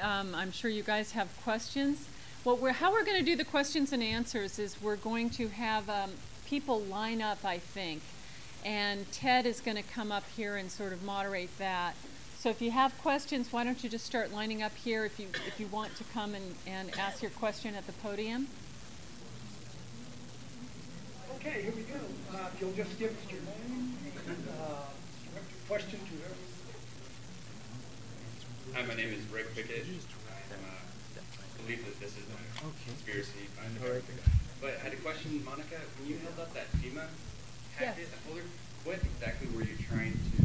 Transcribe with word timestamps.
Um, 0.00 0.34
I'm 0.34 0.50
sure 0.50 0.68
you 0.68 0.82
guys 0.82 1.12
have 1.12 1.28
questions. 1.44 2.08
We're, 2.44 2.72
how 2.72 2.92
we're 2.92 3.04
going 3.04 3.18
to 3.18 3.24
do 3.24 3.36
the 3.36 3.44
questions 3.44 3.92
and 3.92 4.02
answers 4.02 4.58
is 4.58 4.80
we're 4.82 4.96
going 4.96 5.30
to 5.30 5.48
have 5.48 5.88
um, 5.88 6.10
people 6.46 6.80
line 6.80 7.22
up, 7.22 7.44
I 7.44 7.58
think, 7.58 8.02
and 8.64 9.10
Ted 9.12 9.46
is 9.46 9.60
going 9.60 9.76
to 9.76 9.82
come 9.84 10.10
up 10.10 10.24
here 10.36 10.56
and 10.56 10.70
sort 10.70 10.92
of 10.92 11.04
moderate 11.04 11.56
that. 11.58 11.94
So 12.38 12.50
if 12.50 12.60
you 12.60 12.72
have 12.72 12.96
questions, 13.00 13.52
why 13.52 13.62
don't 13.62 13.82
you 13.82 13.90
just 13.90 14.04
start 14.04 14.32
lining 14.32 14.62
up 14.62 14.74
here 14.74 15.04
if 15.04 15.20
you 15.20 15.28
if 15.46 15.58
you 15.58 15.66
want 15.68 15.96
to 15.96 16.04
come 16.04 16.34
and, 16.34 16.54
and 16.66 16.90
ask 16.98 17.22
your 17.22 17.32
question 17.32 17.74
at 17.74 17.86
the 17.86 17.92
podium. 17.92 18.48
Okay, 21.36 21.62
here 21.62 21.72
we 21.74 21.82
go. 21.82 22.00
Uh, 22.34 22.48
you'll 22.60 22.72
just 22.72 22.98
give 22.98 23.10
us 23.10 23.30
your 23.30 23.40
name 23.40 23.94
and 24.26 24.48
uh, 24.48 24.82
direct 25.32 25.50
your 25.50 25.66
question 25.68 26.00
to 26.00 26.28
her. 26.28 26.35
Hi, 28.74 28.82
my 28.84 28.94
name 28.94 29.12
is 29.12 29.24
Rick 29.32 29.54
Pickett. 29.54 29.84
From, 29.84 30.64
uh, 30.64 31.20
I 31.20 31.62
believe 31.62 31.84
that 31.84 31.98
this 32.00 32.12
is 32.16 32.24
a 32.28 32.88
conspiracy 32.88 33.48
behind 33.54 33.76
the 33.76 33.80
government. 33.80 34.04
But 34.60 34.76
I 34.80 34.84
had 34.84 34.92
a 34.92 34.96
question, 34.96 35.42
Monica. 35.44 35.76
When 35.98 36.08
you 36.08 36.18
held 36.18 36.38
up 36.40 36.52
that 36.54 36.70
FEMA 36.80 37.06
packet, 37.76 38.08
Yes. 38.10 38.20
folder, 38.26 38.42
what 38.84 38.98
exactly 39.02 39.48
were 39.54 39.62
you 39.62 39.76
trying 39.88 40.12
to 40.12 40.36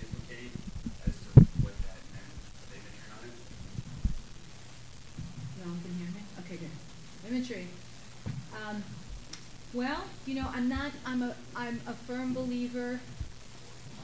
implicate 0.00 0.52
as 1.06 1.14
to 1.14 1.40
what 1.64 1.74
that 1.88 2.00
meant? 2.12 2.32
The 2.70 2.76
imagery 2.76 3.08
on 3.12 3.22
it? 3.28 3.34
No 5.60 5.64
one 5.72 5.80
can 5.82 5.92
hear 5.98 6.10
me? 6.14 6.22
Okay, 6.44 6.56
good. 6.56 6.74
Imagery. 7.28 7.66
Um, 8.56 8.84
well, 9.72 10.04
you 10.26 10.34
know, 10.34 10.48
I'm 10.54 10.68
not, 10.68 10.92
I'm 11.04 11.22
a, 11.22 11.34
I'm 11.54 11.80
a 11.86 11.92
firm 11.92 12.32
believer 12.34 13.00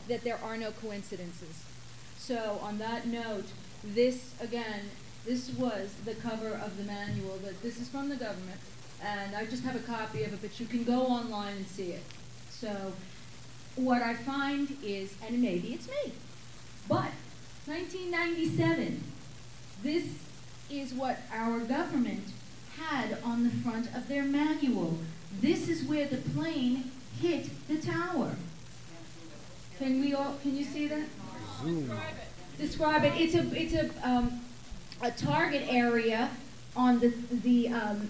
that 0.08 0.24
there 0.24 0.38
are 0.42 0.56
no 0.56 0.72
coincidences. 0.72 1.62
So 2.22 2.60
on 2.62 2.78
that 2.78 3.08
note, 3.08 3.46
this, 3.82 4.32
again, 4.40 4.82
this 5.26 5.50
was 5.58 5.92
the 6.04 6.14
cover 6.14 6.50
of 6.64 6.76
the 6.76 6.84
manual, 6.84 7.36
that 7.38 7.60
this 7.62 7.80
is 7.80 7.88
from 7.88 8.10
the 8.10 8.14
government, 8.14 8.60
and 9.02 9.34
I 9.34 9.44
just 9.44 9.64
have 9.64 9.74
a 9.74 9.80
copy 9.80 10.22
of 10.22 10.32
it, 10.32 10.40
but 10.40 10.60
you 10.60 10.66
can 10.66 10.84
go 10.84 11.02
online 11.02 11.56
and 11.56 11.66
see 11.66 11.90
it. 11.90 12.04
So 12.48 12.92
what 13.74 14.02
I 14.02 14.14
find 14.14 14.76
is, 14.84 15.16
and 15.26 15.42
maybe 15.42 15.74
it's 15.74 15.88
me, 15.88 16.12
but 16.88 17.10
1997, 17.66 19.02
this 19.82 20.06
is 20.70 20.94
what 20.94 21.18
our 21.32 21.58
government 21.58 22.28
had 22.78 23.18
on 23.24 23.42
the 23.42 23.50
front 23.50 23.92
of 23.96 24.06
their 24.06 24.22
manual. 24.22 24.96
This 25.40 25.68
is 25.68 25.82
where 25.82 26.06
the 26.06 26.18
plane 26.18 26.92
hit 27.20 27.50
the 27.66 27.78
tower. 27.78 28.36
Can 29.80 30.00
we 30.00 30.14
all, 30.14 30.36
can 30.40 30.56
you 30.56 30.64
see 30.64 30.86
that? 30.86 31.02
Describe 32.58 33.04
it. 33.04 33.12
It's 33.16 33.34
a, 33.34 33.60
it's 33.60 33.74
a, 33.74 34.08
um, 34.08 34.40
a 35.00 35.10
target 35.10 35.64
area 35.68 36.30
on 36.76 37.00
the, 37.00 37.12
the, 37.30 37.68
um, 37.68 38.08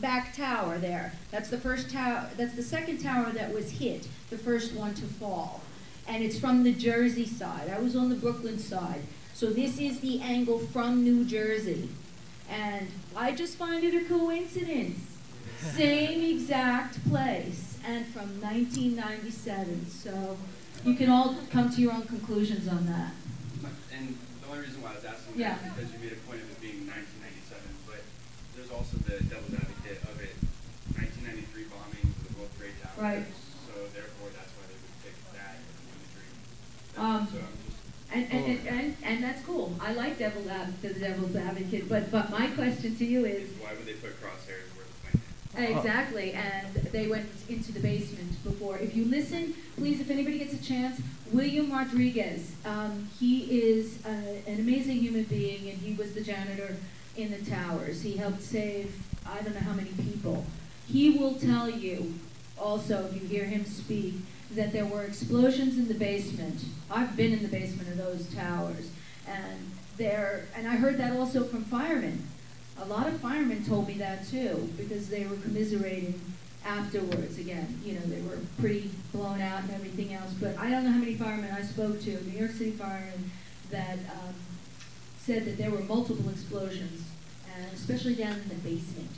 back 0.00 0.34
tower 0.34 0.78
there. 0.78 1.12
That's 1.30 1.50
the 1.50 1.58
first 1.58 1.90
tower, 1.90 2.30
that's 2.36 2.54
the 2.54 2.62
second 2.62 3.02
tower 3.02 3.30
that 3.32 3.52
was 3.52 3.72
hit, 3.72 4.08
the 4.30 4.38
first 4.38 4.74
one 4.74 4.94
to 4.94 5.04
fall. 5.04 5.60
And 6.08 6.22
it's 6.22 6.38
from 6.38 6.62
the 6.62 6.72
Jersey 6.72 7.26
side. 7.26 7.70
I 7.70 7.78
was 7.78 7.94
on 7.94 8.08
the 8.08 8.16
Brooklyn 8.16 8.58
side. 8.58 9.02
So 9.34 9.46
this 9.50 9.78
is 9.78 10.00
the 10.00 10.20
angle 10.20 10.58
from 10.58 11.04
New 11.04 11.24
Jersey. 11.24 11.88
And 12.48 12.88
I 13.14 13.32
just 13.32 13.56
find 13.56 13.84
it 13.84 13.94
a 13.94 14.04
coincidence. 14.06 14.98
Same 15.60 16.22
exact 16.34 17.08
place 17.08 17.78
and 17.86 18.06
from 18.06 18.40
1997. 18.40 19.88
So 19.88 20.36
you 20.84 20.94
can 20.94 21.10
all 21.10 21.34
come 21.50 21.70
to 21.70 21.80
your 21.80 21.92
own 21.92 22.02
conclusions 22.02 22.68
on 22.68 22.86
that. 22.86 23.12
And 23.92 24.16
the 24.42 24.48
only 24.48 24.60
reason 24.66 24.82
why 24.82 24.92
I 24.92 24.94
was 24.96 25.04
asking 25.04 25.38
Yeah. 25.38 25.58
that 25.58 25.66
is 25.66 25.72
because 25.74 25.92
you 25.92 25.98
made 26.00 26.12
a 26.12 26.20
point 26.24 26.40
of 26.42 26.48
it 26.50 26.60
being 26.60 26.86
1997, 26.88 27.60
but 27.86 28.00
there's 28.56 28.70
also 28.70 28.96
the 29.04 29.20
devil's 29.28 29.54
advocate 29.54 30.00
of 30.08 30.16
it, 30.20 30.34
1993 30.96 31.68
bombing 31.68 32.06
the 32.24 32.32
World 32.38 32.50
Trade 32.56 32.74
Towers. 32.80 32.96
Right. 32.96 33.26
So 33.68 33.72
therefore, 33.92 34.32
that's 34.32 34.52
why 34.56 34.64
they 34.72 34.78
would 34.80 34.96
pick 35.04 35.16
that 35.36 35.60
imagery. 35.92 36.30
Um, 36.96 37.28
so 37.28 37.38
And, 38.12 38.26
and, 38.32 38.42
and, 38.42 38.60
and, 38.66 38.88
and 39.04 39.16
that's 39.22 39.42
cool. 39.44 39.76
I 39.80 39.92
like 39.94 40.18
devil's 40.18 40.48
advocate, 40.48 40.94
the 40.94 41.00
devil's 41.00 41.36
advocate, 41.36 41.88
but, 41.88 42.10
but 42.10 42.30
my 42.30 42.48
question 42.56 42.96
to 42.96 43.04
you 43.04 43.24
is, 43.24 43.50
why 43.60 43.70
would 43.76 43.86
they 43.86 43.94
put 44.00 44.16
crosshairs 44.18 44.66
where 44.74 44.82
the 44.82 44.89
plane 44.89 44.89
hit? 44.89 44.89
Exactly, 45.56 46.32
and 46.32 46.74
they 46.92 47.08
went 47.08 47.28
into 47.48 47.72
the 47.72 47.80
basement 47.80 48.42
before. 48.44 48.78
If 48.78 48.94
you 48.94 49.04
listen, 49.04 49.54
please, 49.76 50.00
if 50.00 50.10
anybody 50.10 50.38
gets 50.38 50.54
a 50.54 50.62
chance, 50.62 51.00
William 51.32 51.70
Rodriguez. 51.72 52.52
Um, 52.64 53.08
he 53.18 53.60
is 53.60 54.04
uh, 54.04 54.08
an 54.46 54.60
amazing 54.60 54.96
human 54.96 55.24
being, 55.24 55.68
and 55.68 55.78
he 55.78 55.94
was 55.94 56.12
the 56.14 56.20
janitor 56.20 56.76
in 57.16 57.30
the 57.30 57.50
towers. 57.50 58.02
He 58.02 58.16
helped 58.16 58.42
save 58.42 58.94
I 59.26 59.42
don't 59.42 59.54
know 59.54 59.60
how 59.60 59.74
many 59.74 59.90
people. 59.90 60.44
He 60.86 61.10
will 61.10 61.34
tell 61.34 61.70
you, 61.70 62.14
also, 62.58 63.06
if 63.06 63.22
you 63.22 63.28
hear 63.28 63.44
him 63.44 63.64
speak, 63.64 64.14
that 64.52 64.72
there 64.72 64.84
were 64.84 65.04
explosions 65.04 65.78
in 65.78 65.86
the 65.86 65.94
basement. 65.94 66.64
I've 66.90 67.16
been 67.16 67.32
in 67.32 67.42
the 67.42 67.48
basement 67.48 67.88
of 67.88 67.96
those 67.96 68.26
towers, 68.34 68.90
and 69.26 69.70
there, 69.96 70.46
and 70.56 70.66
I 70.66 70.76
heard 70.76 70.98
that 70.98 71.16
also 71.16 71.44
from 71.44 71.64
firemen. 71.64 72.26
A 72.80 72.86
lot 72.86 73.06
of 73.06 73.20
firemen 73.20 73.64
told 73.64 73.86
me 73.86 73.94
that 73.94 74.26
too, 74.26 74.72
because 74.76 75.08
they 75.08 75.26
were 75.26 75.36
commiserating 75.36 76.18
afterwards. 76.64 77.38
Again, 77.38 77.78
you 77.84 77.94
know, 77.94 78.00
they 78.00 78.22
were 78.22 78.38
pretty 78.58 78.90
blown 79.12 79.40
out 79.40 79.62
and 79.62 79.72
everything 79.72 80.14
else. 80.14 80.32
But 80.40 80.56
I 80.58 80.70
don't 80.70 80.84
know 80.84 80.92
how 80.92 80.98
many 80.98 81.14
firemen 81.14 81.50
I 81.52 81.62
spoke 81.62 82.00
to, 82.02 82.10
New 82.24 82.38
York 82.38 82.52
City 82.52 82.72
firemen, 82.72 83.30
that 83.70 83.98
um, 84.10 84.34
said 85.18 85.44
that 85.44 85.58
there 85.58 85.70
were 85.70 85.80
multiple 85.80 86.28
explosions, 86.30 87.02
and 87.54 87.72
especially 87.74 88.14
down 88.14 88.32
in 88.32 88.48
the 88.48 88.54
basement. 88.56 89.10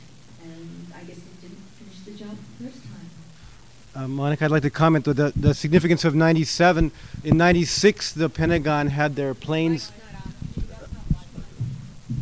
And 0.43 0.87
I 0.95 1.03
guess 1.05 1.17
they 1.17 1.47
didn't 1.47 1.63
finish 1.79 1.99
the 2.05 2.11
job 2.11 2.37
the 2.59 2.65
first 2.65 2.83
time. 2.83 2.93
Uh, 3.95 4.07
Monica, 4.07 4.45
I'd 4.45 4.51
like 4.51 4.63
to 4.63 4.69
comment 4.69 5.07
with 5.07 5.17
the, 5.17 5.31
the 5.35 5.53
significance 5.53 6.03
of 6.03 6.15
97. 6.15 6.91
In 7.23 7.37
96, 7.37 8.11
the 8.13 8.27
Pentagon 8.27 8.87
had 8.87 9.15
their 9.15 9.33
planes. 9.33 9.91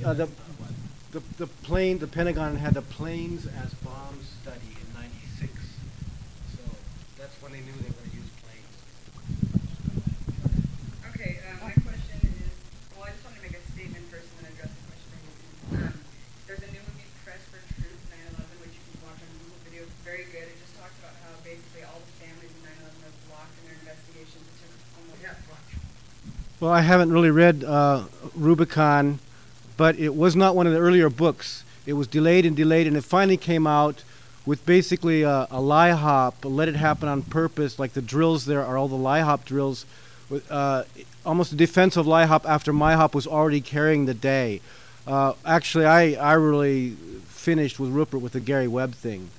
Uh, 0.04 0.14
the, 0.14 0.28
the, 1.12 1.20
the 1.38 1.48
plane, 1.68 2.00
the 2.00 2.08
Pentagon 2.08 2.56
had 2.56 2.74
the 2.74 2.82
planes 2.82 3.44
as 3.44 3.74
bomb 3.84 4.16
study 4.24 4.72
in 4.80 4.88
96. 4.96 5.52
So 6.56 6.64
that's 7.20 7.36
when 7.44 7.52
they 7.52 7.60
knew 7.60 7.76
they 7.84 7.92
were 7.92 8.00
going 8.00 8.12
to 8.12 8.16
use 8.16 8.32
planes. 8.40 8.76
Okay, 11.12 11.44
uh, 11.44 11.68
my 11.68 11.76
question 11.84 12.16
is, 12.32 12.48
well, 12.96 13.04
I 13.04 13.12
just 13.12 13.28
want 13.28 13.36
to 13.36 13.44
make 13.44 13.60
a 13.60 13.64
statement 13.76 14.08
first 14.08 14.32
and 14.40 14.48
then 14.48 14.56
address 14.56 14.72
the 14.72 14.84
question. 14.88 15.20
Um, 15.84 16.00
there's 16.48 16.64
a 16.64 16.72
new 16.72 16.80
movie, 16.80 17.12
Press 17.28 17.44
for 17.52 17.60
Truth, 17.76 18.00
9/11, 18.08 18.48
which 18.64 18.72
you 18.72 18.84
can 18.96 19.04
watch 19.04 19.20
on 19.20 19.28
Google 19.44 19.60
Video. 19.68 19.84
It's 19.84 20.00
very 20.08 20.32
good. 20.32 20.48
It 20.48 20.56
just 20.64 20.80
talks 20.80 20.96
about 21.04 21.12
how 21.28 21.36
basically 21.44 21.84
all 21.92 22.00
the 22.00 22.16
families 22.24 22.56
of 22.56 22.64
9/11 22.88 22.88
have 23.04 23.18
blocked 23.28 23.52
in 23.60 23.64
their 23.68 23.76
investigations. 23.84 24.48
It 24.48 24.56
took 24.64 24.80
almost 24.96 25.20
yeah, 25.20 25.36
Well, 26.64 26.72
I 26.72 26.88
haven't 26.88 27.12
really 27.12 27.36
read 27.36 27.68
uh, 27.68 28.08
Rubicon, 28.32 29.20
but 29.82 29.98
it 29.98 30.14
was 30.16 30.36
not 30.36 30.56
one 30.56 30.68
of 30.68 30.74
the 30.74 30.78
earlier 30.78 31.10
books. 31.10 31.64
It 31.88 31.94
was 31.94 32.06
delayed 32.06 32.46
and 32.46 32.56
delayed, 32.56 32.86
and 32.86 32.96
it 32.96 33.04
finally 33.04 33.36
came 33.36 33.66
out 33.66 34.04
with 34.46 34.64
basically 34.64 35.24
a, 35.24 35.48
a 35.50 35.60
LIHOP, 35.60 36.36
let 36.44 36.70
it 36.70 36.76
happen 36.76 37.10
on 37.10 37.24
purpose, 37.24 37.80
like 37.80 37.94
the 37.94 38.02
drills 38.02 38.46
there 38.46 38.64
are 38.64 38.78
all 38.78 38.88
the 38.88 38.96
LIHOP 38.96 39.44
drills. 39.44 39.88
Uh, 40.52 40.84
almost 41.26 41.52
a 41.52 41.56
defense 41.56 41.98
of 41.98 42.06
LIHOP 42.06 42.46
after 42.46 42.72
MIHOP 42.72 43.16
was 43.16 43.26
already 43.26 43.60
carrying 43.60 44.06
the 44.06 44.14
day. 44.14 44.62
Uh, 45.08 45.34
actually, 45.44 45.88
I, 45.88 46.12
I 46.12 46.34
really 46.34 46.92
finished 47.26 47.80
with 47.80 47.92
Ruppert 47.92 48.22
with 48.22 48.34
the 48.34 48.40
Gary 48.40 48.68
Webb 48.68 48.94
thing, 48.94 49.32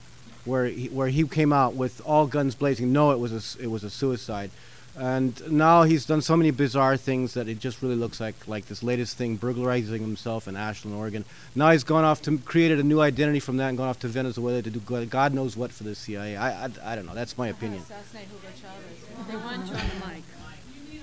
where 0.45 0.67
he, 0.67 0.89
where 0.89 1.07
he 1.07 1.23
came 1.29 1.53
out 1.53 1.75
with 1.75 2.03
all 2.05 2.27
guns 2.27 2.57
blazing. 2.57 2.93
No, 2.93 3.13
it 3.13 3.21
was 3.21 3.33
a, 3.33 3.63
it 3.63 3.71
was 3.71 3.85
a 3.85 3.91
suicide. 3.91 4.51
And 4.99 5.51
now 5.51 5.85
he's 5.85 6.05
done 6.05 6.21
so 6.21 6.37
many 6.37 6.51
bizarre 6.51 6.99
things 6.99 7.33
that 7.35 7.49
it 7.49 7.59
just 7.59 7.81
really 7.81 7.95
looks 7.95 8.21
like 8.21 8.35
like 8.47 8.67
this 8.67 8.83
latest 8.83 9.17
thing, 9.17 9.37
burglarizing 9.37 10.03
himself 10.03 10.47
in 10.47 10.55
Ashland, 10.57 10.97
Oregon. 10.97 11.25
Now 11.55 11.71
he's 11.71 11.85
gone 11.85 12.05
off 12.05 12.21
to 12.23 12.37
created 12.39 12.79
a 12.79 12.83
new 12.83 13.01
identity 13.01 13.41
from 13.41 13.57
that 13.57 13.69
and 13.69 13.79
gone 13.79 13.89
off 13.89 14.01
to 14.01 14.09
Venezuela 14.09 14.61
to 14.61 14.71
do 14.71 14.81
God 14.81 15.09
God 15.09 15.33
knows 15.33 15.57
what 15.57 15.73
for 15.73 15.85
the 15.85 15.95
CIA. 15.95 16.37
I, 16.37 16.67
I, 16.67 16.71
I 16.85 16.97
don't 16.97 17.07
know. 17.07 17.15
That's 17.15 17.39
my 17.39 17.49
opinion. 17.49 17.83
Assassinate 17.83 18.27
Hugo 18.29 18.49
Chavez. 18.61 19.29
They 19.29 19.37
want 19.37 19.67
you 19.67 19.75
on 19.75 19.89
the 19.89 20.07
mic. 20.07 20.25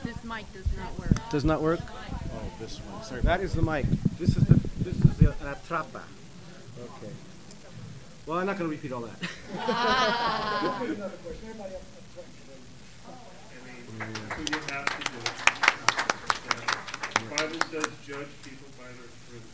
This 0.03 0.23
mic 0.23 0.53
does 0.53 0.77
not 0.77 0.99
work. 0.99 1.29
Does 1.31 1.45
not 1.45 1.61
work. 1.61 1.79
Oh, 1.81 2.41
this 2.59 2.77
one. 2.77 3.03
Sorry. 3.03 3.21
That 3.21 3.41
is 3.41 3.53
the 3.53 3.61
mic. 3.61 3.85
This 4.17 4.37
is 4.37 4.45
the 4.45 4.59
this 4.83 4.95
is 4.95 5.17
the 5.17 5.31
uh, 5.31 5.55
trapa. 5.67 6.01
Okay. 6.79 7.11
Well, 8.25 8.37
I'm 8.37 8.45
not 8.45 8.57
going 8.57 8.69
to 8.69 8.75
repeat 8.75 8.91
all 8.91 9.01
that. 9.01 9.19
You'll 10.61 10.73
put 10.73 10.89
another 10.97 11.17
question. 11.17 11.49
Everybody 11.49 11.73
else 11.73 11.83
has 11.83 11.99
a 11.99 12.13
question. 12.13 12.53
I 13.51 13.65
mean, 13.65 13.88
Bible 17.29 17.59
says 17.71 17.87
judge 18.05 18.27
people 18.43 18.67
by 18.77 18.85
their 18.85 19.09
fruits. 19.27 19.45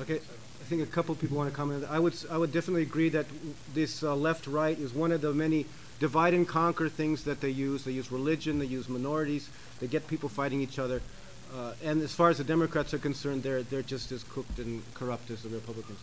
Okay, 0.00 0.16
I 0.16 0.64
think 0.64 0.82
a 0.82 0.86
couple 0.86 1.14
people 1.14 1.36
want 1.36 1.50
to 1.50 1.56
comment. 1.56 1.84
I 1.88 1.98
would, 1.98 2.14
I 2.30 2.38
would 2.38 2.52
definitely 2.52 2.82
agree 2.82 3.10
that 3.10 3.26
this 3.74 4.02
uh, 4.02 4.16
left-right 4.16 4.78
is 4.78 4.94
one 4.94 5.12
of 5.12 5.20
the 5.20 5.34
many 5.34 5.66
divide 6.00 6.34
and 6.34 6.48
conquer 6.48 6.88
things 6.88 7.24
that 7.24 7.40
they 7.40 7.50
use. 7.50 7.84
They 7.84 7.92
use 7.92 8.10
religion, 8.10 8.58
they 8.58 8.66
use 8.66 8.88
minorities, 8.88 9.50
they 9.80 9.86
get 9.86 10.06
people 10.06 10.28
fighting 10.28 10.60
each 10.60 10.78
other. 10.78 11.02
Uh, 11.54 11.74
and 11.84 12.02
as 12.02 12.14
far 12.14 12.30
as 12.30 12.38
the 12.38 12.44
Democrats 12.44 12.94
are 12.94 12.98
concerned, 12.98 13.42
they're, 13.42 13.62
they're 13.62 13.82
just 13.82 14.10
as 14.12 14.24
cooked 14.24 14.58
and 14.58 14.82
corrupt 14.94 15.30
as 15.30 15.42
the 15.42 15.50
Republicans. 15.50 15.98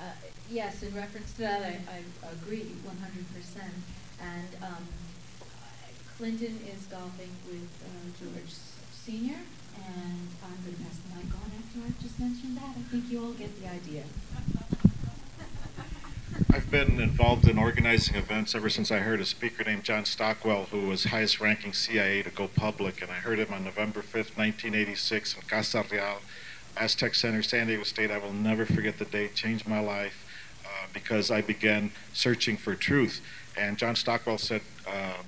Uh, 0.00 0.04
Yes, 0.50 0.82
in 0.82 0.94
reference 0.94 1.32
to 1.34 1.42
that, 1.42 1.62
I, 1.62 1.78
I 1.96 2.02
agree 2.32 2.66
one 2.84 2.98
hundred 2.98 3.24
percent. 3.32 3.72
And, 4.22 4.48
um, 4.62 4.86
Clinton 6.16 6.60
is 6.64 6.86
golfing 6.86 7.34
with, 7.46 7.68
uh, 7.82 8.06
George 8.18 8.54
Senior, 8.94 9.40
and 9.76 10.28
I'm 10.44 10.58
gonna 10.62 10.78
pass 10.78 10.98
the 11.02 11.16
mic 11.16 11.34
on 11.34 11.50
after 11.58 11.80
I've 11.84 12.00
just 12.00 12.20
mentioned 12.20 12.56
that. 12.56 12.76
I 12.78 12.82
think 12.90 13.10
you 13.10 13.24
all 13.24 13.32
get 13.32 13.60
the 13.60 13.68
idea. 13.68 14.04
I've 16.54 16.70
been 16.70 17.00
involved 17.00 17.48
in 17.48 17.58
organizing 17.58 18.14
events 18.14 18.54
ever 18.54 18.70
since 18.70 18.90
I 18.90 18.98
heard 18.98 19.20
a 19.20 19.24
speaker 19.24 19.64
named 19.64 19.84
John 19.84 20.04
Stockwell, 20.04 20.64
who 20.70 20.86
was 20.88 21.04
highest 21.04 21.40
ranking 21.40 21.72
CIA 21.72 22.22
to 22.22 22.30
go 22.30 22.48
public, 22.48 23.02
and 23.02 23.10
I 23.10 23.14
heard 23.14 23.38
him 23.38 23.52
on 23.52 23.64
November 23.64 24.00
5th, 24.00 24.36
1986 24.36 25.34
in 25.34 25.42
Casa 25.42 25.84
Real, 25.90 26.20
Aztec 26.76 27.14
Center, 27.14 27.42
San 27.42 27.66
Diego 27.66 27.82
State. 27.82 28.10
I 28.10 28.18
will 28.18 28.32
never 28.32 28.64
forget 28.64 28.98
the 28.98 29.04
day, 29.04 29.28
changed 29.28 29.66
my 29.66 29.80
life 29.80 30.26
uh, 30.64 30.86
because 30.92 31.30
I 31.30 31.40
began 31.40 31.90
searching 32.12 32.56
for 32.56 32.74
truth. 32.74 33.20
And 33.56 33.76
John 33.76 33.96
Stockwell 33.96 34.38
said 34.38 34.62
uh, 34.86 35.22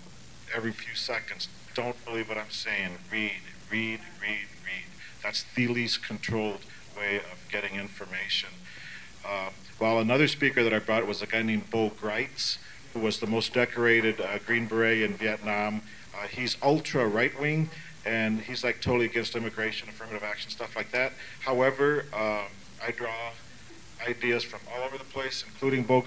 every 0.55 0.73
few 0.73 0.94
seconds, 0.94 1.49
don't 1.75 2.03
believe 2.05 2.29
what 2.29 2.38
I'm 2.38 2.50
saying, 2.50 2.99
read, 3.11 3.32
read, 3.71 4.00
read, 4.21 4.47
read. 4.65 4.87
That's 5.23 5.44
the 5.55 5.69
least 5.69 6.03
controlled 6.03 6.61
way 6.97 7.17
of 7.17 7.47
getting 7.50 7.75
information. 7.75 8.50
Uh, 9.26 9.50
while 9.79 9.99
another 9.99 10.29
speaker 10.29 10.62
that 10.62 10.73
I 10.73 10.79
brought 10.79 11.06
was 11.06 11.23
a 11.23 11.26
guy 11.26 11.43
named 11.43 11.71
Bo 11.71 11.91
Gritz, 11.91 12.59
who 12.93 13.00
was 13.00 13.19
the 13.19 13.26
most 13.26 13.53
decorated 13.53 14.21
uh, 14.21 14.38
Green 14.47 14.67
Beret 14.67 15.03
in 15.03 15.15
Vietnam. 15.15 15.82
Uh, 16.15 16.29
he's 16.29 16.56
ultra 16.62 17.06
right 17.09 17.38
wing, 17.41 17.70
and 18.06 18.41
he's 18.41 18.62
like 18.62 18.81
totally 18.81 19.06
against 19.06 19.35
immigration, 19.35 19.88
affirmative 19.88 20.23
action, 20.23 20.50
stuff 20.50 20.77
like 20.77 20.93
that. 20.93 21.12
However, 21.41 22.05
um, 22.12 22.47
I 22.82 22.93
draw 22.93 23.32
ideas 24.06 24.45
from 24.45 24.61
all 24.73 24.83
over 24.83 24.99
the 24.99 25.05
place, 25.05 25.45
including 25.47 25.85
Bo 25.85 26.03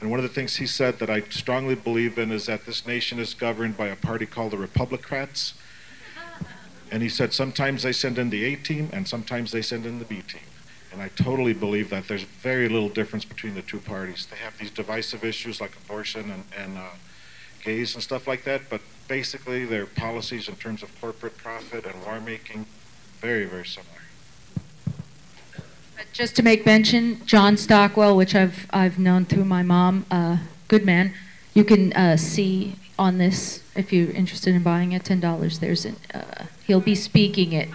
And 0.00 0.10
one 0.10 0.18
of 0.18 0.22
the 0.22 0.32
things 0.32 0.56
he 0.56 0.66
said 0.66 0.98
that 0.98 1.10
I 1.10 1.20
strongly 1.30 1.74
believe 1.74 2.18
in 2.18 2.32
is 2.32 2.46
that 2.46 2.66
this 2.66 2.86
nation 2.86 3.18
is 3.18 3.34
governed 3.34 3.76
by 3.76 3.88
a 3.88 3.96
party 3.96 4.26
called 4.26 4.52
the 4.52 4.56
Republicrats. 4.56 5.54
And 6.90 7.02
he 7.02 7.08
said 7.08 7.32
sometimes 7.32 7.82
they 7.82 7.92
send 7.92 8.18
in 8.18 8.30
the 8.30 8.44
A 8.44 8.56
team 8.56 8.90
and 8.92 9.08
sometimes 9.08 9.50
they 9.50 9.62
send 9.62 9.86
in 9.86 9.98
the 9.98 10.04
B 10.04 10.22
team. 10.22 10.40
And 10.92 11.02
I 11.02 11.08
totally 11.08 11.52
believe 11.52 11.90
that 11.90 12.08
there's 12.08 12.22
very 12.22 12.68
little 12.68 12.88
difference 12.88 13.24
between 13.24 13.54
the 13.54 13.62
two 13.62 13.80
parties. 13.80 14.26
They 14.30 14.36
have 14.36 14.56
these 14.56 14.70
divisive 14.70 15.24
issues 15.24 15.60
like 15.60 15.72
abortion 15.84 16.30
and, 16.30 16.44
and 16.56 16.78
uh, 16.78 16.90
gays 17.62 17.94
and 17.94 18.02
stuff 18.02 18.26
like 18.26 18.44
that, 18.44 18.62
but 18.70 18.80
basically 19.08 19.64
their 19.64 19.84
policies 19.84 20.48
in 20.48 20.54
terms 20.56 20.82
of 20.82 21.00
corporate 21.00 21.36
profit 21.36 21.84
and 21.84 22.02
war 22.04 22.20
making, 22.20 22.64
very, 23.20 23.44
very 23.44 23.66
similar. 23.66 23.95
Just 26.16 26.34
to 26.36 26.42
make 26.42 26.64
mention, 26.64 27.20
John 27.26 27.58
Stockwell, 27.58 28.16
which 28.16 28.34
I've, 28.34 28.66
I've 28.70 28.98
known 28.98 29.26
through 29.26 29.44
my 29.44 29.62
mom, 29.62 30.06
uh, 30.10 30.38
good 30.66 30.82
man, 30.82 31.12
you 31.52 31.62
can, 31.62 31.92
uh, 31.92 32.16
see 32.16 32.76
on 32.98 33.18
this, 33.18 33.62
if 33.74 33.92
you're 33.92 34.10
interested 34.12 34.54
in 34.54 34.62
buying 34.62 34.92
it, 34.92 35.04
ten 35.04 35.20
dollars, 35.20 35.58
there's 35.58 35.84
an, 35.84 35.96
uh, 36.14 36.46
he'll 36.66 36.80
be 36.80 36.94
speaking 36.94 37.52
it. 37.52 37.68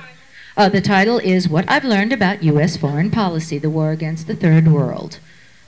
Uh, 0.57 0.69
the 0.69 0.81
title 0.81 1.19
is 1.19 1.47
What 1.47 1.69
I've 1.69 1.85
Learned 1.85 2.13
About 2.13 2.41
U.S. 2.41 2.77
Foreign 2.77 3.11
Policy, 3.11 3.59
The 3.59 3.69
War 3.69 3.91
Against 3.91 4.25
the 4.25 4.35
Third 4.35 4.67
World. 4.67 5.19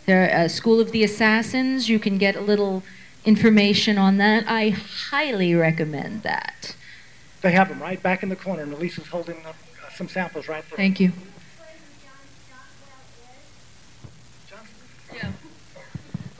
There, 0.07 0.35
uh, 0.35 0.47
School 0.47 0.79
of 0.79 0.91
the 0.91 1.03
Assassins, 1.03 1.89
you 1.89 1.99
can 1.99 2.17
get 2.17 2.35
a 2.35 2.41
little 2.41 2.81
information 3.23 3.99
on 3.99 4.17
that. 4.17 4.45
I 4.47 4.69
highly 4.69 5.53
recommend 5.53 6.23
that. 6.23 6.75
They 7.43 7.51
have 7.51 7.69
them 7.69 7.83
right 7.83 8.01
back 8.01 8.23
in 8.23 8.29
the 8.29 8.35
corner, 8.35 8.63
and 8.63 8.73
Elisa's 8.73 9.09
holding 9.09 9.45
up 9.45 9.57
uh, 9.85 9.91
some 9.91 10.09
samples 10.09 10.47
right 10.47 10.67
there. 10.69 10.77
Thank 10.77 10.99
you. 10.99 11.11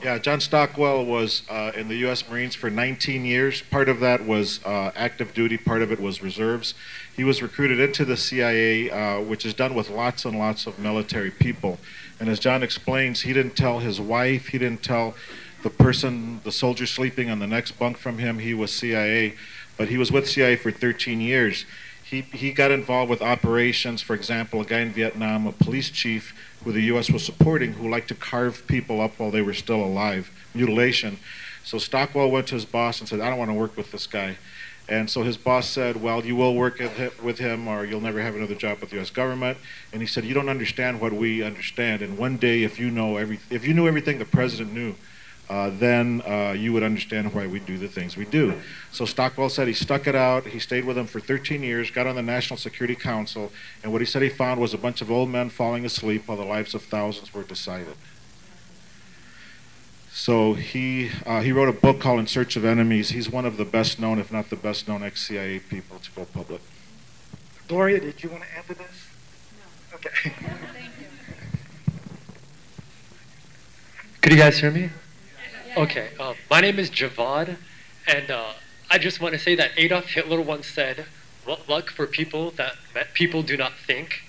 Yeah, 0.04 0.18
John 0.18 0.38
Stockwell 0.38 1.06
was 1.06 1.44
uh, 1.48 1.72
in 1.74 1.88
the 1.88 1.94
U.S. 1.96 2.28
Marines 2.28 2.54
for 2.54 2.68
19 2.68 3.24
years. 3.24 3.62
Part 3.62 3.88
of 3.88 4.00
that 4.00 4.26
was 4.26 4.62
uh, 4.62 4.90
active 4.94 5.32
duty, 5.32 5.56
part 5.56 5.80
of 5.80 5.90
it 5.90 5.98
was 5.98 6.22
reserves. 6.22 6.74
He 7.16 7.24
was 7.24 7.40
recruited 7.40 7.80
into 7.80 8.04
the 8.04 8.18
CIA, 8.18 8.90
uh, 8.90 9.22
which 9.22 9.46
is 9.46 9.54
done 9.54 9.74
with 9.74 9.88
lots 9.88 10.26
and 10.26 10.38
lots 10.38 10.66
of 10.66 10.78
military 10.78 11.30
people. 11.30 11.78
And 12.20 12.28
as 12.28 12.38
John 12.38 12.62
explains, 12.62 13.22
he 13.22 13.32
didn't 13.32 13.56
tell 13.56 13.78
his 13.78 13.98
wife, 13.98 14.48
he 14.48 14.58
didn't 14.58 14.82
tell 14.82 15.14
the 15.62 15.70
person, 15.70 16.42
the 16.44 16.52
soldier 16.52 16.84
sleeping 16.84 17.30
on 17.30 17.38
the 17.38 17.46
next 17.46 17.78
bunk 17.78 17.96
from 17.96 18.18
him, 18.18 18.40
he 18.40 18.52
was 18.52 18.74
CIA. 18.74 19.36
But 19.78 19.88
he 19.88 19.96
was 19.96 20.12
with 20.12 20.28
CIA 20.28 20.56
for 20.56 20.70
13 20.70 21.22
years. 21.22 21.64
He, 22.04 22.20
he 22.20 22.52
got 22.52 22.70
involved 22.70 23.08
with 23.08 23.22
operations, 23.22 24.02
for 24.02 24.12
example, 24.12 24.60
a 24.60 24.66
guy 24.66 24.80
in 24.80 24.92
Vietnam, 24.92 25.46
a 25.46 25.52
police 25.52 25.88
chief 25.88 26.34
who 26.64 26.72
the 26.72 26.82
U.S. 26.82 27.10
was 27.10 27.24
supporting, 27.24 27.74
who 27.74 27.88
liked 27.88 28.08
to 28.08 28.14
carve 28.14 28.66
people 28.66 29.00
up 29.00 29.18
while 29.18 29.30
they 29.30 29.42
were 29.42 29.54
still 29.54 29.84
alive, 29.84 30.30
mutilation. 30.54 31.18
So 31.62 31.78
Stockwell 31.78 32.30
went 32.30 32.48
to 32.48 32.54
his 32.54 32.64
boss 32.64 33.00
and 33.00 33.08
said, 33.08 33.20
I 33.20 33.30
don't 33.30 33.38
want 33.38 33.50
to 33.50 33.54
work 33.54 33.76
with 33.76 33.92
this 33.92 34.06
guy. 34.06 34.36
And 34.88 35.08
so 35.08 35.22
his 35.22 35.36
boss 35.38 35.68
said, 35.68 36.02
Well, 36.02 36.24
you 36.24 36.36
will 36.36 36.54
work 36.54 36.78
with 37.22 37.38
him 37.38 37.68
or 37.68 37.84
you'll 37.86 38.02
never 38.02 38.20
have 38.20 38.34
another 38.34 38.54
job 38.54 38.80
with 38.80 38.90
the 38.90 38.96
U.S. 38.96 39.10
government. 39.10 39.56
And 39.92 40.02
he 40.02 40.06
said, 40.06 40.24
You 40.24 40.34
don't 40.34 40.50
understand 40.50 41.00
what 41.00 41.12
we 41.12 41.42
understand. 41.42 42.02
And 42.02 42.18
one 42.18 42.36
day, 42.36 42.64
if 42.64 42.78
you, 42.78 42.90
know 42.90 43.16
every, 43.16 43.40
if 43.48 43.66
you 43.66 43.72
knew 43.72 43.88
everything 43.88 44.18
the 44.18 44.26
president 44.26 44.74
knew, 44.74 44.94
uh, 45.48 45.70
then 45.70 46.22
uh, 46.26 46.52
you 46.52 46.72
would 46.72 46.82
understand 46.82 47.34
why 47.34 47.46
we 47.46 47.60
do 47.60 47.76
the 47.76 47.88
things 47.88 48.16
we 48.16 48.24
do. 48.24 48.54
So 48.92 49.04
Stockwell 49.04 49.50
said 49.50 49.68
he 49.68 49.74
stuck 49.74 50.06
it 50.06 50.14
out. 50.14 50.46
He 50.46 50.58
stayed 50.58 50.84
with 50.84 50.96
them 50.96 51.06
for 51.06 51.20
13 51.20 51.62
years, 51.62 51.90
got 51.90 52.06
on 52.06 52.16
the 52.16 52.22
National 52.22 52.56
Security 52.56 52.94
Council, 52.94 53.52
and 53.82 53.92
what 53.92 54.00
he 54.00 54.06
said 54.06 54.22
he 54.22 54.30
found 54.30 54.60
was 54.60 54.72
a 54.72 54.78
bunch 54.78 55.02
of 55.02 55.10
old 55.10 55.28
men 55.28 55.50
falling 55.50 55.84
asleep 55.84 56.26
while 56.26 56.38
the 56.38 56.44
lives 56.44 56.74
of 56.74 56.82
thousands 56.82 57.34
were 57.34 57.42
decided. 57.42 57.94
So 60.10 60.54
he 60.54 61.10
uh, 61.26 61.40
he 61.40 61.50
wrote 61.52 61.68
a 61.68 61.72
book 61.72 62.00
called 62.00 62.20
In 62.20 62.26
Search 62.26 62.56
of 62.56 62.64
Enemies. 62.64 63.10
He's 63.10 63.28
one 63.28 63.44
of 63.44 63.56
the 63.56 63.64
best 63.64 63.98
known, 63.98 64.18
if 64.18 64.32
not 64.32 64.48
the 64.48 64.56
best 64.56 64.86
known, 64.86 65.02
ex-CIA 65.02 65.58
people 65.58 65.98
to 65.98 66.10
go 66.12 66.24
public. 66.24 66.62
Gloria, 67.66 68.00
did 68.00 68.22
you 68.22 68.30
want 68.30 68.44
to 68.44 68.48
add 68.56 68.66
to 68.68 68.74
this? 68.74 69.08
No. 69.90 69.96
Okay. 69.96 70.30
Thank 70.30 70.86
you. 71.00 71.06
Could 74.22 74.32
you 74.32 74.38
guys 74.38 74.58
hear 74.58 74.70
me? 74.70 74.90
Okay, 75.76 76.10
um, 76.20 76.36
my 76.48 76.60
name 76.60 76.78
is 76.78 76.88
Javad, 76.88 77.56
and 78.06 78.30
uh, 78.30 78.52
I 78.88 78.96
just 78.98 79.20
want 79.20 79.34
to 79.34 79.40
say 79.40 79.56
that 79.56 79.72
Adolf 79.76 80.04
Hitler 80.04 80.40
once 80.40 80.68
said, 80.68 81.06
"What 81.44 81.68
luck 81.68 81.90
for 81.90 82.06
people 82.06 82.52
that, 82.52 82.76
people 83.12 83.42
do 83.42 83.56
not 83.56 83.72
think." 83.84 84.22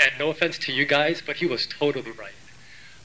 And 0.00 0.12
no 0.18 0.30
offense 0.30 0.56
to 0.60 0.72
you 0.72 0.86
guys, 0.86 1.22
but 1.24 1.36
he 1.36 1.44
was 1.44 1.66
totally 1.66 2.12
right. 2.12 2.32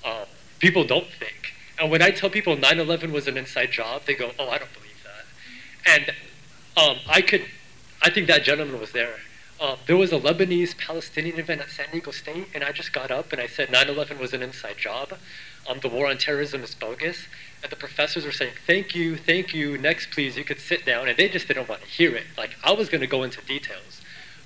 Um, 0.06 0.28
people 0.60 0.86
don't 0.86 1.08
think, 1.08 1.54
and 1.78 1.92
when 1.92 2.02
I 2.02 2.12
tell 2.12 2.30
people 2.30 2.56
9/11 2.56 3.12
was 3.12 3.28
an 3.28 3.36
inside 3.36 3.72
job, 3.72 4.04
they 4.06 4.14
go, 4.16 4.32
"Oh, 4.40 4.48
I 4.48 4.58
don't 4.58 4.74
believe 4.74 5.04
that." 5.04 5.94
And 5.94 6.16
um, 6.78 6.98
I 7.10 7.20
could, 7.20 7.44
I 8.02 8.10
think 8.10 8.28
that 8.28 8.44
gentleman 8.44 8.80
was 8.80 8.94
there. 8.94 9.16
Um, 9.60 9.78
there 9.86 9.98
was 9.98 10.14
a 10.14 10.18
Lebanese 10.18 10.78
Palestinian 10.78 11.38
event 11.38 11.60
at 11.60 11.70
San 11.70 11.88
Diego 11.92 12.12
State, 12.12 12.48
and 12.56 12.64
I 12.64 12.72
just 12.72 12.94
got 12.94 13.12
up 13.12 13.34
and 13.34 13.42
I 13.42 13.48
said 13.48 13.68
9/11 13.68 14.18
was 14.18 14.32
an 14.32 14.42
inside 14.42 14.78
job. 14.78 15.18
Um, 15.70 15.80
the 15.80 15.90
war 15.90 16.08
on 16.08 16.18
terrorism 16.18 16.64
is 16.64 16.76
bogus. 16.76 17.28
And 17.64 17.72
the 17.72 17.76
professors 17.76 18.26
were 18.26 18.32
saying, 18.32 18.54
"Thank 18.66 18.96
you, 18.96 19.16
thank 19.16 19.54
you. 19.54 19.78
Next, 19.78 20.10
please. 20.12 20.36
You 20.36 20.44
could 20.44 20.60
sit 20.60 20.86
down." 20.86 21.08
And 21.08 21.18
they 21.18 21.30
just 21.30 21.48
didn't 21.48 21.70
want 21.70 21.82
to 21.82 21.88
hear 21.88 22.16
it. 22.16 22.26
Like 22.38 22.56
I 22.64 22.72
was 22.72 22.90
going 22.90 23.02
to 23.02 23.08
go 23.08 23.24
into 23.24 23.42
details, 23.42 24.02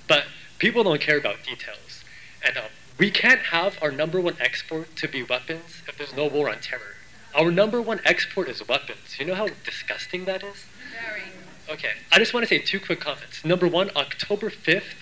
but 0.07 0.25
people 0.59 0.83
don't 0.83 0.99
care 0.99 1.17
about 1.17 1.43
details. 1.43 2.03
And 2.45 2.57
um, 2.57 2.65
we 2.97 3.11
can't 3.11 3.39
have 3.39 3.77
our 3.81 3.91
number 3.91 4.19
one 4.19 4.35
export 4.39 4.95
to 4.97 5.07
be 5.07 5.23
weapons 5.23 5.81
if 5.87 5.97
there's 5.97 6.15
no 6.15 6.27
war 6.27 6.49
on 6.49 6.59
terror. 6.59 6.95
Our 7.33 7.51
number 7.51 7.81
one 7.81 7.99
export 8.05 8.47
is 8.47 8.65
weapons. 8.67 9.19
You 9.19 9.25
know 9.25 9.35
how 9.35 9.47
disgusting 9.65 10.25
that 10.25 10.43
is? 10.43 10.65
Very. 10.93 11.23
Okay, 11.67 11.93
I 12.11 12.19
just 12.19 12.33
want 12.33 12.47
to 12.47 12.47
say 12.47 12.59
two 12.59 12.79
quick 12.79 12.99
comments. 12.99 13.43
Number 13.43 13.67
one, 13.67 13.89
October 13.95 14.49
5th, 14.49 14.95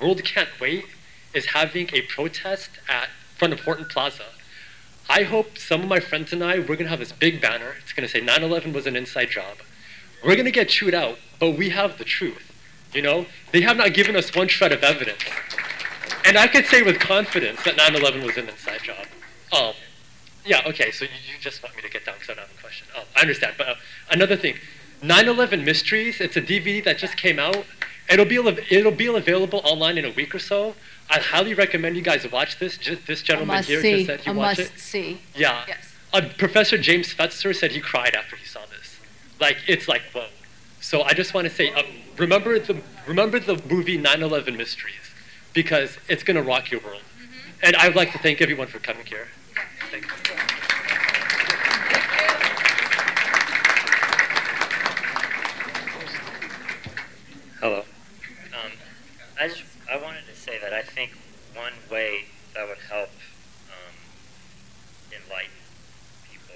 World 0.00 0.22
Can't 0.24 0.48
Wait 0.60 0.84
is 1.34 1.46
having 1.46 1.90
a 1.92 2.02
protest 2.02 2.70
at 2.88 3.08
front 3.36 3.52
of 3.52 3.60
Horton 3.60 3.86
Plaza. 3.86 4.26
I 5.14 5.22
hope 5.22 5.58
some 5.58 5.82
of 5.82 5.88
my 5.88 6.00
friends 6.00 6.32
and 6.32 6.42
I, 6.42 6.58
we're 6.58 6.74
going 6.74 6.86
to 6.86 6.88
have 6.88 6.98
this 6.98 7.12
big 7.12 7.40
banner. 7.40 7.76
It's 7.80 7.92
going 7.92 8.04
to 8.04 8.12
say 8.12 8.20
9 8.20 8.42
11 8.42 8.72
was 8.72 8.84
an 8.84 8.96
inside 8.96 9.30
job. 9.30 9.58
We're 10.24 10.34
going 10.34 10.44
to 10.44 10.50
get 10.50 10.70
chewed 10.70 10.92
out, 10.92 11.18
but 11.38 11.50
we 11.50 11.68
have 11.68 11.98
the 11.98 12.04
truth. 12.04 12.50
You 12.92 13.02
know, 13.02 13.26
they 13.52 13.60
have 13.60 13.76
not 13.76 13.94
given 13.94 14.16
us 14.16 14.34
one 14.34 14.48
shred 14.48 14.72
of 14.72 14.82
evidence. 14.82 15.22
And 16.26 16.36
I 16.36 16.48
could 16.48 16.66
say 16.66 16.82
with 16.82 16.98
confidence 16.98 17.62
that 17.62 17.76
9 17.76 17.94
11 17.94 18.26
was 18.26 18.36
an 18.36 18.48
inside 18.48 18.82
job. 18.82 19.06
Um, 19.56 19.74
yeah, 20.44 20.62
okay, 20.66 20.90
so 20.90 21.04
you, 21.04 21.10
you 21.32 21.38
just 21.40 21.62
want 21.62 21.76
me 21.76 21.82
to 21.82 21.88
get 21.88 22.04
down 22.04 22.16
because 22.16 22.30
I 22.30 22.34
don't 22.34 22.48
have 22.48 22.58
a 22.58 22.60
question. 22.60 22.88
Um, 22.96 23.04
I 23.14 23.20
understand. 23.20 23.54
But 23.56 23.68
uh, 23.68 23.74
another 24.10 24.36
thing 24.36 24.56
9 25.00 25.28
11 25.28 25.64
Mysteries, 25.64 26.20
it's 26.20 26.36
a 26.36 26.42
DVD 26.42 26.82
that 26.82 26.98
just 26.98 27.16
came 27.16 27.38
out. 27.38 27.64
It'll 28.10 28.26
be, 28.26 28.36
it'll 28.68 28.90
be 28.90 29.06
available 29.06 29.60
online 29.62 29.96
in 29.96 30.04
a 30.04 30.10
week 30.10 30.34
or 30.34 30.40
so. 30.40 30.74
I 31.10 31.18
highly 31.20 31.54
recommend 31.54 31.96
you 31.96 32.02
guys 32.02 32.30
watch 32.30 32.58
this. 32.58 32.78
Just, 32.78 33.06
this 33.06 33.22
gentleman 33.22 33.62
here 33.62 33.80
see. 33.80 34.04
just 34.04 34.06
said 34.06 34.20
he 34.20 34.30
a 34.30 34.34
watched 34.34 34.60
it. 34.60 34.78
see. 34.78 35.20
Yeah. 35.34 35.64
Yes. 35.68 35.94
Uh, 36.12 36.22
Professor 36.38 36.78
James 36.78 37.12
Fetzer 37.14 37.54
said 37.54 37.72
he 37.72 37.80
cried 37.80 38.14
after 38.14 38.36
he 38.36 38.46
saw 38.46 38.60
this. 38.66 38.98
Like, 39.40 39.58
it's 39.66 39.88
like, 39.88 40.02
whoa. 40.12 40.26
So 40.80 41.02
I 41.02 41.12
just 41.12 41.34
want 41.34 41.48
to 41.48 41.54
say, 41.54 41.72
uh, 41.72 41.82
remember 42.18 42.58
the 42.58 42.80
remember 43.06 43.40
the 43.40 43.60
movie 43.68 43.98
9/11 43.98 44.56
Mysteries 44.56 45.12
because 45.52 45.98
it's 46.08 46.22
gonna 46.22 46.42
rock 46.42 46.70
your 46.70 46.80
world. 46.80 47.02
And 47.62 47.74
I 47.76 47.86
would 47.86 47.96
like 47.96 48.12
to 48.12 48.18
thank 48.18 48.42
everyone 48.42 48.66
for 48.66 48.78
coming 48.78 49.06
here. 49.06 49.28
Thank 49.90 50.04
you. 50.04 50.10
Hello. 57.60 57.78
Um, 57.78 58.72
I 59.40 59.48
just 59.48 59.62
I 59.62 59.62
wanted 59.62 59.64
to 59.64 59.73
say 60.54 60.60
that 60.62 60.74
I 60.74 60.82
think 60.82 61.10
one 61.54 61.72
way 61.90 62.26
that 62.54 62.68
would 62.68 62.78
help 62.90 63.10
um, 63.70 63.96
enlighten 65.10 65.58
people 66.30 66.54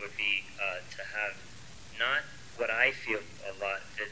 would 0.00 0.16
be 0.16 0.42
uh, 0.58 0.82
to 0.82 1.02
have 1.14 1.38
not 1.98 2.26
what 2.56 2.70
I 2.70 2.90
feel 2.90 3.20
a 3.46 3.54
lot 3.62 3.86
that 3.98 4.10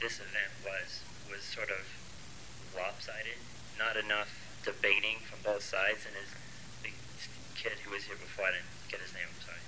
this 0.00 0.22
event 0.22 0.54
was 0.62 1.02
was 1.26 1.42
sort 1.42 1.70
of 1.70 1.82
lopsided, 2.76 3.42
not 3.78 3.96
enough 3.96 4.30
debating 4.62 5.18
from 5.26 5.42
both 5.42 5.62
sides, 5.62 6.06
and 6.06 6.14
his 6.14 6.30
the 6.82 6.94
kid 7.58 7.82
who 7.82 7.90
was 7.90 8.04
here 8.04 8.16
before 8.16 8.46
I 8.46 8.60
didn't 8.60 8.70
get 8.86 9.00
his 9.00 9.14
name. 9.14 9.26
I'm 9.26 9.42
sorry. 9.42 9.64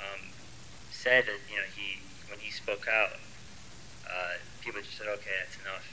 Um, 0.00 0.22
said 0.90 1.26
that 1.26 1.38
you 1.46 1.56
know 1.56 1.68
he 1.70 2.02
when 2.26 2.40
he 2.40 2.50
spoke 2.50 2.88
out 2.90 3.20
uh, 4.10 4.42
people 4.60 4.80
just 4.80 4.98
said, 4.98 5.06
okay, 5.06 5.30
that's 5.38 5.54
enough, 5.62 5.86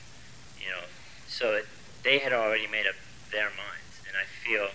you 0.57 0.73
know. 0.73 0.89
So 1.27 1.53
it, 1.53 1.67
they 2.03 2.19
had 2.19 2.33
already 2.33 2.67
made 2.67 2.87
up 2.87 2.95
their 3.31 3.49
minds, 3.49 4.01
and 4.07 4.15
I 4.15 4.25
feel 4.25 4.69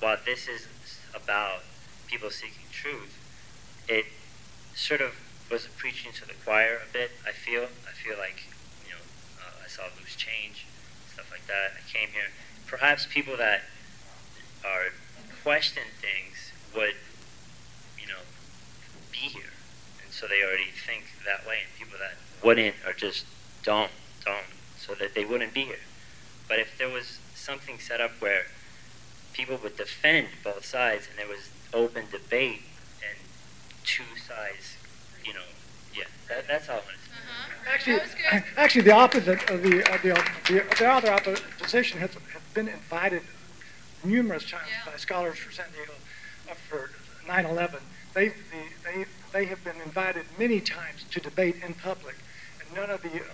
while 0.00 0.16
this 0.24 0.48
is 0.48 0.66
about 1.14 1.62
people 2.06 2.30
seeking 2.30 2.66
truth, 2.70 3.18
it 3.88 4.06
sort 4.74 5.00
of 5.00 5.14
was 5.50 5.66
preaching 5.76 6.12
to 6.12 6.26
the 6.26 6.34
choir 6.44 6.78
a 6.88 6.92
bit. 6.92 7.10
I 7.26 7.32
feel, 7.32 7.64
I 7.86 7.92
feel 7.92 8.16
like, 8.18 8.44
you 8.84 8.92
know, 8.92 9.02
uh, 9.40 9.64
I 9.64 9.68
saw 9.68 9.84
loose 9.98 10.16
change, 10.16 10.66
stuff 11.12 11.30
like 11.30 11.46
that. 11.46 11.72
I 11.76 11.90
came 11.90 12.08
here. 12.10 12.30
Perhaps 12.66 13.06
people 13.10 13.36
that 13.38 13.62
are 14.64 14.92
question 15.42 15.84
things 16.00 16.52
would, 16.74 16.94
you 17.98 18.06
know, 18.06 18.20
be 19.10 19.18
here 19.18 19.52
and 20.08 20.14
so 20.14 20.26
they 20.26 20.42
already 20.42 20.72
think 20.72 21.04
that 21.26 21.46
way 21.46 21.58
and 21.64 21.78
people 21.78 21.98
that 21.98 22.16
wouldn't 22.44 22.74
or 22.86 22.92
just 22.94 23.26
don't 23.62 23.90
don't 24.24 24.48
so 24.78 24.94
that 24.94 25.14
they 25.14 25.24
wouldn't 25.24 25.52
be 25.52 25.64
here 25.64 25.84
but 26.48 26.58
if 26.58 26.76
there 26.78 26.88
was 26.88 27.18
something 27.34 27.78
set 27.78 28.00
up 28.00 28.10
where 28.20 28.44
people 29.32 29.58
would 29.62 29.76
defend 29.76 30.28
both 30.42 30.64
sides 30.64 31.08
and 31.08 31.18
there 31.18 31.28
was 31.28 31.50
open 31.72 32.04
debate 32.10 32.62
and 33.08 33.18
two 33.84 34.16
sides 34.26 34.76
you 35.24 35.32
know 35.32 35.48
yeah 35.94 36.04
that, 36.28 36.46
that's 36.48 36.68
all 36.68 36.76
i 36.76 36.78
wanted 36.78 36.98
to 36.98 37.04
say. 37.04 37.08
Actually, 37.66 38.00
actually, 38.56 38.82
the 38.82 38.92
opposite 38.92 39.50
of 39.50 39.62
the, 39.62 39.80
of 39.92 40.02
the, 40.02 40.14
the, 40.46 40.64
the 40.78 40.86
other 40.88 41.12
opposition 41.12 42.00
has, 42.00 42.10
has 42.14 42.42
been 42.54 42.68
invited 42.68 43.22
numerous 44.04 44.48
times 44.50 44.70
by 44.86 44.96
scholars 44.96 45.38
for 45.38 45.52
San 45.52 45.66
Diego 45.74 45.92
uh, 46.50 46.54
for 46.54 46.90
9/11. 47.26 47.80
They, 48.14 48.28
they, 48.28 49.04
they 49.32 49.44
have 49.46 49.62
been 49.64 49.80
invited 49.84 50.24
many 50.38 50.60
times 50.60 51.04
to 51.10 51.20
debate 51.20 51.56
in 51.64 51.74
public, 51.74 52.16
and 52.60 52.74
none 52.74 52.90
of 52.90 53.02
the 53.02 53.08
uh, 53.08 53.24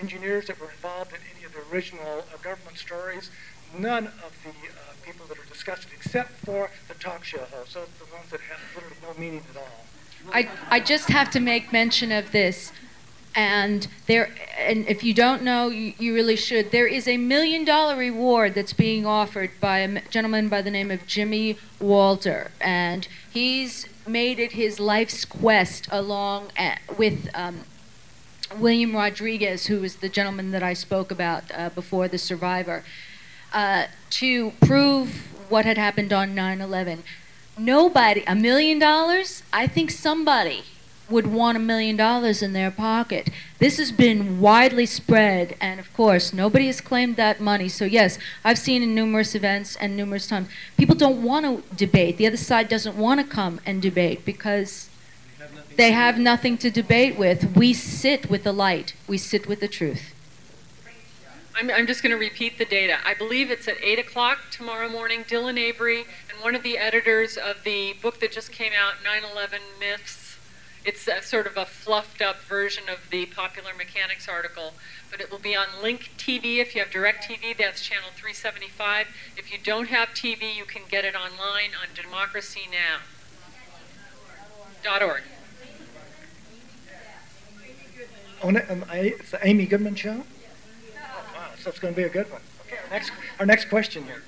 engineers 0.00 0.46
that 0.46 0.60
were 0.60 0.70
involved 0.70 1.12
in 1.12 1.18
any 1.34 1.44
of 1.44 1.52
the 1.52 1.60
original 1.72 2.24
uh, 2.32 2.36
government 2.42 2.78
stories, 2.78 3.30
none 3.78 4.06
of 4.06 4.36
the 4.44 4.50
uh, 4.50 4.92
people 5.04 5.26
that 5.26 5.38
are 5.38 5.48
discussed, 5.48 5.88
except 5.94 6.32
for 6.44 6.70
the 6.88 6.94
talk 6.94 7.24
show 7.24 7.44
hosts, 7.52 7.76
are 7.76 7.86
the 7.98 8.12
ones 8.12 8.30
that 8.30 8.40
have 8.40 8.58
literally 8.74 8.96
no 9.02 9.18
meaning 9.18 9.42
at 9.50 9.56
all. 9.56 9.84
I, 10.32 10.48
I 10.68 10.80
just 10.80 11.08
have 11.08 11.30
to 11.30 11.40
make 11.40 11.72
mention 11.72 12.12
of 12.12 12.32
this. 12.32 12.72
And 13.34 13.86
there, 14.06 14.34
and 14.58 14.88
if 14.88 15.04
you 15.04 15.14
don't 15.14 15.42
know, 15.42 15.68
you, 15.68 15.94
you 16.00 16.12
really 16.12 16.34
should. 16.34 16.72
There 16.72 16.88
is 16.88 17.06
a 17.06 17.16
million 17.16 17.64
dollar 17.64 17.96
reward 17.96 18.54
that's 18.54 18.72
being 18.72 19.06
offered 19.06 19.52
by 19.60 19.78
a 19.78 20.00
gentleman 20.08 20.48
by 20.48 20.62
the 20.62 20.70
name 20.70 20.90
of 20.90 21.06
Jimmy 21.06 21.56
Walter, 21.78 22.50
and 22.60 23.06
he's 23.30 23.86
made 24.04 24.40
it 24.40 24.52
his 24.52 24.80
life's 24.80 25.24
quest 25.24 25.86
along 25.92 26.50
a 26.58 26.76
with 26.98 27.28
um, 27.32 27.60
William 28.58 28.94
Rodriguez, 28.94 29.66
who 29.66 29.84
is 29.84 29.96
the 29.96 30.08
gentleman 30.08 30.50
that 30.50 30.62
I 30.62 30.72
spoke 30.72 31.10
about 31.10 31.44
uh, 31.54 31.70
before, 31.70 32.08
the 32.08 32.18
survivor, 32.18 32.84
uh, 33.52 33.86
to 34.10 34.50
prove 34.60 35.28
what 35.48 35.64
had 35.64 35.78
happened 35.78 36.12
on 36.12 36.34
9 36.34 36.60
11. 36.60 37.02
Nobody, 37.58 38.24
a 38.26 38.34
million 38.34 38.78
dollars? 38.78 39.42
I 39.52 39.66
think 39.66 39.90
somebody 39.90 40.64
would 41.10 41.26
want 41.26 41.56
a 41.56 41.60
million 41.60 41.96
dollars 41.96 42.42
in 42.42 42.52
their 42.52 42.70
pocket. 42.70 43.28
This 43.58 43.78
has 43.78 43.90
been 43.92 44.40
widely 44.40 44.86
spread, 44.86 45.56
and 45.60 45.80
of 45.80 45.92
course, 45.92 46.32
nobody 46.32 46.66
has 46.66 46.80
claimed 46.80 47.16
that 47.16 47.40
money. 47.40 47.68
So, 47.68 47.84
yes, 47.84 48.18
I've 48.44 48.58
seen 48.58 48.82
in 48.82 48.94
numerous 48.94 49.34
events 49.34 49.76
and 49.76 49.96
numerous 49.96 50.28
times, 50.28 50.48
people 50.76 50.94
don't 50.94 51.22
want 51.22 51.46
to 51.46 51.74
debate. 51.74 52.16
The 52.16 52.26
other 52.26 52.36
side 52.36 52.68
doesn't 52.68 52.96
want 52.96 53.20
to 53.20 53.26
come 53.26 53.60
and 53.66 53.82
debate 53.82 54.24
because 54.24 54.89
they 55.76 55.92
have 55.92 56.18
nothing 56.18 56.58
to 56.58 56.70
debate 56.70 57.18
with. 57.18 57.56
We 57.56 57.72
sit 57.72 58.28
with 58.28 58.44
the 58.44 58.52
light, 58.52 58.94
we 59.06 59.18
sit 59.18 59.46
with 59.46 59.60
the 59.60 59.68
truth. 59.68 60.14
I'm, 61.60 61.70
I'm 61.70 61.86
just 61.86 62.02
going 62.02 62.12
to 62.12 62.18
repeat 62.18 62.56
the 62.56 62.64
data. 62.64 62.98
I 63.04 63.12
believe 63.12 63.50
it's 63.50 63.68
at 63.68 63.76
8 63.82 63.98
o'clock 63.98 64.38
tomorrow 64.50 64.88
morning. 64.88 65.24
Dylan 65.24 65.58
Avery 65.58 66.04
and 66.30 66.42
one 66.42 66.54
of 66.54 66.62
the 66.62 66.78
editors 66.78 67.36
of 67.36 67.64
the 67.64 67.94
book 68.00 68.20
that 68.20 68.32
just 68.32 68.50
came 68.50 68.72
out, 68.72 68.94
9 69.04 69.22
11 69.30 69.60
Myths. 69.78 70.38
It's 70.84 71.06
a, 71.06 71.20
sort 71.22 71.46
of 71.46 71.58
a 71.58 71.66
fluffed 71.66 72.22
up 72.22 72.40
version 72.40 72.84
of 72.88 73.10
the 73.10 73.26
Popular 73.26 73.72
Mechanics 73.76 74.26
article, 74.26 74.72
but 75.10 75.20
it 75.20 75.30
will 75.30 75.38
be 75.38 75.54
on 75.54 75.66
Link 75.82 76.12
TV. 76.16 76.58
If 76.58 76.74
you 76.74 76.80
have 76.80 76.90
Direct 76.90 77.28
TV, 77.28 77.54
that's 77.54 77.82
channel 77.82 78.08
375. 78.14 79.08
If 79.36 79.52
you 79.52 79.58
don't 79.62 79.88
have 79.88 80.10
TV, 80.10 80.56
you 80.56 80.64
can 80.64 80.82
get 80.88 81.04
it 81.04 81.14
online 81.14 81.72
on 81.78 81.88
Democracy 81.94 82.62
Now. 82.70 83.00
Dot 84.82 85.02
org. 85.02 85.22
Oh, 88.42 88.50
ne- 88.50 88.62
um, 88.68 88.84
I- 88.88 89.14
it's 89.18 89.30
the 89.32 89.46
Amy 89.46 89.66
Goodman 89.66 89.94
Show? 89.94 90.22
Oh, 90.24 91.02
wow, 91.34 91.48
so 91.58 91.70
it's 91.70 91.78
going 91.78 91.94
to 91.94 91.96
be 92.00 92.04
a 92.04 92.08
good 92.08 92.30
one. 92.30 92.40
Okay, 92.66 92.78
our 92.82 92.90
next, 92.90 93.12
our 93.38 93.46
next 93.46 93.68
question 93.68 94.04
here. 94.04 94.22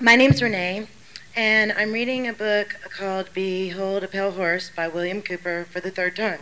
My 0.00 0.14
name's 0.14 0.42
Renee, 0.42 0.86
and 1.34 1.72
I'm 1.72 1.92
reading 1.92 2.28
a 2.28 2.32
book 2.32 2.76
called 2.96 3.30
Behold 3.34 4.04
a 4.04 4.08
Pale 4.08 4.32
Horse 4.32 4.70
by 4.70 4.88
William 4.88 5.22
Cooper 5.22 5.66
for 5.70 5.80
the 5.80 5.90
third 5.90 6.14
time. 6.16 6.40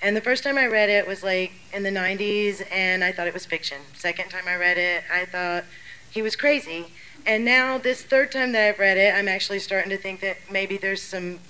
And 0.00 0.16
the 0.16 0.20
first 0.20 0.44
time 0.44 0.56
I 0.58 0.66
read 0.66 0.88
it 0.88 1.06
was 1.06 1.22
like 1.22 1.52
in 1.72 1.82
the 1.82 1.90
90s, 1.90 2.62
and 2.70 3.02
I 3.02 3.12
thought 3.12 3.26
it 3.26 3.34
was 3.34 3.46
fiction. 3.46 3.78
Second 3.94 4.28
time 4.30 4.44
I 4.46 4.54
read 4.54 4.78
it, 4.78 5.04
I 5.12 5.24
thought 5.24 5.64
he 6.10 6.22
was 6.22 6.36
crazy. 6.36 6.86
And 7.26 7.44
now, 7.44 7.76
this 7.78 8.02
third 8.02 8.30
time 8.30 8.52
that 8.52 8.68
I've 8.68 8.78
read 8.78 8.96
it, 8.96 9.12
I'm 9.12 9.26
actually 9.26 9.58
starting 9.58 9.90
to 9.90 9.96
think 9.96 10.20
that 10.20 10.36
maybe 10.50 10.76
there's 10.76 11.02
some 11.02 11.40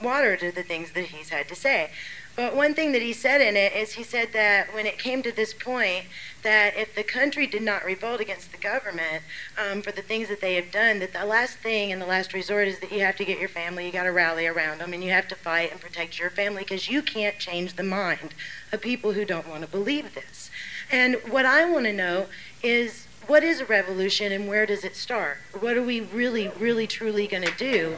water 0.00 0.36
to 0.36 0.52
the 0.52 0.62
things 0.62 0.92
that 0.92 1.06
he's 1.06 1.30
had 1.30 1.48
to 1.48 1.54
say. 1.56 1.90
But 2.36 2.54
one 2.54 2.74
thing 2.74 2.92
that 2.92 3.00
he 3.00 3.14
said 3.14 3.40
in 3.40 3.56
it 3.56 3.72
is 3.72 3.94
he 3.94 4.02
said 4.02 4.34
that 4.34 4.74
when 4.74 4.84
it 4.84 4.98
came 4.98 5.22
to 5.22 5.32
this 5.32 5.54
point, 5.54 6.04
that 6.42 6.76
if 6.76 6.94
the 6.94 7.02
country 7.02 7.46
did 7.46 7.62
not 7.62 7.82
revolt 7.82 8.20
against 8.20 8.52
the 8.52 8.58
government 8.58 9.24
um, 9.58 9.80
for 9.80 9.90
the 9.90 10.02
things 10.02 10.28
that 10.28 10.42
they 10.42 10.54
have 10.54 10.70
done, 10.70 10.98
that 10.98 11.14
the 11.14 11.24
last 11.24 11.56
thing 11.58 11.90
and 11.90 12.00
the 12.00 12.06
last 12.06 12.34
resort 12.34 12.68
is 12.68 12.78
that 12.80 12.92
you 12.92 13.00
have 13.00 13.16
to 13.16 13.24
get 13.24 13.40
your 13.40 13.48
family, 13.48 13.86
you 13.86 13.92
got 13.92 14.04
to 14.04 14.12
rally 14.12 14.46
around 14.46 14.78
them, 14.78 14.92
and 14.92 15.02
you 15.02 15.10
have 15.10 15.26
to 15.28 15.34
fight 15.34 15.72
and 15.72 15.80
protect 15.80 16.18
your 16.18 16.28
family 16.28 16.62
because 16.62 16.90
you 16.90 17.00
can't 17.00 17.38
change 17.38 17.74
the 17.74 17.82
mind 17.82 18.34
of 18.70 18.82
people 18.82 19.14
who 19.14 19.24
don't 19.24 19.48
want 19.48 19.62
to 19.62 19.68
believe 19.68 20.14
this. 20.14 20.50
And 20.92 21.16
what 21.28 21.46
I 21.46 21.64
want 21.68 21.86
to 21.86 21.92
know 21.92 22.26
is 22.62 23.05
what 23.26 23.42
is 23.42 23.60
a 23.60 23.64
revolution 23.64 24.32
and 24.32 24.48
where 24.48 24.66
does 24.66 24.84
it 24.84 24.96
start? 24.96 25.38
What 25.58 25.76
are 25.76 25.82
we 25.82 26.00
really, 26.00 26.48
really, 26.58 26.86
truly 26.86 27.26
going 27.26 27.42
to 27.44 27.54
do? 27.56 27.96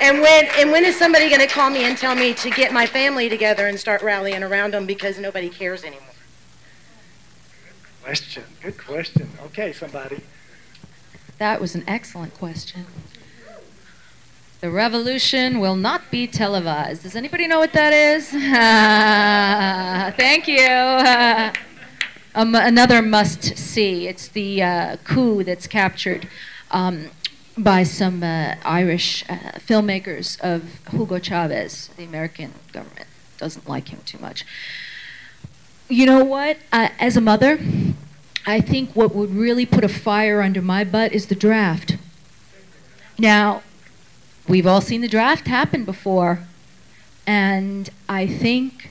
And 0.00 0.20
when 0.20 0.46
and 0.58 0.70
when 0.70 0.84
is 0.84 0.98
somebody 0.98 1.28
going 1.28 1.40
to 1.40 1.46
call 1.46 1.70
me 1.70 1.84
and 1.84 1.96
tell 1.96 2.14
me 2.14 2.34
to 2.34 2.50
get 2.50 2.72
my 2.72 2.86
family 2.86 3.28
together 3.28 3.66
and 3.66 3.78
start 3.78 4.02
rallying 4.02 4.42
around 4.42 4.74
them 4.74 4.86
because 4.86 5.18
nobody 5.18 5.48
cares 5.48 5.84
anymore? 5.84 6.02
Good 7.64 8.04
Question, 8.04 8.44
good 8.62 8.78
question. 8.78 9.30
Okay, 9.46 9.72
somebody. 9.72 10.20
That 11.38 11.60
was 11.60 11.74
an 11.74 11.84
excellent 11.86 12.34
question. 12.34 12.86
The 14.60 14.70
revolution 14.70 15.60
will 15.60 15.76
not 15.76 16.10
be 16.10 16.26
televised. 16.26 17.02
Does 17.02 17.14
anybody 17.14 17.46
know 17.46 17.58
what 17.58 17.72
that 17.74 17.92
is? 17.92 18.30
Thank 20.16 20.48
you. 20.48 21.62
Um, 22.36 22.54
another 22.54 23.00
must 23.00 23.56
see. 23.56 24.06
It's 24.06 24.28
the 24.28 24.62
uh, 24.62 24.96
coup 25.04 25.42
that's 25.42 25.66
captured 25.66 26.28
um, 26.70 27.06
by 27.56 27.82
some 27.82 28.22
uh, 28.22 28.56
Irish 28.62 29.24
uh, 29.26 29.56
filmmakers 29.58 30.38
of 30.42 30.80
Hugo 30.90 31.18
Chavez. 31.18 31.88
The 31.96 32.04
American 32.04 32.52
government 32.74 33.06
doesn't 33.38 33.66
like 33.66 33.88
him 33.88 34.00
too 34.04 34.18
much. 34.18 34.44
You 35.88 36.04
know 36.04 36.22
what? 36.22 36.58
As 36.70 37.16
a 37.16 37.22
mother, 37.22 37.58
I 38.44 38.60
think 38.60 38.90
what 38.90 39.14
would 39.14 39.30
really 39.30 39.64
put 39.64 39.82
a 39.82 39.88
fire 39.88 40.42
under 40.42 40.60
my 40.60 40.84
butt 40.84 41.14
is 41.14 41.28
the 41.28 41.34
draft. 41.34 41.96
Now, 43.18 43.62
we've 44.46 44.66
all 44.66 44.82
seen 44.82 45.00
the 45.00 45.08
draft 45.08 45.46
happen 45.46 45.86
before, 45.86 46.40
and 47.26 47.88
I 48.10 48.26
think 48.26 48.90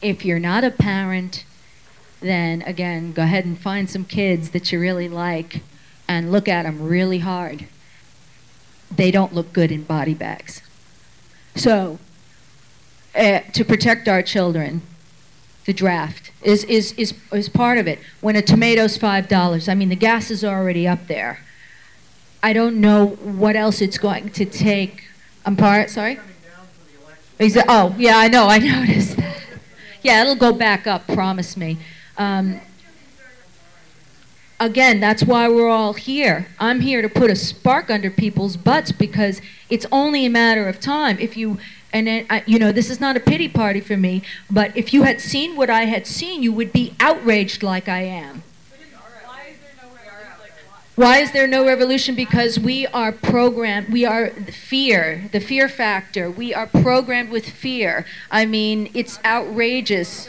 if 0.00 0.24
you're 0.24 0.40
not 0.40 0.64
a 0.64 0.70
parent, 0.72 1.44
then 2.22 2.62
again, 2.62 3.12
go 3.12 3.22
ahead 3.22 3.44
and 3.44 3.58
find 3.58 3.88
some 3.90 4.04
kids 4.04 4.50
that 4.50 4.72
you 4.72 4.80
really 4.80 5.08
like 5.08 5.60
and 6.08 6.32
look 6.32 6.48
at 6.48 6.64
them 6.64 6.82
really 6.82 7.18
hard. 7.18 7.66
They 8.94 9.10
don't 9.10 9.34
look 9.34 9.52
good 9.52 9.72
in 9.72 9.84
body 9.84 10.14
bags. 10.14 10.62
So, 11.54 11.98
uh, 13.14 13.40
to 13.52 13.64
protect 13.64 14.08
our 14.08 14.22
children, 14.22 14.82
the 15.64 15.72
draft 15.72 16.30
is, 16.42 16.64
is, 16.64 16.92
is, 16.92 17.14
is 17.32 17.48
part 17.48 17.78
of 17.78 17.86
it. 17.86 17.98
When 18.20 18.36
a 18.36 18.42
tomato's 18.42 18.98
$5, 18.98 19.68
I 19.68 19.74
mean, 19.74 19.88
the 19.90 19.96
gas 19.96 20.30
is 20.30 20.44
already 20.44 20.88
up 20.88 21.06
there. 21.06 21.40
I 22.42 22.52
don't 22.52 22.80
know 22.80 23.06
what 23.06 23.54
else 23.54 23.80
it's 23.80 23.98
going 23.98 24.30
to 24.30 24.44
take. 24.44 25.04
I'm 25.46 25.56
part, 25.56 25.90
sorry? 25.90 26.18
Exa- 27.38 27.64
oh, 27.68 27.94
yeah, 27.98 28.18
I 28.18 28.28
know, 28.28 28.46
I 28.46 28.58
noticed 28.86 29.16
that. 29.16 29.40
Yeah, 30.02 30.22
it'll 30.22 30.34
go 30.34 30.52
back 30.52 30.86
up, 30.86 31.06
promise 31.06 31.56
me. 31.56 31.78
Um, 32.18 32.60
again, 34.60 35.00
that's 35.00 35.22
why 35.22 35.48
we're 35.48 35.68
all 35.68 35.94
here. 35.94 36.46
I'm 36.58 36.80
here 36.80 37.02
to 37.02 37.08
put 37.08 37.30
a 37.30 37.36
spark 37.36 37.90
under 37.90 38.10
people's 38.10 38.56
butts 38.56 38.92
because 38.92 39.40
it's 39.68 39.86
only 39.90 40.24
a 40.26 40.30
matter 40.30 40.68
of 40.68 40.80
time. 40.80 41.18
If 41.18 41.36
you, 41.36 41.58
and 41.92 42.06
then, 42.06 42.26
I, 42.30 42.44
you 42.46 42.58
know, 42.58 42.72
this 42.72 42.90
is 42.90 43.00
not 43.00 43.16
a 43.16 43.20
pity 43.20 43.48
party 43.48 43.80
for 43.80 43.96
me, 43.96 44.22
but 44.50 44.76
if 44.76 44.92
you 44.94 45.02
had 45.02 45.20
seen 45.20 45.56
what 45.56 45.70
I 45.70 45.84
had 45.84 46.06
seen, 46.06 46.42
you 46.42 46.52
would 46.52 46.72
be 46.72 46.94
outraged 47.00 47.62
like 47.62 47.88
I 47.88 48.02
am. 48.02 48.42
Why 50.94 51.18
is 51.18 51.32
there 51.32 51.46
no 51.46 51.66
revolution? 51.66 52.14
Because 52.14 52.60
we 52.60 52.86
are 52.88 53.12
programmed, 53.12 53.88
we 53.88 54.04
are 54.04 54.28
fear, 54.28 55.28
the 55.32 55.40
fear 55.40 55.66
factor. 55.66 56.30
We 56.30 56.52
are 56.52 56.66
programmed 56.66 57.30
with 57.30 57.48
fear. 57.48 58.04
I 58.30 58.44
mean, 58.44 58.90
it's 58.92 59.18
outrageous. 59.24 60.28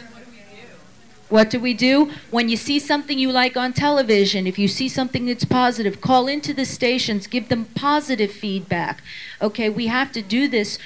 What 1.33 1.49
do 1.49 1.59
we 1.59 1.73
do? 1.73 2.11
When 2.29 2.47
you 2.47 2.55
see 2.55 2.77
something 2.77 3.17
you 3.17 3.31
like 3.31 3.57
on 3.57 3.73
television, 3.73 4.45
if 4.45 4.59
you 4.59 4.67
see 4.67 4.87
something 4.87 5.25
that's 5.25 5.45
positive, 5.45 5.99
call 5.99 6.27
into 6.27 6.53
the 6.53 6.63
stations, 6.63 7.25
give 7.25 7.49
them 7.49 7.65
positive 7.73 8.31
feedback. 8.31 9.01
Okay, 9.41 9.67
we 9.67 9.87
have 9.87 10.11
to 10.11 10.21
do 10.21 10.47
this 10.47 10.77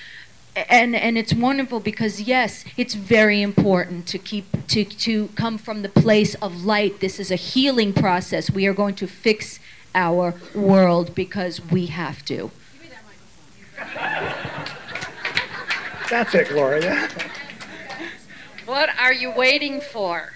and 0.55 0.95
and 0.95 1.17
it's 1.17 1.33
wonderful 1.33 1.81
because 1.81 2.21
yes, 2.21 2.63
it's 2.77 2.93
very 2.93 3.41
important 3.41 4.07
to 4.07 4.17
keep 4.17 4.45
to 4.67 4.85
to 4.85 5.27
come 5.35 5.57
from 5.57 5.81
the 5.81 5.89
place 5.89 6.33
of 6.35 6.63
light. 6.63 7.01
This 7.01 7.19
is 7.19 7.29
a 7.29 7.35
healing 7.35 7.91
process. 7.91 8.49
We 8.49 8.67
are 8.67 8.73
going 8.73 8.95
to 8.95 9.05
fix 9.05 9.59
our 9.93 10.33
world 10.55 11.13
because 11.13 11.59
we 11.59 11.87
have 11.87 12.23
to. 12.23 12.51
That's 16.09 16.33
it, 16.33 16.47
Gloria. 16.47 17.09
What 18.65 18.89
are 18.97 19.13
you 19.13 19.29
waiting 19.31 19.81
for? 19.81 20.31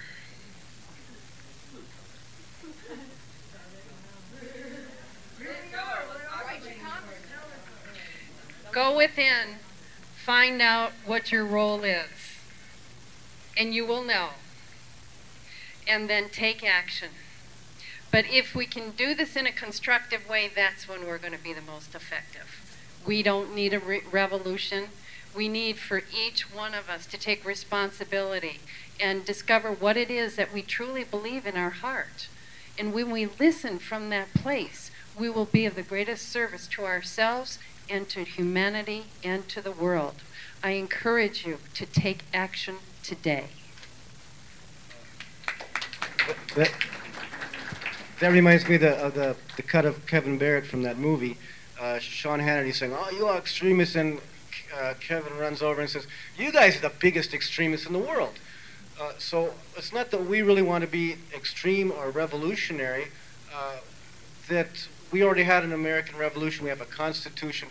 Go 8.72 8.96
within, 8.96 9.56
find 10.16 10.62
out 10.62 10.92
what 11.04 11.30
your 11.30 11.44
role 11.44 11.84
is, 11.84 12.38
and 13.56 13.74
you 13.74 13.84
will 13.84 14.02
know. 14.02 14.30
And 15.86 16.08
then 16.08 16.30
take 16.30 16.64
action. 16.64 17.10
But 18.10 18.24
if 18.30 18.54
we 18.54 18.64
can 18.64 18.92
do 18.92 19.14
this 19.14 19.36
in 19.36 19.46
a 19.46 19.52
constructive 19.52 20.26
way, 20.26 20.50
that's 20.54 20.88
when 20.88 21.06
we're 21.06 21.18
going 21.18 21.32
to 21.34 21.42
be 21.42 21.52
the 21.52 21.60
most 21.60 21.94
effective. 21.94 22.62
We 23.04 23.22
don't 23.22 23.54
need 23.54 23.74
a 23.74 23.78
re- 23.78 24.02
revolution. 24.10 24.86
We 25.34 25.48
need 25.48 25.76
for 25.76 26.02
each 26.14 26.54
one 26.54 26.72
of 26.72 26.88
us 26.88 27.04
to 27.06 27.18
take 27.18 27.44
responsibility 27.44 28.60
and 29.00 29.24
discover 29.24 29.72
what 29.72 29.96
it 29.96 30.10
is 30.10 30.36
that 30.36 30.52
we 30.52 30.62
truly 30.62 31.04
believe 31.04 31.46
in 31.46 31.56
our 31.56 31.70
heart. 31.70 32.28
And 32.78 32.94
when 32.94 33.10
we 33.10 33.26
listen 33.26 33.78
from 33.78 34.08
that 34.10 34.32
place, 34.34 34.90
we 35.18 35.28
will 35.28 35.44
be 35.44 35.66
of 35.66 35.74
the 35.74 35.82
greatest 35.82 36.28
service 36.28 36.66
to 36.68 36.84
ourselves 36.84 37.58
and 37.92 38.08
to 38.08 38.24
humanity 38.24 39.04
and 39.22 39.46
to 39.50 39.60
the 39.60 39.70
world. 39.70 40.14
I 40.64 40.70
encourage 40.70 41.44
you 41.44 41.58
to 41.74 41.84
take 41.84 42.24
action 42.32 42.76
today. 43.02 43.44
That, 46.56 46.72
that 48.20 48.28
reminds 48.28 48.66
me 48.66 48.76
of 48.76 48.80
the, 48.80 48.96
of 48.96 49.14
the, 49.14 49.36
the 49.56 49.62
cut 49.62 49.84
of 49.84 50.06
Kevin 50.06 50.38
Barrett 50.38 50.64
from 50.66 50.82
that 50.84 50.96
movie. 50.96 51.36
Uh, 51.78 51.98
Sean 51.98 52.40
Hannity 52.40 52.74
saying, 52.74 52.94
Oh, 52.96 53.10
you 53.10 53.26
are 53.26 53.36
extremists. 53.36 53.94
And 53.94 54.20
uh, 54.74 54.94
Kevin 55.00 55.36
runs 55.36 55.60
over 55.60 55.80
and 55.80 55.90
says, 55.90 56.06
You 56.38 56.50
guys 56.50 56.78
are 56.78 56.88
the 56.88 56.92
biggest 56.98 57.34
extremists 57.34 57.86
in 57.86 57.92
the 57.92 57.98
world. 57.98 58.38
Uh, 59.00 59.12
so 59.18 59.52
it's 59.76 59.92
not 59.92 60.10
that 60.12 60.24
we 60.24 60.40
really 60.40 60.62
want 60.62 60.82
to 60.82 60.88
be 60.88 61.16
extreme 61.34 61.92
or 61.92 62.10
revolutionary. 62.10 63.08
Uh, 63.54 63.76
that 64.48 64.88
we 65.12 65.22
already 65.22 65.44
had 65.44 65.62
an 65.62 65.72
American 65.72 66.18
Revolution, 66.18 66.64
we 66.64 66.70
have 66.70 66.80
a 66.80 66.86
constitution. 66.86 67.68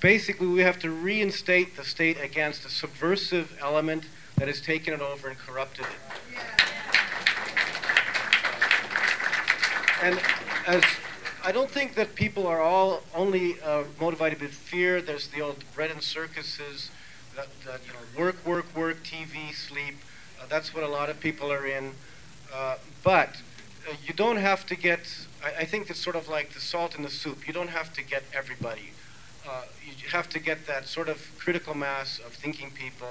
Basically, 0.00 0.46
we 0.46 0.60
have 0.60 0.78
to 0.78 0.90
reinstate 0.90 1.76
the 1.76 1.84
state 1.84 2.18
against 2.22 2.64
a 2.64 2.70
subversive 2.70 3.58
element 3.60 4.04
that 4.36 4.48
has 4.48 4.60
taken 4.62 4.94
it 4.94 5.00
over 5.00 5.28
and 5.28 5.36
corrupted 5.36 5.84
it. 5.84 6.40
And 10.02 10.18
as 10.66 10.82
I 11.42 11.52
don't 11.52 11.70
think 11.70 11.94
that 11.94 12.14
people 12.14 12.46
are 12.46 12.60
all 12.60 13.02
only 13.14 13.56
uh, 13.62 13.84
motivated 13.98 14.42
with 14.42 14.52
fear. 14.52 15.00
There's 15.00 15.28
the 15.28 15.40
old 15.40 15.64
bread 15.74 15.90
and 15.90 16.02
circuses, 16.02 16.90
that, 17.34 17.48
that 17.64 17.80
you 17.86 17.94
know, 17.94 18.24
work, 18.24 18.44
work, 18.46 18.76
work, 18.76 19.02
TV, 19.02 19.54
sleep. 19.54 19.96
Uh, 20.38 20.44
that's 20.50 20.74
what 20.74 20.84
a 20.84 20.88
lot 20.88 21.08
of 21.08 21.18
people 21.18 21.50
are 21.50 21.66
in. 21.66 21.92
Uh, 22.54 22.76
but 23.02 23.36
you 24.06 24.14
don't 24.14 24.36
have 24.36 24.66
to 24.66 24.76
get. 24.76 25.00
I, 25.44 25.62
I 25.62 25.64
think 25.64 25.90
it's 25.90 26.00
sort 26.00 26.16
of 26.16 26.28
like 26.28 26.52
the 26.52 26.60
salt 26.60 26.96
in 26.96 27.02
the 27.02 27.10
soup. 27.10 27.46
You 27.46 27.52
don't 27.52 27.70
have 27.70 27.92
to 27.94 28.02
get 28.02 28.22
everybody. 28.34 28.92
Uh, 29.48 29.62
you 29.84 30.08
have 30.10 30.28
to 30.30 30.38
get 30.38 30.66
that 30.66 30.86
sort 30.86 31.08
of 31.08 31.30
critical 31.38 31.74
mass 31.74 32.18
of 32.18 32.32
thinking 32.32 32.70
people. 32.70 33.08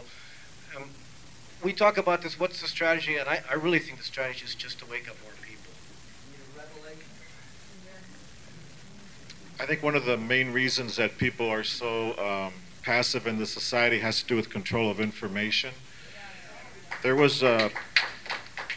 Um, 0.76 0.90
we 1.64 1.74
talk 1.74 1.98
about 1.98 2.22
this. 2.22 2.40
What's 2.40 2.62
the 2.62 2.68
strategy? 2.68 3.18
And 3.18 3.28
I, 3.28 3.42
I 3.50 3.56
really 3.56 3.80
think 3.80 3.98
the 3.98 4.04
strategy 4.04 4.46
is 4.46 4.56
just 4.56 4.80
to 4.80 4.86
wake 4.86 5.10
up 5.10 5.16
more 5.24 5.34
people. 5.42 5.74
I 9.60 9.66
think 9.66 9.84
one 9.84 9.96
of 9.96 10.06
the 10.06 10.16
main 10.16 10.54
reasons 10.54 10.96
that 10.96 11.18
people 11.18 11.50
are 11.50 11.66
so 11.66 12.18
um, 12.18 12.54
passive 12.82 13.28
in 13.28 13.40
the 13.40 13.46
society 13.46 14.00
has 14.00 14.22
to 14.22 14.28
do 14.28 14.36
with 14.36 14.50
control 14.50 14.90
of 14.90 15.02
information. 15.02 15.74
There 17.02 17.16
was 17.16 17.44
a 17.44 17.70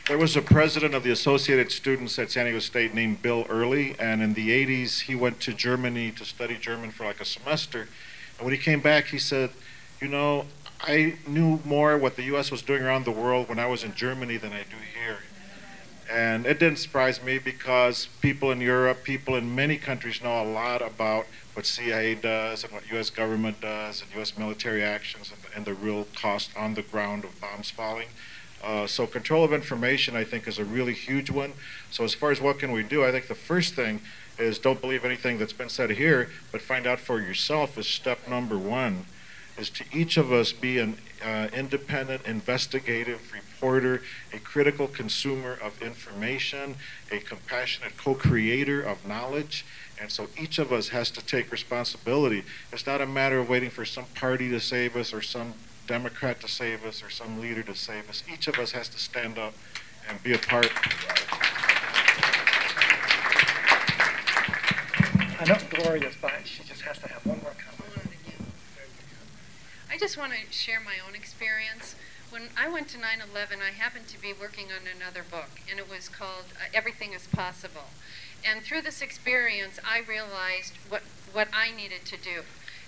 there 0.08 0.18
was 0.18 0.36
a 0.36 0.42
president 0.42 0.94
of 0.94 1.04
the 1.04 1.10
Associated 1.10 1.70
Students 1.70 2.18
at 2.18 2.30
San 2.30 2.46
Diego 2.46 2.58
State 2.58 2.92
named 2.92 3.22
Bill 3.22 3.46
Early, 3.48 3.94
and 4.00 4.20
in 4.20 4.34
the 4.34 4.50
80s 4.50 5.02
he 5.02 5.14
went 5.14 5.40
to 5.40 5.52
Germany 5.52 6.10
to 6.12 6.24
study 6.24 6.56
German 6.56 6.90
for 6.90 7.04
like 7.04 7.20
a 7.20 7.24
semester. 7.24 7.88
And 8.36 8.44
when 8.44 8.52
he 8.52 8.58
came 8.58 8.80
back, 8.80 9.06
he 9.06 9.18
said, 9.18 9.50
"You 10.00 10.08
know, 10.08 10.46
I 10.80 11.18
knew 11.26 11.60
more 11.64 11.96
what 11.96 12.16
the 12.16 12.24
U.S. 12.24 12.50
was 12.50 12.62
doing 12.62 12.82
around 12.82 13.04
the 13.04 13.12
world 13.12 13.48
when 13.48 13.60
I 13.60 13.66
was 13.66 13.84
in 13.84 13.94
Germany 13.94 14.38
than 14.38 14.52
I 14.52 14.64
do 14.64 14.76
here." 14.76 15.18
And 16.10 16.46
it 16.46 16.58
didn't 16.58 16.78
surprise 16.78 17.22
me 17.22 17.38
because 17.38 18.08
people 18.20 18.50
in 18.50 18.60
Europe, 18.60 19.04
people 19.04 19.36
in 19.36 19.54
many 19.54 19.76
countries 19.78 20.20
know 20.20 20.42
a 20.42 20.44
lot 20.44 20.82
about 20.82 21.26
what 21.54 21.64
CIA 21.64 22.16
does 22.16 22.64
and 22.64 22.72
what 22.72 22.90
U.S. 22.90 23.08
government 23.08 23.60
does 23.60 24.02
and 24.02 24.10
U.S. 24.16 24.36
military 24.36 24.82
actions 24.82 25.30
and, 25.30 25.54
and 25.54 25.64
the 25.64 25.74
real 25.74 26.08
cost 26.16 26.50
on 26.56 26.74
the 26.74 26.82
ground 26.82 27.24
of 27.24 27.40
bombs 27.40 27.70
falling. 27.70 28.08
Uh, 28.62 28.86
so 28.86 29.06
control 29.06 29.44
of 29.44 29.52
information, 29.52 30.14
I 30.14 30.24
think, 30.24 30.46
is 30.46 30.58
a 30.58 30.64
really 30.64 30.94
huge 30.94 31.30
one. 31.30 31.52
So 31.90 32.04
as 32.04 32.14
far 32.14 32.30
as 32.30 32.40
what 32.40 32.58
can 32.58 32.70
we 32.70 32.82
do, 32.82 33.04
I 33.04 33.10
think 33.10 33.26
the 33.26 33.34
first 33.34 33.74
thing 33.74 34.00
is 34.38 34.58
don't 34.58 34.80
believe 34.80 35.04
anything 35.04 35.38
that's 35.38 35.52
been 35.52 35.68
said 35.68 35.90
here, 35.90 36.30
but 36.50 36.60
find 36.60 36.86
out 36.86 37.00
for 37.00 37.20
yourself 37.20 37.76
is 37.76 37.86
step 37.86 38.28
number 38.28 38.56
one. 38.56 39.06
Is 39.58 39.68
to 39.70 39.84
each 39.92 40.16
of 40.16 40.32
us 40.32 40.52
be 40.52 40.78
an 40.78 40.96
uh, 41.22 41.48
independent, 41.52 42.26
investigative 42.26 43.32
reporter, 43.32 44.02
a 44.32 44.38
critical 44.38 44.88
consumer 44.88 45.58
of 45.62 45.80
information, 45.82 46.76
a 47.10 47.18
compassionate 47.18 47.96
co-creator 47.98 48.80
of 48.80 49.06
knowledge. 49.06 49.66
And 50.00 50.10
so 50.10 50.28
each 50.40 50.58
of 50.58 50.72
us 50.72 50.88
has 50.88 51.10
to 51.12 51.24
take 51.24 51.52
responsibility. 51.52 52.44
It's 52.72 52.86
not 52.86 53.02
a 53.02 53.06
matter 53.06 53.38
of 53.38 53.48
waiting 53.48 53.70
for 53.70 53.84
some 53.84 54.06
party 54.14 54.48
to 54.48 54.58
save 54.58 54.96
us 54.96 55.12
or 55.12 55.20
some 55.20 55.52
Democrat 55.86 56.40
to 56.40 56.48
save 56.48 56.84
us 56.84 57.02
or 57.02 57.10
some 57.10 57.40
leader 57.40 57.62
to 57.62 57.74
save 57.74 58.08
us. 58.08 58.22
Each 58.32 58.48
of 58.48 58.58
us 58.58 58.72
has 58.72 58.88
to 58.90 58.98
stand 58.98 59.38
up 59.38 59.54
and 60.08 60.22
be 60.22 60.32
a 60.32 60.38
part. 60.38 60.70
I 65.40 65.44
know 65.46 65.56
Gloria's 65.70 66.14
fine. 66.14 66.44
She 66.44 66.62
just 66.62 66.82
has 66.82 66.98
to 66.98 67.08
have 67.08 67.26
one 67.26 67.40
more 67.42 67.52
comment. 67.58 67.72
I 69.92 69.98
just 69.98 70.16
want 70.16 70.32
to 70.32 70.50
share 70.50 70.80
my 70.80 70.94
own 71.06 71.14
experience. 71.14 71.96
When 72.30 72.48
I 72.56 72.66
went 72.66 72.88
to 72.88 72.98
9 72.98 73.18
11, 73.30 73.58
I 73.60 73.72
happened 73.72 74.08
to 74.08 74.18
be 74.18 74.32
working 74.32 74.68
on 74.72 74.88
another 74.88 75.22
book, 75.22 75.60
and 75.68 75.78
it 75.78 75.86
was 75.90 76.08
called 76.08 76.46
uh, 76.56 76.72
Everything 76.72 77.12
is 77.12 77.26
Possible. 77.26 77.92
And 78.42 78.62
through 78.62 78.80
this 78.80 79.02
experience, 79.02 79.78
I 79.84 80.00
realized 80.00 80.72
what, 80.88 81.02
what 81.32 81.48
I 81.52 81.72
needed 81.76 82.06
to 82.06 82.16
do. 82.16 82.40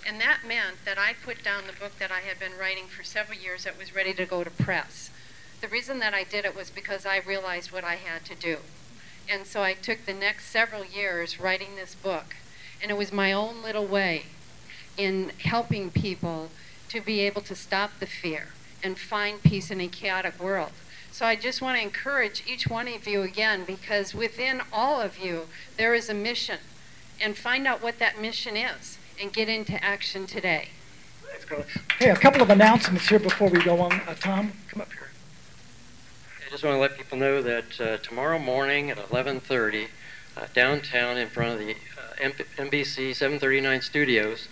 And 0.05 0.21
that 0.21 0.41
meant 0.47 0.85
that 0.85 0.99
I 0.99 1.13
put 1.13 1.43
down 1.43 1.63
the 1.65 1.73
book 1.73 1.97
that 1.97 2.11
I 2.11 2.19
had 2.19 2.39
been 2.39 2.57
writing 2.59 2.85
for 2.85 3.03
several 3.03 3.39
years 3.39 3.63
that 3.63 3.77
was 3.77 3.95
ready 3.95 4.13
to 4.13 4.25
go 4.25 4.43
to 4.43 4.51
press. 4.51 5.09
The 5.61 5.67
reason 5.67 5.97
that 5.99 6.13
I 6.13 6.23
did 6.23 6.45
it 6.45 6.55
was 6.55 6.69
because 6.69 7.07
I 7.07 7.17
realized 7.17 7.71
what 7.71 7.83
I 7.83 7.95
had 7.95 8.23
to 8.25 8.35
do. 8.35 8.57
And 9.27 9.47
so 9.47 9.63
I 9.63 9.73
took 9.73 10.05
the 10.05 10.13
next 10.13 10.45
several 10.51 10.85
years 10.85 11.39
writing 11.39 11.75
this 11.75 11.95
book. 11.95 12.35
And 12.79 12.91
it 12.91 12.97
was 12.97 13.11
my 13.11 13.31
own 13.33 13.63
little 13.63 13.87
way 13.87 14.25
in 14.95 15.31
helping 15.43 15.89
people 15.89 16.49
to 16.89 17.01
be 17.01 17.21
able 17.21 17.41
to 17.41 17.55
stop 17.55 17.91
the 17.99 18.05
fear 18.05 18.49
and 18.83 18.99
find 18.99 19.41
peace 19.41 19.71
in 19.71 19.81
a 19.81 19.87
chaotic 19.87 20.39
world. 20.39 20.73
So 21.11 21.25
I 21.25 21.35
just 21.35 21.63
want 21.63 21.77
to 21.77 21.81
encourage 21.83 22.43
each 22.45 22.67
one 22.67 22.87
of 22.87 23.07
you 23.07 23.23
again 23.23 23.63
because 23.65 24.13
within 24.13 24.61
all 24.71 25.01
of 25.01 25.17
you 25.17 25.47
there 25.77 25.95
is 25.95 26.09
a 26.09 26.13
mission. 26.13 26.59
And 27.19 27.35
find 27.35 27.65
out 27.65 27.81
what 27.81 27.97
that 27.97 28.21
mission 28.21 28.55
is 28.55 28.99
and 29.19 29.31
get 29.31 29.49
into 29.49 29.83
action 29.83 30.27
today. 30.27 30.69
Let's. 31.23 31.45
Hey, 31.99 32.09
a 32.09 32.15
couple 32.15 32.41
of 32.41 32.49
announcements 32.49 33.07
here 33.07 33.19
before 33.19 33.49
we 33.49 33.63
go 33.63 33.79
on. 33.79 33.93
Uh, 33.93 34.15
Tom, 34.15 34.53
come 34.67 34.81
up 34.81 34.91
here. 34.91 35.09
I 36.45 36.49
just 36.49 36.63
want 36.63 36.75
to 36.75 36.79
let 36.79 36.97
people 36.97 37.17
know 37.17 37.41
that 37.41 37.81
uh, 37.81 37.97
tomorrow 37.97 38.39
morning 38.39 38.89
at 38.89 38.97
11:30, 38.97 39.87
uh, 40.37 40.47
downtown 40.53 41.17
in 41.17 41.27
front 41.27 41.53
of 41.53 41.59
the 41.59 41.71
uh, 41.71 42.29
NBC 42.57 43.15
739 43.15 43.81
studios, 43.81 44.47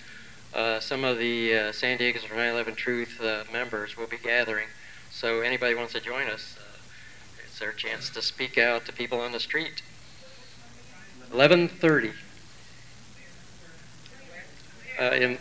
uh, 0.54 0.80
some 0.80 1.04
of 1.04 1.18
the 1.18 1.56
uh, 1.56 1.72
San 1.72 1.98
Diego's 1.98 2.24
9/11 2.24 2.76
Truth 2.76 3.22
uh, 3.22 3.44
members 3.52 3.98
will 3.98 4.08
be 4.08 4.18
gathering. 4.18 4.68
So 5.12 5.42
anybody 5.42 5.76
wants 5.76 5.94
to 5.94 6.02
join 6.02 6.28
us, 6.28 6.58
uh, 6.60 6.78
it's 7.46 7.60
their 7.60 7.72
chance 7.72 8.10
to 8.12 8.22
speak 8.22 8.58
out 8.58 8.86
to 8.86 8.94
people 8.94 9.20
on 9.20 9.32
the 9.32 9.40
street. 9.40 9.82
11:30 11.32 12.14
uh, 15.00 15.12
in 15.12 15.38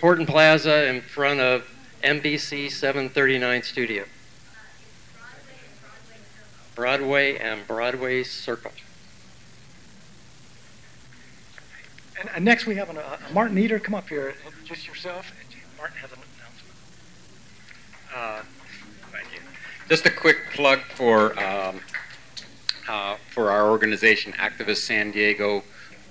Horton 0.00 0.26
Plaza 0.26 0.86
in 0.88 1.00
front 1.00 1.40
of 1.40 1.68
NBC 2.02 2.70
739 2.70 3.62
studio. 3.62 4.04
Broadway 6.74 7.36
and 7.36 7.66
Broadway 7.66 8.22
Circle. 8.22 8.72
And, 12.18 12.30
and 12.34 12.44
next 12.44 12.66
we 12.66 12.76
have 12.76 12.90
an, 12.90 12.98
uh, 12.98 13.18
Martin 13.32 13.58
Eder. 13.58 13.78
Come 13.78 13.94
up 13.94 14.08
here. 14.08 14.34
Just 14.64 14.86
yourself. 14.86 15.32
Martin 15.76 15.96
has 15.98 16.12
an 16.12 16.18
announcement. 16.38 16.74
Uh, 18.14 18.42
Thank 19.12 19.32
you. 19.34 19.40
Just 19.88 20.06
a 20.06 20.10
quick 20.10 20.36
plug 20.54 20.80
for, 20.94 21.38
um, 21.42 21.80
uh, 22.88 23.16
for 23.30 23.50
our 23.50 23.68
organization, 23.68 24.32
Activist 24.34 24.78
San 24.78 25.10
Diego. 25.10 25.64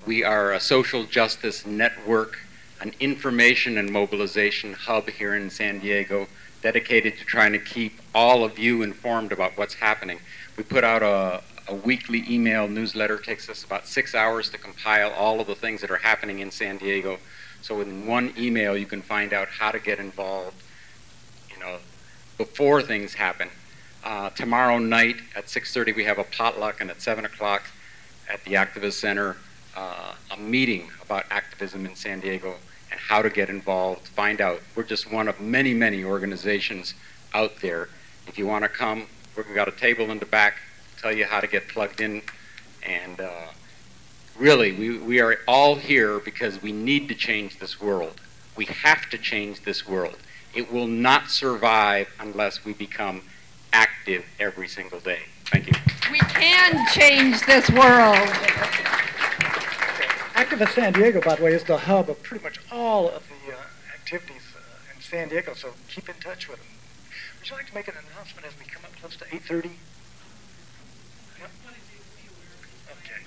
We 0.05 0.23
are 0.23 0.51
a 0.51 0.59
social 0.59 1.03
justice 1.03 1.65
network, 1.65 2.39
an 2.81 2.93
information 2.99 3.77
and 3.77 3.91
mobilization 3.91 4.73
hub 4.73 5.09
here 5.09 5.35
in 5.35 5.49
San 5.49 5.79
Diego, 5.79 6.27
dedicated 6.61 7.17
to 7.17 7.25
trying 7.25 7.51
to 7.51 7.59
keep 7.59 7.99
all 8.13 8.43
of 8.43 8.57
you 8.57 8.81
informed 8.81 9.31
about 9.31 9.57
what's 9.57 9.75
happening. 9.75 10.19
We 10.57 10.63
put 10.63 10.83
out 10.83 11.03
a, 11.03 11.41
a 11.67 11.75
weekly 11.75 12.23
email 12.29 12.67
newsletter. 12.67 13.15
It 13.15 13.23
takes 13.23 13.49
us 13.49 13.63
about 13.63 13.87
six 13.87 14.15
hours 14.15 14.49
to 14.51 14.57
compile 14.57 15.11
all 15.11 15.39
of 15.39 15.47
the 15.47 15.55
things 15.55 15.81
that 15.81 15.91
are 15.91 15.97
happening 15.97 16.39
in 16.39 16.51
San 16.51 16.77
Diego. 16.77 17.19
So 17.61 17.81
in 17.81 18.05
one 18.07 18.33
email, 18.37 18.77
you 18.77 18.85
can 18.85 19.01
find 19.01 19.33
out 19.33 19.49
how 19.49 19.71
to 19.71 19.79
get 19.79 19.99
involved, 19.99 20.61
you 21.51 21.59
know, 21.59 21.77
before 22.37 22.81
things 22.81 23.13
happen. 23.15 23.49
Uh, 24.03 24.29
tomorrow 24.29 24.79
night 24.79 25.17
at 25.35 25.49
6:30 25.49 25.93
we 25.93 26.05
have 26.05 26.17
a 26.17 26.23
potluck, 26.23 26.79
and 26.79 26.89
at 26.89 27.01
7 27.01 27.25
o'clock 27.25 27.63
at 28.29 28.43
the 28.45 28.53
Activist 28.53 28.93
Center 28.93 29.35
uh, 29.75 30.13
a 30.31 30.37
meeting 30.37 30.89
about 31.01 31.25
activism 31.29 31.85
in 31.85 31.95
San 31.95 32.19
Diego 32.19 32.55
and 32.91 32.99
how 32.99 33.21
to 33.21 33.29
get 33.29 33.49
involved. 33.49 34.07
Find 34.07 34.41
out. 34.41 34.61
We're 34.75 34.83
just 34.83 35.11
one 35.11 35.27
of 35.27 35.39
many, 35.39 35.73
many 35.73 36.03
organizations 36.03 36.93
out 37.33 37.61
there. 37.61 37.89
If 38.27 38.37
you 38.37 38.47
want 38.47 38.63
to 38.63 38.69
come, 38.69 39.07
we've 39.35 39.55
got 39.55 39.67
a 39.67 39.71
table 39.71 40.09
in 40.11 40.19
the 40.19 40.25
back. 40.25 40.57
Tell 41.01 41.13
you 41.15 41.25
how 41.25 41.39
to 41.39 41.47
get 41.47 41.67
plugged 41.69 42.01
in, 42.01 42.21
and 42.83 43.21
uh, 43.21 43.47
really, 44.37 44.71
we, 44.73 44.97
we 44.97 45.21
are 45.21 45.37
all 45.47 45.75
here 45.75 46.19
because 46.19 46.61
we 46.61 46.71
need 46.71 47.07
to 47.07 47.15
change 47.15 47.59
this 47.59 47.79
world. 47.79 48.19
We 48.57 48.65
have 48.65 49.09
to 49.11 49.17
change 49.17 49.63
this 49.63 49.87
world. 49.87 50.17
It 50.53 50.71
will 50.71 50.87
not 50.87 51.29
survive 51.29 52.09
unless 52.19 52.65
we 52.65 52.73
become 52.73 53.21
active 53.71 54.25
every 54.39 54.67
single 54.67 54.99
day. 54.99 55.19
Thank 55.45 55.67
you. 55.67 55.73
We 56.11 56.19
can 56.19 56.85
change 56.87 57.45
this 57.45 57.69
world. 57.69 58.17
Activist 60.39 60.73
San 60.73 60.93
Diego, 60.93 61.19
by 61.19 61.35
the 61.35 61.43
way, 61.43 61.53
is 61.53 61.65
the 61.65 61.77
hub 61.77 62.09
of 62.09 62.23
pretty 62.23 62.41
much 62.41 62.59
all 62.71 63.09
of 63.09 63.27
the 63.27 63.53
uh, 63.53 63.57
activities 63.93 64.41
uh, 64.55 64.95
in 64.95 65.01
San 65.01 65.27
Diego, 65.27 65.53
so 65.53 65.73
keep 65.89 66.07
in 66.07 66.15
touch 66.15 66.47
with 66.47 66.59
them. 66.59 66.67
Would 67.37 67.49
you 67.49 67.57
like 67.57 67.67
to 67.67 67.75
make 67.75 67.89
an 67.89 67.95
announcement 68.13 68.47
as 68.47 68.53
we 68.57 68.63
come 68.63 68.85
up 68.85 68.95
close 69.01 69.17
to 69.17 69.25
8.30? 69.25 69.71
Yep. 71.39 71.49
Okay. 73.01 73.21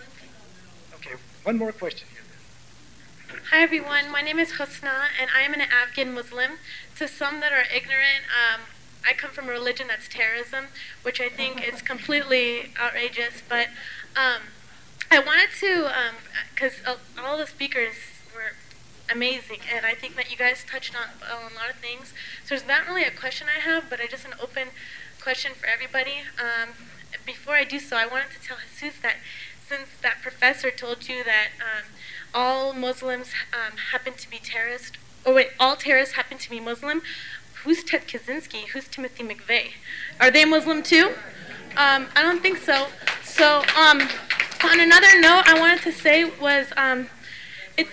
Okay, 0.94 1.20
one 1.42 1.59
more 1.59 1.70
question 1.70 2.09
here. 2.12 3.38
Hi 3.51 3.62
everyone, 3.62 4.11
my 4.11 4.22
name 4.22 4.38
is 4.38 4.53
Husna 4.53 5.09
and 5.20 5.31
I 5.37 5.42
am 5.42 5.53
an 5.53 5.61
Afghan 5.61 6.14
Muslim. 6.14 6.53
To 6.96 7.07
some 7.07 7.40
that 7.40 7.53
are 7.53 7.64
ignorant, 7.70 8.25
um, 8.33 8.62
I 9.07 9.12
come 9.12 9.33
from 9.33 9.51
a 9.51 9.53
religion 9.53 9.87
that's 9.87 10.09
terrorism, 10.09 10.68
which 11.03 11.20
I 11.20 11.29
think 11.29 11.62
is 11.62 11.83
completely 11.83 12.72
outrageous. 12.81 13.42
But 13.46 13.68
um, 14.16 14.44
I 15.12 15.18
wanted 15.18 15.51
to, 15.61 15.90
because 16.55 16.81
all 17.22 17.37
the 17.37 17.46
speakers 17.46 17.96
were 18.35 18.53
amazing, 19.14 19.59
and 19.70 19.85
I 19.85 19.92
think 19.92 20.16
that 20.16 20.31
you 20.31 20.38
guys 20.38 20.64
touched 20.64 20.94
on, 20.96 21.11
a 21.20 21.55
lot 21.55 21.68
of 21.68 21.77
things. 21.77 22.14
So 22.44 22.55
there's 22.55 22.66
not 22.66 22.88
really 22.88 23.05
a 23.05 23.11
question 23.11 23.46
I 23.55 23.61
have, 23.61 23.90
but 23.90 24.01
I 24.01 24.07
just 24.07 24.25
an 24.25 24.33
open 24.42 24.68
question 25.20 25.53
for 25.55 25.66
everybody. 25.66 26.22
Um, 26.40 26.70
before 27.27 27.53
I 27.57 27.64
do 27.64 27.79
so, 27.79 27.94
I 27.98 28.07
wanted 28.07 28.31
to 28.31 28.40
tell 28.40 28.57
Jesus 28.81 29.01
that 29.03 29.16
since 29.68 29.88
that 30.01 30.22
professor 30.22 30.70
told 30.70 31.07
you 31.11 31.22
that 31.25 31.48
um, 31.61 31.85
all 32.33 32.72
Muslims 32.72 33.33
um, 33.53 33.77
happen 33.92 34.14
to 34.14 34.31
be 34.31 34.38
terrorists, 34.38 34.92
or 35.27 35.35
wait, 35.35 35.48
all 35.61 35.77
terrorists 35.77 36.14
happen 36.14 36.38
to 36.38 36.48
be 36.48 36.59
Muslim, 36.59 37.03
who's 37.64 37.85
Ted 37.85 38.09
Kaczynski? 38.09 38.68
Who's 38.68 38.88
Timothy 38.88 39.25
McVeigh? 39.25 39.72
Are 40.18 40.31
they 40.31 40.46
Muslim 40.46 40.83
too? 40.83 41.12
Um, 41.77 42.09
I 42.16 42.22
don't 42.22 42.40
think 42.40 42.57
so. 42.57 42.87
So, 43.32 43.62
um, 43.78 44.02
on 44.62 44.78
another 44.78 45.18
note, 45.18 45.44
I 45.46 45.56
wanted 45.58 45.80
to 45.84 45.92
say 45.92 46.24
was, 46.24 46.66
um, 46.76 47.08
it's, 47.78 47.90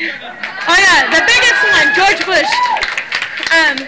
oh 0.00 0.76
yeah, 0.76 1.06
the 1.08 1.22
biggest 1.22 1.62
one, 1.70 1.94
George 1.94 2.26
Bush. 2.26 2.50
Um, 3.54 3.78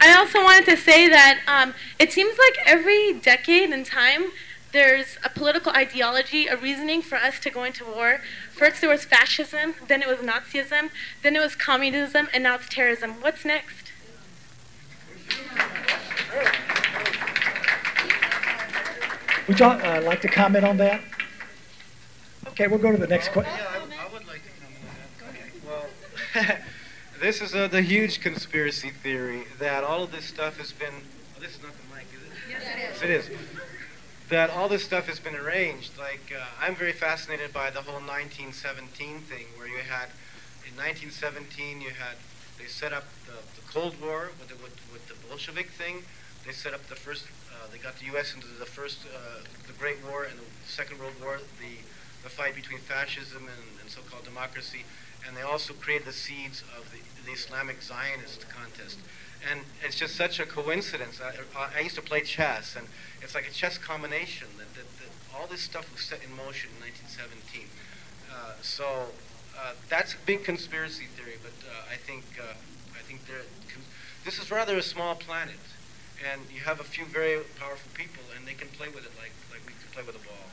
I 0.00 0.14
also 0.16 0.44
wanted 0.44 0.64
to 0.66 0.76
say 0.76 1.08
that 1.08 1.40
um, 1.48 1.74
it 1.98 2.12
seems 2.12 2.38
like 2.38 2.56
every 2.64 3.14
decade 3.14 3.70
in 3.70 3.82
time, 3.82 4.26
there's 4.70 5.18
a 5.24 5.28
political 5.28 5.72
ideology, 5.72 6.46
a 6.46 6.56
reasoning 6.56 7.02
for 7.02 7.16
us 7.16 7.40
to 7.40 7.50
go 7.50 7.64
into 7.64 7.84
war. 7.84 8.20
First 8.52 8.80
there 8.80 8.90
was 8.90 9.04
fascism, 9.04 9.74
then 9.88 10.02
it 10.02 10.08
was 10.08 10.18
Nazism, 10.18 10.90
then 11.22 11.34
it 11.34 11.40
was 11.40 11.56
communism, 11.56 12.28
and 12.32 12.44
now 12.44 12.54
it's 12.54 12.68
terrorism. 12.68 13.20
What's 13.20 13.44
next? 13.44 13.90
Would 19.46 19.60
you 19.60 19.66
uh, 19.66 20.00
like 20.02 20.22
to 20.22 20.28
comment 20.28 20.64
on 20.64 20.78
that? 20.78 21.02
Okay, 22.48 22.66
we'll 22.66 22.78
go 22.78 22.90
to 22.90 22.96
the 22.96 23.06
next 23.06 23.28
question. 23.28 23.52
Yeah, 23.54 23.82
I 24.00 24.12
would 24.12 24.26
like 24.26 24.40
to 24.42 24.50
comment 24.58 24.80
on 25.20 26.34
that. 26.34 26.48
Well, 26.48 26.56
this 27.20 27.42
is 27.42 27.54
uh, 27.54 27.68
the 27.68 27.82
huge 27.82 28.20
conspiracy 28.20 28.88
theory 28.88 29.44
that 29.58 29.84
all 29.84 30.04
of 30.04 30.12
this 30.12 30.24
stuff 30.24 30.56
has 30.56 30.72
been. 30.72 30.94
Oh, 31.36 31.40
this 31.40 31.56
is 31.56 31.62
not 31.62 31.72
the 31.72 31.94
mic, 31.94 32.06
is 32.14 32.22
it? 32.22 32.32
Yes, 32.48 32.62
it 33.02 33.10
is. 33.10 33.28
Yes, 33.28 33.28
it 33.28 33.34
is. 33.34 33.38
That 34.30 34.48
all 34.48 34.68
this 34.68 34.82
stuff 34.82 35.08
has 35.08 35.20
been 35.20 35.36
arranged. 35.36 35.98
Like, 35.98 36.32
uh, 36.34 36.42
I'm 36.58 36.74
very 36.74 36.92
fascinated 36.92 37.52
by 37.52 37.68
the 37.68 37.82
whole 37.82 38.00
1917 38.00 39.20
thing, 39.20 39.44
where 39.58 39.68
you 39.68 39.84
had, 39.84 40.08
in 40.64 40.72
1917, 40.80 41.82
you 41.82 41.90
had, 41.90 42.16
they 42.58 42.64
set 42.64 42.94
up 42.94 43.04
the, 43.26 43.36
the 43.60 43.66
Cold 43.70 44.00
War 44.00 44.30
with 44.40 44.48
the, 44.48 44.54
with, 44.54 44.80
with 44.90 45.06
the 45.08 45.14
Bolshevik 45.28 45.68
thing. 45.68 46.04
They 46.46 46.52
set 46.52 46.72
up 46.72 46.86
the 46.88 46.96
first, 46.96 47.26
they 47.70 47.78
got 47.78 47.98
the 47.98 48.06
U.S. 48.06 48.34
into 48.34 48.46
the 48.58 48.66
first, 48.66 49.06
uh, 49.06 49.42
the 49.66 49.72
Great 49.74 50.04
War 50.04 50.24
and 50.24 50.38
the 50.38 50.44
Second 50.66 50.98
World 50.98 51.14
War, 51.22 51.40
the, 51.60 51.82
the 52.22 52.28
fight 52.28 52.54
between 52.54 52.80
fascism 52.80 53.48
and, 53.48 53.80
and 53.80 53.90
so-called 53.90 54.24
democracy. 54.24 54.84
And 55.26 55.36
they 55.36 55.42
also 55.42 55.72
created 55.74 56.06
the 56.06 56.12
seeds 56.12 56.62
of 56.76 56.90
the, 56.92 56.98
the 57.24 57.32
Islamic 57.32 57.82
Zionist 57.82 58.48
contest. 58.48 58.98
And 59.50 59.60
it's 59.84 59.96
just 59.96 60.16
such 60.16 60.40
a 60.40 60.46
coincidence. 60.46 61.20
I, 61.20 61.34
I 61.76 61.80
used 61.80 61.96
to 61.96 62.02
play 62.02 62.22
chess, 62.22 62.76
and 62.76 62.86
it's 63.20 63.34
like 63.34 63.46
a 63.46 63.52
chess 63.52 63.78
combination 63.78 64.48
that, 64.58 64.74
that, 64.74 64.88
that 64.98 65.12
all 65.36 65.46
this 65.46 65.60
stuff 65.60 65.90
was 65.92 66.02
set 66.02 66.22
in 66.24 66.34
motion 66.34 66.70
in 66.76 66.84
1917. 66.84 67.68
Uh, 68.30 68.52
so 68.62 69.12
uh, 69.58 69.72
that's 69.88 70.14
a 70.14 70.16
big 70.26 70.44
conspiracy 70.44 71.06
theory, 71.16 71.36
but 71.42 71.52
uh, 71.68 71.92
I 71.92 71.96
think 71.96 72.24
uh, 72.40 72.54
I 72.94 73.02
think 73.06 73.20
this 74.24 74.38
is 74.38 74.50
rather 74.50 74.76
a 74.76 74.82
small 74.82 75.14
planet, 75.14 75.60
and 76.24 76.42
you 76.52 76.60
have 76.60 76.80
a 76.80 76.84
few 76.84 77.04
very 77.04 77.40
powerful 77.58 77.90
people, 77.94 78.22
and 78.36 78.46
they 78.46 78.54
can 78.54 78.68
play 78.68 78.88
with 78.88 79.04
it 79.04 79.12
like 79.18 79.32
like 79.50 79.66
we 79.66 79.72
could 79.72 79.92
play 79.92 80.02
with 80.02 80.16
a 80.16 80.24
ball. 80.26 80.48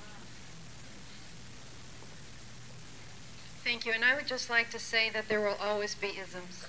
Thank 3.64 3.86
you, 3.86 3.94
and 3.94 4.04
I 4.04 4.16
would 4.16 4.28
just 4.28 4.50
like 4.50 4.70
to 4.72 4.80
say 4.80 5.10
that 5.12 5.30
there 5.30 5.40
will 5.40 5.58
always 5.62 5.96
be 5.96 6.18
isms. 6.18 6.66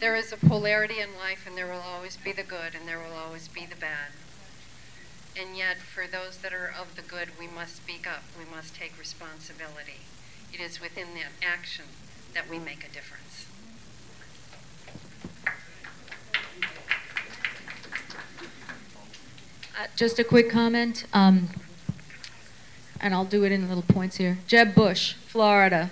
There 0.00 0.16
is 0.16 0.32
a 0.32 0.38
polarity 0.38 0.98
in 0.98 1.14
life, 1.14 1.46
and 1.46 1.58
there 1.58 1.66
will 1.66 1.84
always 1.84 2.16
be 2.16 2.32
the 2.32 2.42
good, 2.42 2.74
and 2.74 2.88
there 2.88 2.98
will 2.98 3.16
always 3.16 3.48
be 3.48 3.66
the 3.66 3.76
bad. 3.76 4.12
And 5.38 5.56
yet, 5.56 5.76
for 5.76 6.06
those 6.06 6.38
that 6.38 6.54
are 6.54 6.72
of 6.72 6.96
the 6.96 7.02
good, 7.02 7.38
we 7.38 7.46
must 7.46 7.76
speak 7.76 8.06
up. 8.06 8.24
We 8.36 8.50
must 8.50 8.74
take 8.74 8.98
responsibility. 8.98 10.00
It 10.52 10.60
is 10.60 10.80
within 10.80 11.14
that 11.14 11.32
action 11.46 11.84
that 12.34 12.48
we 12.48 12.58
make 12.58 12.82
a 12.82 12.92
difference. 12.92 13.29
Uh, 19.78 19.86
just 19.96 20.18
a 20.18 20.24
quick 20.24 20.50
comment, 20.50 21.04
um, 21.12 21.48
and 23.00 23.14
I'll 23.14 23.24
do 23.24 23.44
it 23.44 23.52
in 23.52 23.68
little 23.68 23.82
points 23.82 24.16
here. 24.16 24.38
Jeb 24.46 24.74
Bush, 24.74 25.14
Florida. 25.26 25.90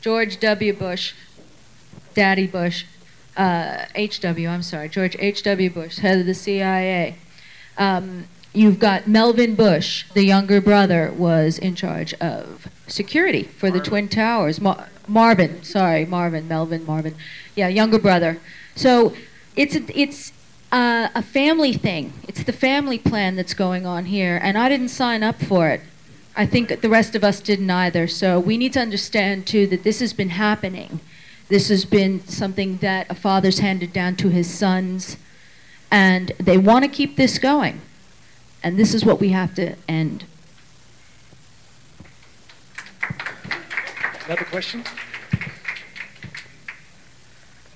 George 0.00 0.38
W. 0.40 0.74
Bush, 0.74 1.14
Daddy 2.12 2.46
Bush, 2.46 2.84
uh, 3.38 3.86
H.W., 3.94 4.48
I'm 4.48 4.62
sorry, 4.62 4.90
George 4.90 5.16
H.W. 5.18 5.70
Bush, 5.70 5.96
head 5.98 6.18
of 6.18 6.26
the 6.26 6.34
CIA. 6.34 7.16
Um, 7.78 8.26
you've 8.52 8.78
got 8.78 9.08
Melvin 9.08 9.54
Bush, 9.54 10.04
the 10.12 10.22
younger 10.22 10.60
brother, 10.60 11.10
was 11.16 11.58
in 11.58 11.74
charge 11.74 12.12
of 12.14 12.68
security 12.86 13.44
for 13.44 13.70
the 13.70 13.80
Twin 13.80 14.08
Towers. 14.08 14.60
Mar- 14.60 14.90
Marvin, 15.08 15.62
sorry, 15.62 16.04
Marvin, 16.04 16.46
Melvin, 16.46 16.84
Marvin. 16.84 17.14
Yeah, 17.56 17.68
younger 17.68 17.98
brother. 17.98 18.38
So 18.76 19.14
it's 19.56 19.74
a, 19.74 19.98
it's 19.98 20.32
uh, 20.74 21.08
a 21.14 21.22
family 21.22 21.72
thing. 21.72 22.12
It's 22.26 22.42
the 22.42 22.52
family 22.52 22.98
plan 22.98 23.36
that's 23.36 23.54
going 23.54 23.86
on 23.86 24.06
here, 24.06 24.40
and 24.42 24.58
I 24.58 24.68
didn't 24.68 24.88
sign 24.88 25.22
up 25.22 25.40
for 25.40 25.68
it. 25.68 25.80
I 26.36 26.46
think 26.46 26.80
the 26.80 26.88
rest 26.88 27.14
of 27.14 27.22
us 27.22 27.40
didn't 27.40 27.70
either. 27.70 28.08
So 28.08 28.40
we 28.40 28.56
need 28.56 28.72
to 28.72 28.80
understand 28.80 29.46
too 29.46 29.68
that 29.68 29.84
this 29.84 30.00
has 30.00 30.12
been 30.12 30.30
happening. 30.30 30.98
This 31.48 31.68
has 31.68 31.84
been 31.84 32.26
something 32.26 32.78
that 32.78 33.08
a 33.08 33.14
father's 33.14 33.60
handed 33.60 33.92
down 33.92 34.16
to 34.16 34.30
his 34.30 34.52
sons, 34.52 35.16
and 35.92 36.32
they 36.38 36.58
want 36.58 36.84
to 36.84 36.90
keep 36.90 37.16
this 37.16 37.38
going. 37.38 37.80
And 38.60 38.76
this 38.76 38.94
is 38.94 39.04
what 39.04 39.20
we 39.20 39.28
have 39.28 39.54
to 39.54 39.76
end. 39.86 40.24
Another 44.26 44.44
question? 44.46 44.82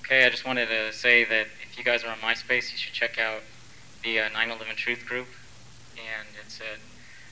Okay, 0.00 0.24
I 0.24 0.30
just 0.30 0.44
wanted 0.44 0.66
to 0.66 0.92
say 0.92 1.22
that 1.22 1.42
if 1.42 1.57
you 1.78 1.84
guys 1.84 2.02
are 2.02 2.10
on 2.10 2.18
MySpace, 2.18 2.72
you 2.72 2.76
should 2.76 2.92
check 2.92 3.18
out 3.18 3.42
the 4.02 4.18
uh, 4.18 4.28
9/11 4.30 4.74
Truth 4.76 5.06
group, 5.06 5.28
and 5.96 6.26
it's 6.44 6.60
at 6.60 6.80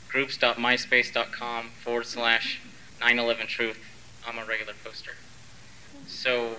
groups.myspace.com 0.08 1.70
forward 1.70 2.06
slash 2.06 2.60
9/11 3.00 3.48
Truth. 3.48 3.80
I'm 4.26 4.38
a 4.38 4.44
regular 4.44 4.74
poster. 4.84 5.16
So, 6.06 6.56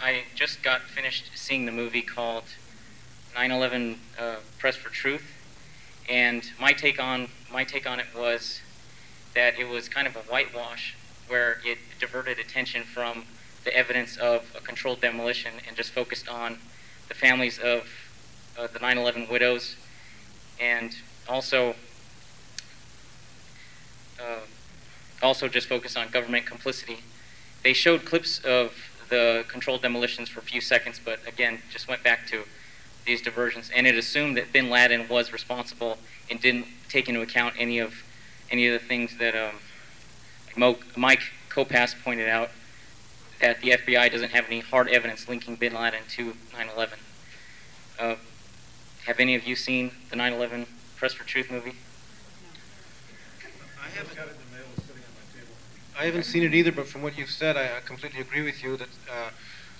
I 0.00 0.22
just 0.34 0.62
got 0.62 0.82
finished 0.82 1.32
seeing 1.34 1.66
the 1.66 1.72
movie 1.72 2.02
called 2.02 2.44
9/11 3.34 3.96
uh, 4.18 4.36
Press 4.58 4.76
for 4.76 4.90
Truth, 4.90 5.24
and 6.08 6.44
my 6.60 6.72
take 6.72 7.02
on 7.02 7.28
my 7.52 7.64
take 7.64 7.88
on 7.88 7.98
it 7.98 8.06
was 8.16 8.60
that 9.34 9.58
it 9.58 9.68
was 9.68 9.88
kind 9.88 10.06
of 10.06 10.14
a 10.14 10.20
whitewash 10.20 10.94
where 11.26 11.58
it 11.64 11.78
diverted 11.98 12.38
attention 12.38 12.84
from 12.84 13.24
the 13.64 13.74
evidence 13.76 14.16
of 14.16 14.54
a 14.56 14.60
controlled 14.60 15.00
demolition 15.00 15.54
and 15.66 15.76
just 15.76 15.90
focused 15.90 16.28
on 16.28 16.58
the 17.12 17.18
families 17.18 17.58
of 17.58 17.86
uh, 18.58 18.66
the 18.72 18.78
9/11 18.78 19.30
widows, 19.30 19.76
and 20.58 20.96
also 21.28 21.74
uh, 24.18 24.40
also 25.22 25.46
just 25.46 25.68
focused 25.68 25.96
on 25.96 26.08
government 26.08 26.46
complicity. 26.46 27.00
They 27.62 27.74
showed 27.74 28.04
clips 28.06 28.38
of 28.38 28.72
the 29.10 29.44
controlled 29.46 29.82
demolitions 29.82 30.30
for 30.30 30.40
a 30.40 30.42
few 30.42 30.62
seconds, 30.62 31.00
but 31.04 31.18
again, 31.26 31.60
just 31.70 31.86
went 31.86 32.02
back 32.02 32.26
to 32.28 32.44
these 33.04 33.20
diversions, 33.20 33.70
and 33.74 33.86
it 33.86 33.94
assumed 33.94 34.36
that 34.38 34.50
Bin 34.52 34.70
Laden 34.70 35.06
was 35.08 35.32
responsible 35.32 35.98
and 36.30 36.40
didn't 36.40 36.66
take 36.88 37.08
into 37.10 37.20
account 37.20 37.54
any 37.58 37.78
of 37.78 38.04
any 38.50 38.66
of 38.68 38.80
the 38.80 38.86
things 38.86 39.18
that 39.18 39.34
um, 39.34 39.56
Mike 40.96 41.22
Kopass 41.50 41.94
pointed 42.02 42.28
out 42.28 42.50
that 43.42 43.60
the 43.60 43.70
FBI 43.70 44.10
doesn't 44.10 44.30
have 44.30 44.46
any 44.46 44.60
hard 44.60 44.88
evidence 44.88 45.28
linking 45.28 45.56
Bin 45.56 45.74
Laden 45.74 46.00
to 46.10 46.34
9/11. 46.52 46.92
Uh, 47.98 48.14
have 49.04 49.18
any 49.18 49.34
of 49.34 49.44
you 49.46 49.56
seen 49.56 49.90
the 50.10 50.16
9/11 50.16 50.66
Press 50.96 51.12
for 51.12 51.24
Truth 51.24 51.50
movie? 51.50 51.74
I 53.78 53.88
haven't, 53.88 54.18
I 55.98 56.04
haven't 56.06 56.22
seen 56.22 56.44
it 56.44 56.54
either, 56.54 56.72
but 56.72 56.86
from 56.86 57.02
what 57.02 57.18
you've 57.18 57.30
said, 57.30 57.56
I, 57.56 57.76
I 57.76 57.80
completely 57.84 58.20
agree 58.20 58.42
with 58.42 58.62
you. 58.62 58.76
That, 58.76 58.88
uh, 59.10 59.30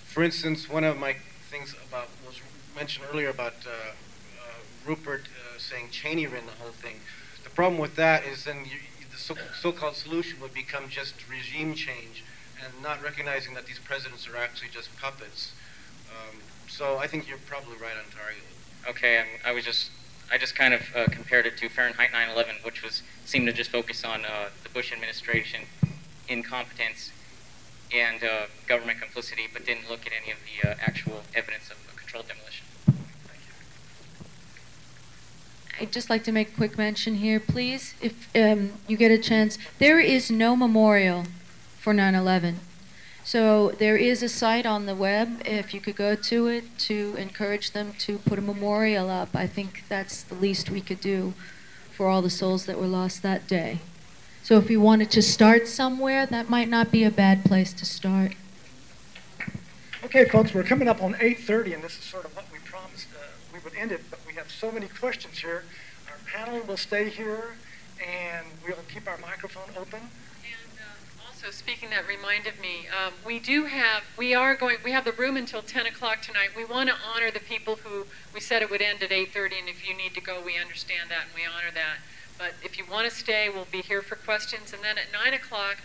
for 0.07 0.25
instance, 0.25 0.69
one 0.69 0.83
of 0.83 0.99
my 0.99 1.17
things 1.49 1.75
about 1.89 2.09
was 2.27 2.41
mentioned 2.75 3.07
earlier 3.13 3.31
about 3.31 3.55
uh, 3.65 3.93
uh, 4.41 4.91
Ruppert 4.91 5.27
uh, 5.27 5.59
saying 5.59 5.91
Cheney 5.91 6.27
ran 6.27 6.47
the 6.47 6.53
whole 6.53 6.73
thing. 6.73 6.97
The 7.45 7.51
problem 7.51 7.81
with 7.81 7.95
that 7.95 8.25
is 8.25 8.45
then 8.45 8.65
you, 8.65 8.79
the 9.11 9.17
so, 9.17 9.37
so-called 9.61 9.95
solution 9.95 10.41
would 10.41 10.53
become 10.53 10.89
just 10.89 11.15
regime 11.31 11.75
change, 11.75 12.25
and 12.65 12.83
not 12.83 13.03
recognizing 13.03 13.55
that 13.55 13.67
these 13.67 13.79
presidents 13.79 14.29
are 14.29 14.37
actually 14.37 14.69
just 14.71 14.95
puppets. 14.97 15.53
Um, 16.09 16.39
so 16.69 16.99
I 16.99 17.07
think 17.07 17.29
you're 17.29 17.39
probably 17.39 17.77
right 17.77 17.97
on 17.97 18.11
target. 18.17 18.43
Okay, 18.89 19.19
I'm, 19.19 19.27
I 19.45 19.53
was 19.53 19.65
just 19.65 19.91
I 20.31 20.39
just 20.39 20.55
kind 20.57 20.73
of 20.73 20.83
uh, 20.95 21.07
compared 21.11 21.47
it 21.47 21.57
to 21.59 21.69
Fahrenheit 21.69 22.11
9/11, 22.11 22.65
which 22.65 22.83
was 22.83 23.03
seemed 23.25 23.47
to 23.47 23.53
just 23.53 23.71
focus 23.71 24.05
on 24.05 24.25
uh, 24.25 24.49
the 24.63 24.69
Bush 24.71 24.93
administration 24.93 25.63
incompetence 26.29 27.13
and 27.95 28.25
uh, 28.25 28.47
government 28.67 29.01
complicity, 29.01 29.49
but 29.53 29.67
didn't 29.67 29.91
look 29.91 30.07
at 30.07 30.13
any 30.13 30.33
of 30.33 30.39
the 30.47 30.71
uh, 30.71 30.75
actual 30.81 31.23
evidence 31.35 31.71
of 31.71 31.77
a 31.93 31.99
controlled 31.99 32.29
demolition. 32.29 32.67
I'd 35.81 35.93
just 35.93 36.09
like 36.09 36.23
to 36.25 36.33
make 36.33 36.51
a 36.51 36.53
quick 36.53 36.79
mention 36.79 37.17
here, 37.17 37.41
please, 37.41 37.95
if 38.01 38.29
um, 38.37 38.75
you 38.87 38.97
get 38.97 39.11
a 39.11 39.19
chance. 39.19 39.59
There 39.79 39.99
is 39.99 40.31
no 40.31 40.55
memorial 40.55 41.25
for 41.83 41.93
9 41.93 42.15
11. 42.15 42.61
So 43.25 43.71
there 43.71 43.97
is 43.97 44.23
a 44.23 44.29
site 44.29 44.67
on 44.67 44.87
the 44.87 44.95
web, 44.95 45.43
if 45.45 45.75
you 45.75 45.81
could 45.81 45.97
go 45.97 46.15
to 46.15 46.47
it, 46.47 46.79
to 46.81 47.15
encourage 47.19 47.73
them 47.73 47.95
to 47.99 48.19
put 48.19 48.39
a 48.39 48.43
memorial 48.43 49.11
up. 49.11 49.31
I 49.35 49.49
think 49.49 49.85
that's 49.89 50.23
the 50.23 50.37
least 50.37 50.71
we 50.71 50.81
could 50.81 51.01
do 51.01 51.35
for 51.91 52.09
all 52.09 52.23
the 52.23 52.31
souls 52.31 52.67
that 52.67 52.79
were 52.79 52.87
lost 52.87 53.23
that 53.23 53.49
day. 53.49 53.81
So 54.45 54.59
if 54.59 54.71
you 54.71 54.81
wanted 54.81 55.11
to 55.13 55.23
start 55.23 55.67
somewhere, 55.67 56.25
that 56.27 56.49
might 56.49 56.69
not 56.69 56.91
be 56.91 57.05
a 57.05 57.11
bad 57.11 57.45
place 57.45 57.73
to 57.75 57.85
start. 57.85 58.35
Okay, 60.05 60.25
folks, 60.25 60.55
we're 60.55 60.65
coming 60.65 60.89
up 60.89 61.03
on 61.03 61.15
8.30, 61.15 61.75
and 61.75 61.83
this 61.83 61.99
is 61.99 62.05
sort 62.05 62.25
of 62.25 62.35
what 62.35 62.47
we 62.53 62.59
promised 62.59 63.09
uh, 63.15 63.27
we 63.53 63.61
would 63.61 63.75
end 63.75 63.93
it, 63.93 64.03
but 64.11 64.21
we 64.27 64.35
have 64.35 64.51
so 64.51 64.73
many 64.73 64.89
questions 64.89 65.39
here. 65.39 65.65
Our 66.09 66.19
panel 66.27 66.61
will 66.67 66.77
stay 66.77 67.09
here, 67.09 67.55
and 68.05 68.47
we'll 68.67 68.77
keep 68.93 69.07
our 69.07 69.19
microphone 69.19 69.71
open. 69.77 70.01
Also, 71.43 71.51
speaking 71.51 71.91
that 71.91 72.07
reminded 72.07 72.61
me, 72.61 72.87
um, 72.87 73.13
we 73.27 73.41
do 73.41 73.65
have, 73.65 74.05
we 74.17 74.33
are 74.33 74.55
going, 74.55 74.77
we 74.85 74.93
have 74.93 75.05
the 75.05 75.11
room 75.11 75.37
until 75.37 75.61
10 75.61 75.87
o'clock 75.87 76.23
tonight. 76.23 76.51
We 76.57 76.65
want 76.65 76.89
to 76.89 76.95
honor 76.95 77.33
the 77.33 77.41
people 77.41 77.77
who, 77.83 78.07
we 78.33 78.39
said 78.39 78.63
it 78.63 78.71
would 78.71 78.81
end 78.81 79.03
at 79.03 79.11
8.30, 79.11 79.59
and 79.59 79.69
if 79.69 79.89
you 79.89 79.97
need 79.97 80.15
to 80.15 80.21
go, 80.21 80.41
we 80.41 80.57
understand 80.57 81.11
that, 81.11 81.25
and 81.27 81.35
we 81.35 81.43
honor 81.43 81.75
that. 81.75 81.99
But 82.39 82.55
if 82.63 82.79
you 82.79 82.85
want 82.89 83.11
to 83.11 83.15
stay, 83.17 83.49
we'll 83.49 83.67
be 83.73 83.83
here 83.83 84.03
for 84.03 84.15
questions. 84.15 84.73
And 84.73 84.85
then 84.85 84.97
at 84.99 85.11
9 85.13 85.35
o'clock, 85.35 85.79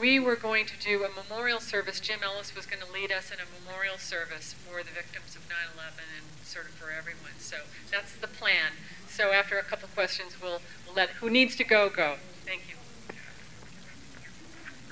we 0.00 0.18
were 0.18 0.36
going 0.36 0.64
to 0.64 0.78
do 0.80 1.04
a 1.04 1.10
memorial 1.12 1.60
service. 1.60 2.00
Jim 2.00 2.20
Ellis 2.24 2.56
was 2.56 2.64
going 2.64 2.80
to 2.80 2.90
lead 2.90 3.12
us 3.12 3.30
in 3.30 3.36
a 3.36 3.44
memorial 3.60 3.98
service 3.98 4.54
for 4.64 4.82
the 4.82 4.92
victims 4.96 5.36
of 5.36 5.42
9 5.46 5.58
11 5.74 5.92
and 6.16 6.46
sort 6.46 6.64
of 6.64 6.72
for 6.72 6.90
everyone. 6.90 7.36
So 7.36 7.56
that's 7.90 8.16
the 8.16 8.28
plan. 8.28 8.80
So 9.08 9.32
after 9.32 9.58
a 9.58 9.62
couple 9.62 9.88
questions, 9.94 10.40
we'll, 10.40 10.62
we'll 10.86 10.96
let 10.96 11.10
who 11.20 11.28
needs 11.28 11.54
to 11.56 11.64
go, 11.64 11.90
go. 11.90 12.16
Thank 12.46 12.62
you. 12.70 12.81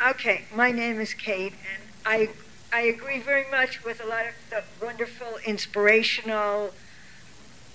Okay, 0.09 0.47
my 0.55 0.71
name 0.73 0.99
is 0.99 1.13
Kate, 1.13 1.53
and 1.53 1.83
I 2.07 2.31
I 2.73 2.81
agree 2.81 3.21
very 3.21 3.45
much 3.51 3.85
with 3.85 4.03
a 4.03 4.07
lot 4.07 4.23
of 4.27 4.35
the 4.49 4.65
wonderful, 4.83 5.39
inspirational, 5.45 6.73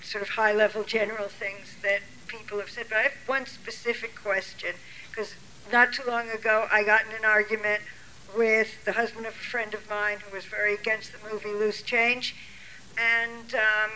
sort 0.02 0.22
of 0.22 0.30
high-level 0.30 0.82
general 0.84 1.28
things 1.28 1.76
that 1.82 2.00
people 2.26 2.58
have 2.58 2.68
said. 2.68 2.86
But 2.88 2.98
I 2.98 3.02
have 3.02 3.12
one 3.26 3.46
specific 3.46 4.20
question 4.20 4.74
because 5.08 5.34
not 5.70 5.92
too 5.92 6.02
long 6.04 6.28
ago 6.28 6.66
I 6.68 6.82
got 6.82 7.06
in 7.06 7.12
an 7.12 7.24
argument 7.24 7.82
with 8.36 8.84
the 8.84 8.94
husband 8.94 9.26
of 9.26 9.34
a 9.34 9.36
friend 9.36 9.72
of 9.72 9.88
mine 9.88 10.18
who 10.18 10.34
was 10.34 10.46
very 10.46 10.74
against 10.74 11.12
the 11.12 11.18
movie 11.30 11.52
Loose 11.52 11.80
Change, 11.80 12.34
and 12.98 13.54
um, 13.54 13.90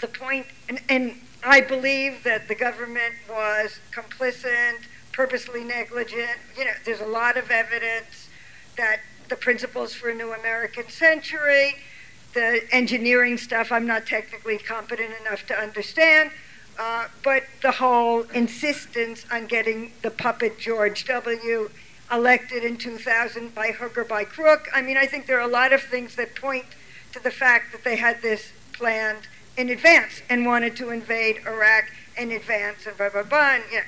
the 0.00 0.08
point, 0.08 0.46
and, 0.70 0.80
and 0.88 1.20
I 1.44 1.60
believe 1.60 2.24
that 2.24 2.48
the 2.48 2.54
government 2.54 3.14
was 3.28 3.78
complicit 3.92 4.86
purposely 5.16 5.64
negligent. 5.64 6.38
You 6.58 6.66
know, 6.66 6.72
there's 6.84 7.00
a 7.00 7.06
lot 7.06 7.38
of 7.38 7.50
evidence 7.50 8.28
that 8.76 9.00
the 9.28 9.36
principles 9.36 9.94
for 9.94 10.10
a 10.10 10.14
new 10.14 10.34
American 10.34 10.90
century, 10.90 11.76
the 12.34 12.60
engineering 12.70 13.38
stuff, 13.38 13.72
I'm 13.72 13.86
not 13.86 14.06
technically 14.06 14.58
competent 14.58 15.14
enough 15.22 15.46
to 15.46 15.54
understand, 15.54 16.32
uh, 16.78 17.06
but 17.24 17.44
the 17.62 17.72
whole 17.72 18.22
insistence 18.34 19.24
on 19.32 19.46
getting 19.46 19.92
the 20.02 20.10
puppet 20.10 20.58
George 20.58 21.06
W. 21.06 21.70
elected 22.12 22.62
in 22.62 22.76
2000 22.76 23.54
by 23.54 23.68
hook 23.68 23.96
or 23.96 24.04
by 24.04 24.22
crook. 24.22 24.68
I 24.74 24.82
mean, 24.82 24.98
I 24.98 25.06
think 25.06 25.26
there 25.26 25.38
are 25.38 25.48
a 25.48 25.52
lot 25.52 25.72
of 25.72 25.80
things 25.80 26.14
that 26.16 26.36
point 26.36 26.66
to 27.14 27.22
the 27.22 27.30
fact 27.30 27.72
that 27.72 27.84
they 27.84 27.96
had 27.96 28.20
this 28.20 28.52
planned 28.74 29.28
in 29.56 29.70
advance 29.70 30.20
and 30.28 30.44
wanted 30.44 30.76
to 30.76 30.90
invade 30.90 31.38
Iraq 31.46 31.86
in 32.18 32.30
advance 32.32 32.86
and 32.86 32.94
blah, 32.98 33.08
blah, 33.08 33.22
blah. 33.22 33.54
And, 33.54 33.64
you 33.72 33.78
know. 33.78 33.84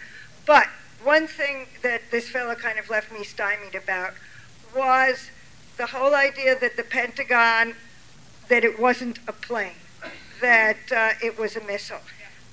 But 0.46 0.68
one 1.02 1.26
thing 1.26 1.66
that 1.82 2.10
this 2.10 2.28
fellow 2.28 2.54
kind 2.54 2.78
of 2.78 2.90
left 2.90 3.12
me 3.12 3.24
stymied 3.24 3.74
about 3.74 4.14
was 4.76 5.30
the 5.76 5.86
whole 5.86 6.14
idea 6.14 6.58
that 6.58 6.76
the 6.76 6.82
Pentagon, 6.82 7.74
that 8.48 8.64
it 8.64 8.78
wasn't 8.78 9.18
a 9.28 9.32
plane, 9.32 9.80
that 10.40 10.92
uh, 10.94 11.10
it 11.22 11.38
was 11.38 11.56
a 11.56 11.64
missile. 11.64 12.00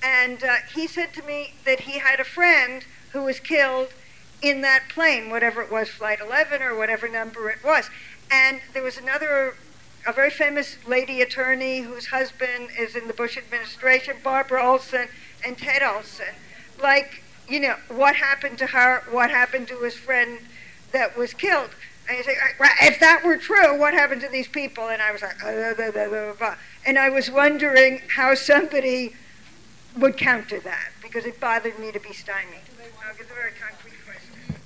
And 0.02 0.44
uh, 0.44 0.56
he 0.74 0.86
said 0.86 1.12
to 1.14 1.22
me 1.22 1.54
that 1.64 1.80
he 1.80 1.98
had 1.98 2.20
a 2.20 2.24
friend 2.24 2.84
who 3.12 3.22
was 3.22 3.40
killed 3.40 3.88
in 4.42 4.60
that 4.60 4.88
plane, 4.88 5.30
whatever 5.30 5.62
it 5.62 5.70
was, 5.70 5.88
Flight 5.88 6.20
11 6.20 6.62
or 6.62 6.76
whatever 6.76 7.08
number 7.08 7.50
it 7.50 7.64
was. 7.64 7.90
And 8.30 8.60
there 8.72 8.82
was 8.82 8.96
another, 8.96 9.56
a 10.06 10.12
very 10.12 10.30
famous 10.30 10.76
lady 10.86 11.20
attorney 11.22 11.80
whose 11.80 12.06
husband 12.06 12.68
is 12.78 12.94
in 12.94 13.08
the 13.08 13.14
Bush 13.14 13.36
administration, 13.36 14.16
Barbara 14.22 14.64
Olson 14.64 15.08
and 15.44 15.56
Ted 15.58 15.82
Olson. 15.82 16.34
Like, 16.80 17.22
you 17.48 17.60
know, 17.60 17.76
what 17.88 18.16
happened 18.16 18.58
to 18.58 18.66
her? 18.66 19.02
What 19.10 19.30
happened 19.30 19.68
to 19.68 19.78
his 19.78 19.94
friend 19.94 20.38
that 20.92 21.16
was 21.16 21.34
killed? 21.34 21.70
And 22.08 22.18
you 22.18 22.24
say, 22.24 22.36
"Well, 22.58 22.70
if 22.82 23.00
that 23.00 23.24
were 23.24 23.36
true, 23.36 23.78
what 23.78 23.94
happened 23.94 24.20
to 24.22 24.28
these 24.28 24.48
people? 24.48 24.88
And 24.88 25.02
I 25.02 25.10
was 25.12 25.22
like, 25.22 25.42
uh, 25.44 25.74
blah, 25.74 25.90
blah, 25.90 26.08
blah, 26.08 26.32
blah. 26.34 26.56
and 26.84 26.98
I 26.98 27.10
was 27.10 27.30
wondering 27.30 28.02
how 28.14 28.34
somebody 28.34 29.14
would 29.96 30.16
counter 30.16 30.60
that 30.60 30.90
because 31.02 31.24
it 31.24 31.40
bothered 31.40 31.78
me 31.78 31.90
to 31.90 31.98
be 31.98 32.12
stymied. 32.12 32.60
I'll 33.06 33.14
give 33.16 33.30
a 33.30 33.34
very 33.34 33.52
concrete 33.52 33.94
question. 34.04 34.60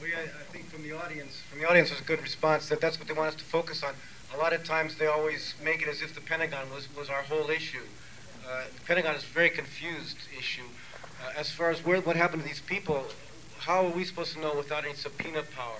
Well, 0.00 0.10
yeah, 0.10 0.30
I 0.40 0.44
think 0.52 0.70
from 0.70 0.82
the 0.82 0.92
audience, 0.92 1.40
from 1.50 1.60
the 1.60 1.68
audience 1.68 1.90
was 1.90 2.00
a 2.00 2.04
good 2.04 2.22
response 2.22 2.68
that 2.68 2.80
that's 2.80 2.98
what 2.98 3.06
they 3.08 3.14
want 3.14 3.28
us 3.28 3.34
to 3.36 3.44
focus 3.44 3.82
on. 3.82 3.94
A 4.34 4.38
lot 4.38 4.52
of 4.52 4.64
times 4.64 4.96
they 4.96 5.06
always 5.06 5.54
make 5.62 5.82
it 5.82 5.88
as 5.88 6.02
if 6.02 6.14
the 6.14 6.20
Pentagon 6.20 6.70
was, 6.70 6.88
was 6.96 7.08
our 7.08 7.22
whole 7.22 7.48
issue. 7.50 7.82
Uh, 8.48 8.64
the 8.74 8.80
Pentagon 8.86 9.14
is 9.14 9.22
a 9.22 9.26
very 9.26 9.50
confused 9.50 10.18
issue. 10.38 10.62
Uh, 11.24 11.32
as 11.36 11.50
far 11.50 11.70
as 11.70 11.84
where, 11.84 12.00
what 12.00 12.16
happened 12.16 12.42
to 12.42 12.48
these 12.48 12.60
people, 12.60 13.04
how 13.58 13.86
are 13.86 13.90
we 13.90 14.04
supposed 14.04 14.32
to 14.34 14.40
know 14.40 14.54
without 14.54 14.84
any 14.84 14.94
subpoena 14.94 15.42
power? 15.42 15.78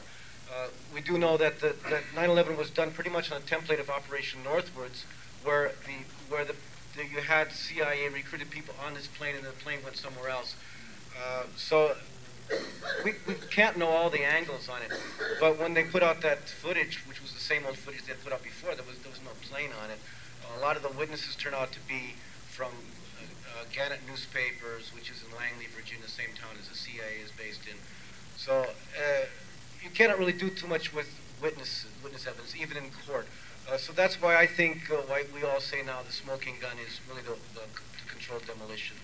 Uh, 0.51 0.69
we 0.95 1.01
do 1.01 1.19
know 1.19 1.37
that, 1.37 1.61
the, 1.61 1.75
that 1.91 2.03
9/11 2.15 2.57
was 2.57 2.71
done 2.71 2.91
pretty 2.91 3.11
much 3.11 3.31
on 3.31 3.39
a 3.39 3.41
template 3.41 3.81
of 3.81 3.91
Operation 3.91 4.41
Northwoods, 4.45 5.05
where 5.43 5.73
the 5.85 6.33
where 6.33 6.45
the, 6.45 6.55
the 6.97 7.05
you 7.05 7.21
had 7.21 7.53
CIA 7.53 8.09
recruited 8.09 8.51
people 8.51 8.75
on 8.85 8.95
this 8.95 9.07
plane 9.07 9.37
and 9.37 9.45
the 9.45 9.51
plane 9.51 9.79
went 9.85 9.97
somewhere 9.97 10.29
else. 10.29 10.57
Uh, 11.17 11.45
so 11.57 11.97
we, 13.05 13.15
we 13.27 13.35
can't 13.51 13.77
know 13.77 13.89
all 13.89 14.11
the 14.11 14.23
angles 14.23 14.69
on 14.69 14.83
it. 14.83 14.93
But 15.41 15.59
when 15.59 15.75
they 15.75 15.85
put 15.85 16.03
out 16.03 16.23
that 16.23 16.49
footage, 16.49 17.05
which 17.09 17.21
was 17.21 17.33
the 17.33 17.41
same 17.41 17.65
old 17.67 17.77
footage 17.77 18.05
they 18.05 18.15
put 18.15 18.33
out 18.33 18.43
before, 18.43 18.75
there 18.75 18.85
was 18.85 18.99
there 18.99 19.11
was 19.11 19.21
no 19.25 19.31
plane 19.49 19.71
on 19.83 19.91
it. 19.91 19.99
a 20.57 20.61
lot 20.61 20.77
of 20.77 20.83
the 20.83 20.91
witnesses 20.91 21.37
turn 21.37 21.55
out 21.55 21.73
to 21.73 21.81
be 21.89 22.15
from 22.49 22.73
uh, 23.57 23.65
Gannett 23.73 24.01
newspapers, 24.07 24.93
which 24.93 25.11
is 25.11 25.25
in 25.25 25.33
Langley, 25.33 25.67
Virginia, 25.73 26.09
same 26.09 26.37
town 26.37 26.61
as 26.61 26.69
the 26.69 26.77
CIA 26.77 27.25
is 27.25 27.33
based 27.33 27.65
in. 27.65 27.77
So 28.37 28.69
uh, 28.69 29.25
you 29.83 29.89
cannot 29.91 30.19
really 30.19 30.37
do 30.37 30.51
too 30.51 30.69
much 30.69 30.93
with 30.93 31.09
witness 31.41 31.87
witness 32.05 32.27
evidence, 32.27 32.53
even 32.57 32.77
in 32.77 32.93
court. 33.09 33.27
Uh, 33.67 33.77
so 33.77 33.93
that's 33.93 34.21
why 34.23 34.37
I 34.37 34.47
think 34.47 34.91
uh, 34.93 35.03
why 35.09 35.25
we 35.35 35.43
all 35.43 35.61
say 35.61 35.83
now 35.83 36.05
the 36.05 36.13
smoking 36.13 36.61
gun 36.61 36.77
is 36.79 37.01
really 37.09 37.25
the, 37.25 37.35
the, 37.57 37.65
the 37.67 38.05
controlled 38.07 38.47
demolition. 38.47 38.95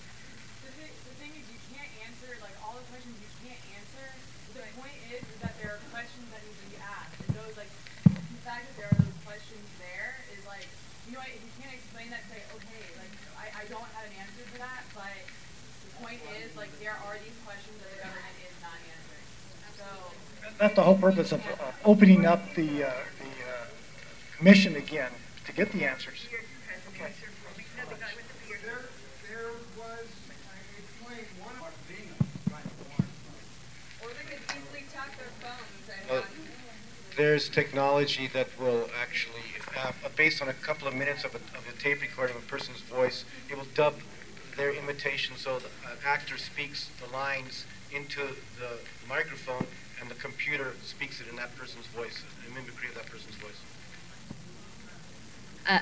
The 0.62 0.70
thing, 0.78 0.92
the 1.08 1.16
thing 1.18 1.32
is, 1.34 1.44
you 1.50 1.58
can't 1.74 1.90
answer, 2.06 2.30
like, 2.38 2.54
all 2.62 2.78
the 2.78 2.86
questions 2.86 3.10
you 3.18 3.32
can't 3.42 3.58
answer. 3.74 4.06
The 4.54 4.62
point 4.78 4.94
is, 5.10 5.18
is 5.18 5.38
that 5.42 5.58
there 5.58 5.74
are 5.74 5.82
questions 5.90 6.30
that 6.30 6.46
need 6.46 6.54
to 6.54 6.66
be 6.70 6.78
asked. 6.78 7.18
And 7.26 7.30
those, 7.42 7.58
like, 7.58 7.72
the 8.06 8.42
fact 8.46 8.70
that 8.70 8.76
there 8.78 8.90
are 8.94 8.98
those 9.02 9.18
questions 9.26 9.66
there 9.82 10.14
is, 10.30 10.46
like, 10.46 10.70
you 11.10 11.18
know, 11.18 11.26
if 11.26 11.42
you 11.42 11.52
can't 11.58 11.74
explain 11.74 12.14
that, 12.14 12.22
say, 12.30 12.46
okay, 12.54 12.86
like, 13.02 13.10
I, 13.62 13.64
I 13.64 13.68
don't 13.68 13.82
have 13.94 14.04
an 14.06 14.12
answer 14.18 14.42
to 14.52 14.58
that, 14.58 14.82
but 14.94 15.04
the 15.86 16.04
point 16.04 16.18
is, 16.42 16.56
like, 16.56 16.70
there 16.80 16.96
are 17.06 17.14
these 17.22 17.38
questions 17.46 17.78
that 17.78 17.90
the 17.94 18.02
government 18.02 18.34
is 18.42 18.58
not 18.62 18.74
answering. 18.90 19.26
So, 19.78 20.54
That's 20.58 20.74
the 20.74 20.82
whole 20.82 20.98
purpose 20.98 21.32
of 21.32 21.40
uh, 21.46 21.70
opening 21.84 22.26
up 22.26 22.54
the, 22.54 22.84
uh, 22.84 22.90
the 23.22 23.34
uh, 23.46 23.66
commission 24.36 24.74
again 24.74 25.12
to 25.46 25.52
get 25.52 25.70
the 25.72 25.84
answers. 25.84 26.26
or 34.02 34.08
they 34.08 34.24
could 34.26 34.42
easily 34.50 34.84
tap 34.92 35.10
their 35.16 35.30
phones 35.40 35.86
and 36.10 36.18
Uh, 36.18 36.26
there's 37.16 37.48
technology 37.48 38.26
that 38.26 38.48
will 38.58 38.88
actually, 39.00 39.51
uh, 39.78 39.92
based 40.16 40.42
on 40.42 40.48
a 40.48 40.52
couple 40.52 40.86
of 40.88 40.94
minutes 40.94 41.24
of 41.24 41.34
a, 41.34 41.38
of 41.38 41.66
a 41.68 41.80
tape 41.80 42.00
recording 42.02 42.36
of 42.36 42.42
a 42.42 42.46
person's 42.46 42.80
voice, 42.80 43.24
it 43.50 43.56
will 43.56 43.66
dub 43.74 43.94
their 44.56 44.72
imitation 44.72 45.36
so 45.36 45.58
the 45.58 45.66
an 45.90 45.98
actor 46.06 46.36
speaks 46.36 46.90
the 47.04 47.10
lines 47.12 47.64
into 47.94 48.20
the 48.58 48.78
microphone 49.08 49.66
and 50.00 50.10
the 50.10 50.14
computer 50.14 50.74
speaks 50.84 51.20
it 51.20 51.28
in 51.28 51.36
that 51.36 51.56
person's 51.56 51.86
voice, 51.86 52.22
a 52.46 52.54
mimicry 52.54 52.88
of 52.88 52.94
that 52.94 53.06
person's 53.06 53.36
voice. 53.36 53.60
uh, 55.68 55.78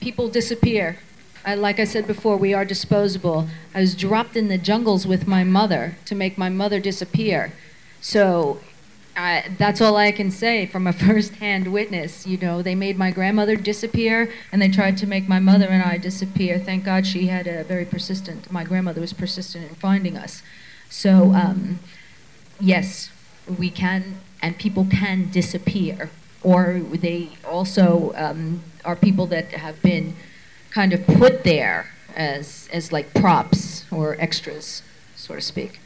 people 0.00 0.28
disappear. 0.28 0.98
Uh, 1.46 1.56
like 1.56 1.78
I 1.78 1.84
said 1.84 2.06
before, 2.06 2.36
we 2.36 2.52
are 2.52 2.64
disposable. 2.64 3.48
I 3.74 3.80
was 3.80 3.94
dropped 3.94 4.36
in 4.36 4.48
the 4.48 4.58
jungles 4.58 5.06
with 5.06 5.26
my 5.26 5.44
mother 5.44 5.96
to 6.06 6.14
make 6.14 6.36
my 6.36 6.48
mother 6.48 6.80
disappear. 6.80 7.52
So 8.00 8.60
uh, 9.20 9.42
that's 9.58 9.82
all 9.82 9.96
I 9.96 10.12
can 10.12 10.30
say 10.30 10.64
from 10.64 10.86
a 10.86 10.92
first-hand 11.06 11.70
witness. 11.70 12.26
You 12.26 12.38
know, 12.38 12.62
they 12.62 12.74
made 12.74 12.96
my 12.96 13.10
grandmother 13.10 13.54
disappear, 13.54 14.32
and 14.50 14.62
they 14.62 14.68
tried 14.68 14.96
to 14.98 15.06
make 15.06 15.28
my 15.28 15.38
mother 15.38 15.66
and 15.66 15.82
I 15.82 15.98
disappear. 15.98 16.58
Thank 16.58 16.84
God 16.84 17.06
she 17.06 17.26
had 17.26 17.46
a 17.46 17.64
very 17.64 17.84
persistent. 17.84 18.50
My 18.50 18.64
grandmother 18.64 19.00
was 19.00 19.12
persistent 19.12 19.68
in 19.68 19.74
finding 19.74 20.16
us. 20.16 20.42
So 20.88 21.34
um, 21.34 21.80
yes, 22.58 23.10
we 23.58 23.68
can, 23.68 24.20
and 24.40 24.56
people 24.56 24.86
can 24.90 25.30
disappear, 25.30 26.10
or 26.42 26.80
they 26.80 27.30
also 27.44 28.14
um, 28.16 28.62
are 28.86 28.96
people 28.96 29.26
that 29.26 29.52
have 29.52 29.82
been 29.82 30.16
kind 30.70 30.94
of 30.94 31.06
put 31.06 31.44
there 31.44 31.90
as 32.16 32.68
as 32.72 32.90
like 32.90 33.12
props 33.12 33.84
or 33.90 34.16
extras, 34.18 34.82
so 35.14 35.34
to 35.34 35.40
speak. 35.42 35.78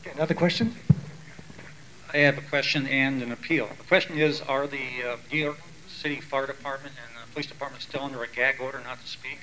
Okay, 0.00 0.10
Another 0.16 0.34
question? 0.34 0.74
I 2.12 2.18
have 2.18 2.38
a 2.38 2.42
question 2.42 2.86
and 2.88 3.22
an 3.22 3.30
appeal. 3.30 3.68
The 3.78 3.84
question 3.84 4.18
is, 4.18 4.40
are 4.42 4.66
the 4.66 4.82
uh, 5.06 5.16
New 5.30 5.38
York 5.38 5.58
City 5.88 6.20
Fire 6.20 6.46
Department 6.46 6.94
and 6.96 7.22
the 7.22 7.32
Police 7.32 7.46
Department 7.46 7.82
still 7.82 8.02
under 8.02 8.22
a 8.24 8.28
gag 8.28 8.60
order 8.60 8.80
not 8.82 9.00
to 9.00 9.06
speak? 9.06 9.38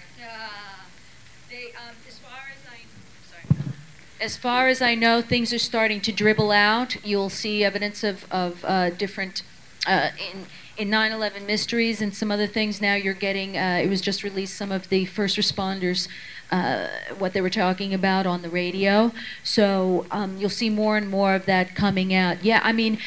they, 1.49 1.67
um, 1.67 1.95
as 2.06 2.17
far 2.17 2.39
as 2.51 2.60
I, 2.69 3.56
sorry. 3.56 3.71
As 4.19 4.36
far 4.36 4.67
as 4.67 4.82
I 4.82 4.95
know, 4.95 5.21
things 5.21 5.53
are 5.53 5.60
starting 5.60 6.01
to 6.01 6.12
dribble 6.12 6.51
out. 6.51 7.03
You'll 7.06 7.30
see 7.30 7.63
evidence 7.63 8.03
of, 8.03 8.25
of 8.32 8.65
uh, 8.65 8.89
different, 8.89 9.43
uh, 9.86 10.10
in, 10.34 10.45
in 10.77 10.89
9-11 10.89 11.47
mysteries 11.47 12.01
and 12.01 12.13
some 12.13 12.32
other 12.32 12.47
things. 12.47 12.82
Now 12.82 12.95
you're 12.95 13.13
getting, 13.13 13.58
uh, 13.58 13.80
it 13.82 13.88
was 13.88 14.01
just 14.01 14.23
released, 14.23 14.58
some 14.58 14.73
of 14.73 14.89
the 14.89 15.06
first 15.06 15.38
responders, 15.38 16.10
uh, 16.51 16.88
what 17.17 17.33
they 17.33 17.41
were 17.41 17.49
talking 17.49 17.93
about 17.93 18.25
on 18.25 18.41
the 18.41 18.49
radio. 18.49 19.12
So 19.43 20.05
um, 20.12 20.38
you'll 20.38 20.49
see 20.49 20.69
more 20.69 20.97
and 20.97 21.10
more 21.10 21.36
of 21.36 21.45
that 21.45 21.75
coming 21.75 22.13
out. 22.13 22.43
Yeah, 22.43 22.62
I 22.63 22.71
mean, 22.71 22.99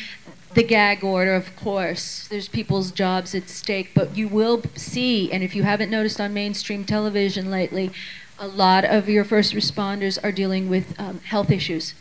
the 0.55 0.63
gag 0.63 1.05
order, 1.05 1.35
of 1.35 1.55
course. 1.57 2.27
There's 2.29 2.49
people's 2.49 2.91
jobs 2.91 3.35
at 3.35 3.49
stake, 3.49 3.91
but 3.95 4.17
you 4.17 4.29
will 4.29 4.63
see, 4.75 5.31
and 5.33 5.43
if 5.43 5.55
you 5.55 5.63
haven't 5.63 5.91
noticed 5.91 6.21
on 6.21 6.35
mainstream 6.35 6.85
television 6.85 7.51
lately, 7.51 7.93
a 8.39 8.49
lot 8.49 8.85
of 8.85 9.09
your 9.09 9.25
first 9.25 9.55
responders 9.55 10.19
are 10.25 10.33
dealing 10.33 10.69
with 10.69 10.99
um, 10.99 11.21
health 11.21 11.51
issues, 11.51 11.95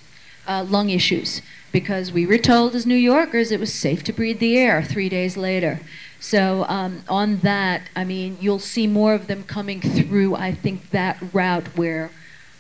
uh, 0.47 0.65
lung 0.67 0.89
issues, 0.89 1.41
because 1.71 2.12
we 2.12 2.25
were 2.25 2.38
told 2.38 2.73
as 2.73 2.86
New 2.86 2.95
Yorkers 2.95 3.52
it 3.52 3.60
was 3.60 3.73
safe 3.73 4.04
to 4.06 4.13
breathe 4.13 4.39
the 4.39 4.58
air 4.58 4.82
three 4.82 5.10
days 5.10 5.38
later. 5.38 5.82
So 6.20 6.66
um, 6.68 7.04
on 7.08 7.38
that, 7.38 7.90
I 7.96 8.04
mean, 8.04 8.38
you'll 8.42 8.60
see 8.60 8.88
more 8.88 9.13
of 9.13 9.28
them 9.28 9.44
coming 9.44 9.82
through. 9.82 10.36
I 10.36 10.54
think 10.54 10.90
that 10.92 11.17
route 11.34 11.67
where 11.78 12.12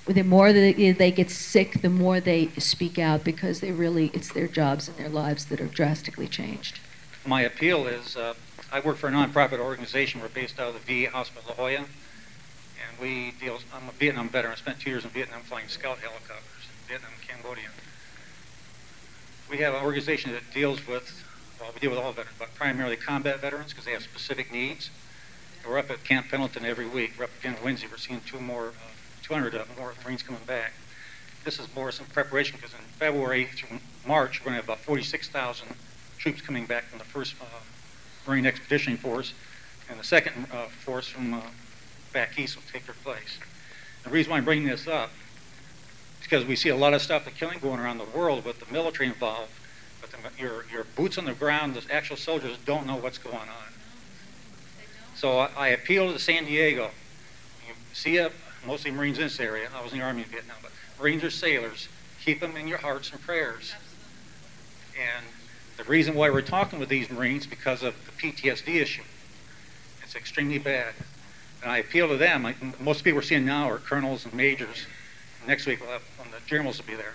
the 0.05 0.23
more 0.23 0.51
they, 0.51 0.91
they 0.91 1.11
get 1.11 1.29
sick, 1.29 1.81
the 1.81 1.89
more 1.89 2.19
they 2.19 2.47
speak 2.57 2.97
out 2.97 3.23
because 3.23 3.59
they 3.59 3.71
really 3.71 4.09
it's 4.13 4.31
their 4.33 4.47
jobs 4.47 4.87
and 4.87 4.97
their 4.97 5.09
lives 5.09 5.45
that 5.45 5.61
are 5.61 5.67
drastically 5.67 6.27
changed. 6.27 6.79
My 7.25 7.41
appeal 7.41 7.85
is, 7.85 8.15
uh, 8.15 8.33
I 8.71 8.79
work 8.79 8.97
for 8.97 9.07
a 9.07 9.11
nonprofit 9.11 9.59
organization. 9.59 10.21
We're 10.21 10.29
based 10.29 10.59
out 10.59 10.73
of 10.73 10.85
the 10.85 11.05
VA 11.05 11.11
Hospital 11.11 11.43
La 11.49 11.55
Jolla, 11.55 11.75
and 11.79 12.99
we 12.99 13.31
deal. 13.39 13.59
I'm 13.73 13.89
a 13.89 13.91
Vietnam 13.91 14.29
veteran. 14.29 14.53
I 14.53 14.55
spent 14.55 14.79
two 14.79 14.89
years 14.89 15.03
in 15.03 15.11
Vietnam 15.11 15.41
flying 15.41 15.67
scout 15.67 15.99
helicopters 15.99 16.63
in 16.63 16.87
Vietnam 16.87 17.11
Cambodia. 17.27 17.69
We 19.49 19.57
have 19.57 19.73
an 19.73 19.83
organization 19.83 20.31
that 20.31 20.43
deals 20.53 20.87
with, 20.87 21.23
we 21.73 21.79
deal 21.79 21.89
with 21.89 21.99
all 21.99 22.11
veterans, 22.11 22.37
but 22.39 22.53
primarily 22.55 22.95
combat 22.95 23.39
veterans 23.39 23.71
because 23.71 23.85
they 23.85 23.91
have 23.91 24.03
specific 24.03 24.51
needs. 24.51 24.89
We're 25.67 25.77
up 25.77 25.91
at 25.91 26.03
Camp 26.03 26.27
Pendleton 26.29 26.65
every 26.65 26.87
week. 26.87 27.13
We're 27.17 27.25
up 27.25 27.31
again 27.39 27.57
Wednesday. 27.63 27.87
We're 27.91 27.97
seeing 27.97 28.21
two 28.21 28.39
more, 28.39 28.67
uh, 28.69 28.91
200 29.23 29.55
uh, 29.55 29.65
more 29.77 29.93
Marines 30.03 30.23
coming 30.23 30.41
back. 30.47 30.73
This 31.43 31.59
is 31.59 31.67
more 31.75 31.91
some 31.91 32.05
preparation 32.07 32.57
because 32.57 32.73
in 32.73 32.79
February 32.97 33.45
through 33.45 33.79
March, 34.07 34.39
we're 34.39 34.51
going 34.51 34.53
to 34.53 34.61
have 34.61 34.65
about 34.65 34.79
46,000 34.79 35.67
troops 36.17 36.41
coming 36.41 36.65
back 36.65 36.85
from 36.85 36.99
the 36.99 37.05
first 37.05 37.35
uh, 37.41 37.45
Marine 38.27 38.45
Expeditionary 38.45 38.97
Force, 38.97 39.33
and 39.89 39.99
the 39.99 40.03
second 40.03 40.47
uh, 40.53 40.65
force 40.67 41.07
from 41.07 41.33
uh, 41.33 41.41
back 42.13 42.37
east 42.39 42.55
will 42.55 42.63
take 42.71 42.85
their 42.85 42.95
place. 42.95 43.37
The 44.03 44.09
reason 44.09 44.31
why 44.31 44.37
I'm 44.37 44.45
bringing 44.45 44.67
this 44.67 44.87
up 44.87 45.11
is 46.19 46.23
because 46.23 46.45
we 46.45 46.55
see 46.55 46.69
a 46.69 46.75
lot 46.75 46.93
of 46.93 47.01
stuff, 47.01 47.25
the 47.25 47.31
killing 47.31 47.59
going 47.59 47.79
around 47.79 47.97
the 47.97 48.05
world 48.05 48.45
with 48.45 48.59
the 48.59 48.71
military 48.71 49.07
involved, 49.07 49.51
your, 50.37 50.65
your 50.71 50.83
boots 50.95 51.17
on 51.17 51.25
the 51.25 51.33
ground, 51.33 51.75
the 51.75 51.93
actual 51.93 52.17
soldiers 52.17 52.57
don't 52.65 52.85
know 52.85 52.95
what's 52.95 53.17
going 53.17 53.35
on. 53.35 53.73
So 55.15 55.39
I, 55.39 55.49
I 55.57 55.67
appeal 55.69 56.13
to 56.13 56.19
San 56.19 56.45
Diego. 56.45 56.91
You 57.67 57.73
see 57.93 58.17
a, 58.17 58.31
mostly 58.65 58.91
Marines 58.91 59.17
in 59.17 59.25
this 59.25 59.39
area. 59.39 59.69
I 59.75 59.83
was 59.83 59.91
in 59.91 59.99
the 59.99 60.05
Army 60.05 60.23
in 60.23 60.29
Vietnam, 60.29 60.57
but 60.61 60.71
Marines 60.99 61.23
are 61.23 61.29
sailors. 61.29 61.87
Keep 62.23 62.39
them 62.41 62.55
in 62.55 62.67
your 62.67 62.77
hearts 62.77 63.11
and 63.11 63.21
prayers. 63.21 63.73
And 64.95 65.25
the 65.77 65.83
reason 65.85 66.15
why 66.15 66.29
we're 66.29 66.41
talking 66.41 66.79
with 66.79 66.89
these 66.89 67.09
Marines 67.09 67.47
because 67.47 67.83
of 67.83 67.95
the 68.05 68.11
PTSD 68.11 68.75
issue. 68.75 69.03
It's 70.03 70.15
extremely 70.15 70.57
bad. 70.57 70.93
And 71.61 71.71
I 71.71 71.77
appeal 71.77 72.07
to 72.07 72.17
them. 72.17 72.43
Like, 72.43 72.81
most 72.81 73.03
people 73.03 73.17
we're 73.17 73.23
seeing 73.23 73.45
now 73.45 73.69
are 73.69 73.77
colonels 73.77 74.25
and 74.25 74.33
majors. 74.33 74.85
Next 75.47 75.65
week 75.65 75.79
we'll 75.81 75.91
have 75.91 76.01
the 76.31 76.47
generals 76.47 76.79
will 76.79 76.85
be 76.85 76.95
there. 76.95 77.13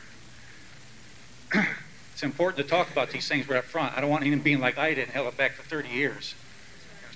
it's 2.14 2.22
important 2.22 2.64
to 2.64 2.70
talk 2.70 2.92
about 2.92 3.10
these 3.10 3.26
things 3.26 3.48
right 3.48 3.58
up 3.58 3.64
front. 3.64 3.98
I 3.98 4.00
don't 4.00 4.08
want 4.08 4.22
anyone 4.22 4.38
being 4.38 4.60
like 4.60 4.78
I 4.78 4.94
did 4.94 5.02
and 5.02 5.10
held 5.10 5.26
it 5.26 5.36
back 5.36 5.54
for 5.54 5.64
30 5.64 5.88
years 5.88 6.36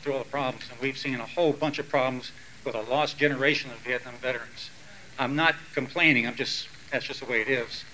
through 0.01 0.15
all 0.15 0.19
the 0.19 0.25
problems. 0.25 0.65
And 0.73 0.81
we've 0.81 0.99
seen 0.99 1.21
a 1.21 1.25
whole 1.25 1.53
bunch 1.53 1.79
of 1.79 1.89
problems 1.89 2.33
with 2.65 2.75
a 2.75 2.83
lost 2.83 3.17
generation 3.17 3.71
of 3.71 3.77
Vietnam 3.79 4.15
veterans. 4.15 4.71
I'm 5.17 5.37
not 5.37 5.55
complaining. 5.73 6.27
I'm 6.27 6.35
just 6.35 6.67
that's 6.91 7.05
just 7.05 7.21
the 7.21 7.27
way 7.27 7.43
it 7.43 7.49
is. 7.49 7.85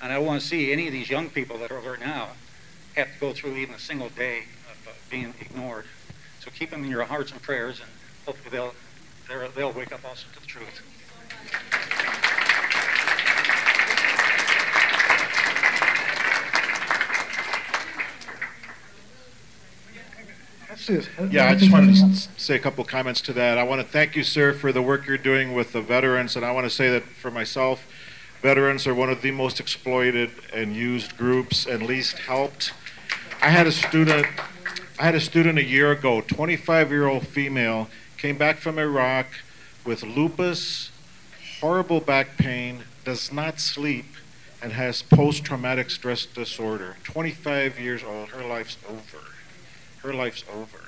And 0.00 0.12
I 0.12 0.16
don't 0.16 0.26
want 0.26 0.40
to 0.40 0.46
see 0.46 0.72
any 0.72 0.86
of 0.86 0.92
these 0.92 1.10
young 1.10 1.30
people 1.30 1.58
that 1.58 1.72
are 1.72 1.78
over 1.78 1.96
now 1.96 2.28
have 2.94 3.12
to 3.12 3.20
go 3.20 3.32
through 3.32 3.56
even 3.56 3.74
a 3.74 3.78
single 3.80 4.10
day 4.10 4.44
of 4.70 4.86
uh, 4.86 4.92
being 5.10 5.34
ignored. 5.40 5.86
So 6.38 6.50
keep 6.52 6.70
them 6.70 6.84
in 6.84 6.90
your 6.90 7.02
hearts 7.02 7.32
and 7.32 7.42
prayers, 7.42 7.80
and 7.80 7.90
hopefully 8.24 8.50
they'll 8.50 8.74
they'll, 9.28 9.50
they'll 9.50 9.72
wake 9.72 9.92
up 9.92 10.04
also 10.04 10.26
to 10.34 10.40
the 10.40 10.46
truth. 10.46 10.80
Let's 11.42 12.00
see 12.00 12.06
this. 12.06 12.42
Yeah, 21.30 21.50
I 21.50 21.54
just 21.54 21.72
wanted 21.72 21.94
to 21.94 22.14
say 22.40 22.56
a 22.56 22.58
couple 22.58 22.84
comments 22.84 23.20
to 23.22 23.32
that. 23.34 23.58
I 23.58 23.62
want 23.62 23.80
to 23.80 23.86
thank 23.86 24.16
you, 24.16 24.24
sir, 24.24 24.52
for 24.52 24.72
the 24.72 24.80
work 24.80 25.06
you're 25.06 25.18
doing 25.18 25.54
with 25.54 25.72
the 25.72 25.82
veterans, 25.82 26.34
and 26.36 26.44
I 26.44 26.52
want 26.52 26.64
to 26.64 26.70
say 26.70 26.88
that 26.90 27.02
for 27.02 27.30
myself, 27.30 27.86
veterans 28.40 28.86
are 28.86 28.94
one 28.94 29.10
of 29.10 29.22
the 29.22 29.32
most 29.32 29.60
exploited 29.60 30.30
and 30.52 30.74
used 30.74 31.16
groups 31.16 31.66
and 31.66 31.82
least 31.84 32.18
helped. 32.20 32.72
I 33.40 33.50
had 33.50 33.66
a 33.66 33.72
student, 33.72 34.26
I 34.98 35.04
had 35.04 35.14
a 35.14 35.20
student 35.20 35.58
a 35.58 35.64
year 35.64 35.92
ago, 35.92 36.22
25-year-old 36.22 37.26
female, 37.26 37.88
came 38.16 38.38
back 38.38 38.58
from 38.58 38.78
Iraq 38.78 39.26
with 39.84 40.02
lupus, 40.02 40.90
horrible 41.60 42.00
back 42.00 42.36
pain, 42.38 42.84
does 43.04 43.32
not 43.32 43.60
sleep, 43.60 44.06
and 44.62 44.72
has 44.72 45.02
post-traumatic 45.02 45.90
stress 45.90 46.24
disorder. 46.24 46.96
25 47.04 47.78
years 47.78 48.02
old, 48.02 48.28
her 48.30 48.46
life's 48.46 48.78
over 48.88 49.31
her 50.02 50.12
life's 50.12 50.44
over. 50.52 50.78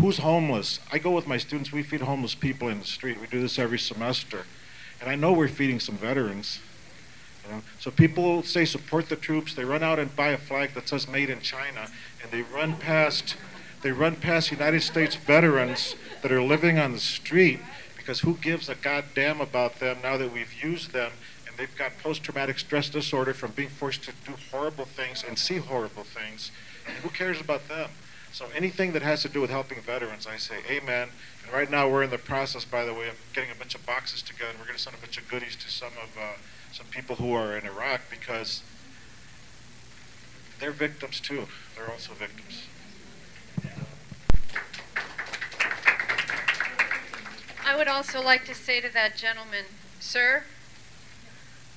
Who's 0.00 0.18
homeless? 0.18 0.80
I 0.92 0.98
go 0.98 1.10
with 1.10 1.26
my 1.26 1.38
students, 1.38 1.72
we 1.72 1.82
feed 1.82 2.02
homeless 2.02 2.34
people 2.34 2.68
in 2.68 2.78
the 2.78 2.84
street. 2.84 3.20
We 3.20 3.26
do 3.26 3.40
this 3.40 3.58
every 3.58 3.78
semester. 3.78 4.44
And 5.00 5.10
I 5.10 5.16
know 5.16 5.32
we're 5.32 5.48
feeding 5.48 5.80
some 5.80 5.96
veterans. 5.96 6.60
You 7.44 7.56
know? 7.56 7.62
So 7.80 7.90
people 7.90 8.42
say 8.42 8.64
support 8.64 9.08
the 9.08 9.16
troops, 9.16 9.54
they 9.54 9.64
run 9.64 9.82
out 9.82 9.98
and 9.98 10.14
buy 10.14 10.28
a 10.28 10.38
flag 10.38 10.74
that 10.74 10.88
says 10.88 11.08
made 11.08 11.30
in 11.30 11.40
China, 11.40 11.88
and 12.22 12.30
they 12.30 12.42
run 12.42 12.76
past 12.76 13.36
they 13.82 13.92
run 13.92 14.16
past 14.16 14.50
United 14.50 14.82
States 14.82 15.14
veterans 15.14 15.94
that 16.22 16.32
are 16.32 16.42
living 16.42 16.78
on 16.78 16.92
the 16.92 16.98
street 16.98 17.60
because 17.96 18.20
who 18.20 18.34
gives 18.34 18.68
a 18.68 18.74
goddamn 18.74 19.40
about 19.40 19.78
them 19.80 19.98
now 20.02 20.16
that 20.16 20.32
we've 20.32 20.52
used 20.62 20.92
them 20.92 21.12
and 21.46 21.56
they've 21.56 21.76
got 21.76 21.92
post-traumatic 22.02 22.58
stress 22.58 22.88
disorder 22.88 23.34
from 23.34 23.52
being 23.52 23.68
forced 23.68 24.02
to 24.04 24.12
do 24.26 24.32
horrible 24.50 24.86
things 24.86 25.22
and 25.26 25.38
see 25.38 25.58
horrible 25.58 26.04
things. 26.04 26.50
And 26.86 26.96
who 26.96 27.10
cares 27.10 27.40
about 27.40 27.68
them? 27.68 27.90
So 28.36 28.44
anything 28.54 28.92
that 28.92 29.00
has 29.00 29.22
to 29.22 29.30
do 29.30 29.40
with 29.40 29.48
helping 29.48 29.80
veterans, 29.80 30.26
I 30.26 30.36
say 30.36 30.56
amen. 30.68 31.08
And 31.42 31.54
right 31.54 31.70
now 31.70 31.88
we're 31.88 32.02
in 32.02 32.10
the 32.10 32.18
process, 32.18 32.66
by 32.66 32.84
the 32.84 32.92
way, 32.92 33.08
of 33.08 33.14
getting 33.32 33.50
a 33.50 33.54
bunch 33.54 33.74
of 33.74 33.86
boxes 33.86 34.20
together. 34.20 34.50
And 34.50 34.58
we're 34.58 34.66
going 34.66 34.76
to 34.76 34.82
send 34.82 34.94
a 34.94 35.00
bunch 35.00 35.16
of 35.16 35.26
goodies 35.26 35.56
to 35.56 35.70
some 35.70 35.92
of 35.94 36.18
uh, 36.20 36.34
some 36.70 36.84
people 36.90 37.16
who 37.16 37.32
are 37.32 37.56
in 37.56 37.64
Iraq 37.64 38.02
because 38.10 38.60
they're 40.60 40.70
victims 40.70 41.18
too. 41.18 41.46
They're 41.74 41.90
also 41.90 42.12
victims. 42.12 42.64
I 47.64 47.74
would 47.74 47.88
also 47.88 48.22
like 48.22 48.44
to 48.44 48.54
say 48.54 48.82
to 48.82 48.92
that 48.92 49.16
gentleman, 49.16 49.64
sir, 49.98 50.42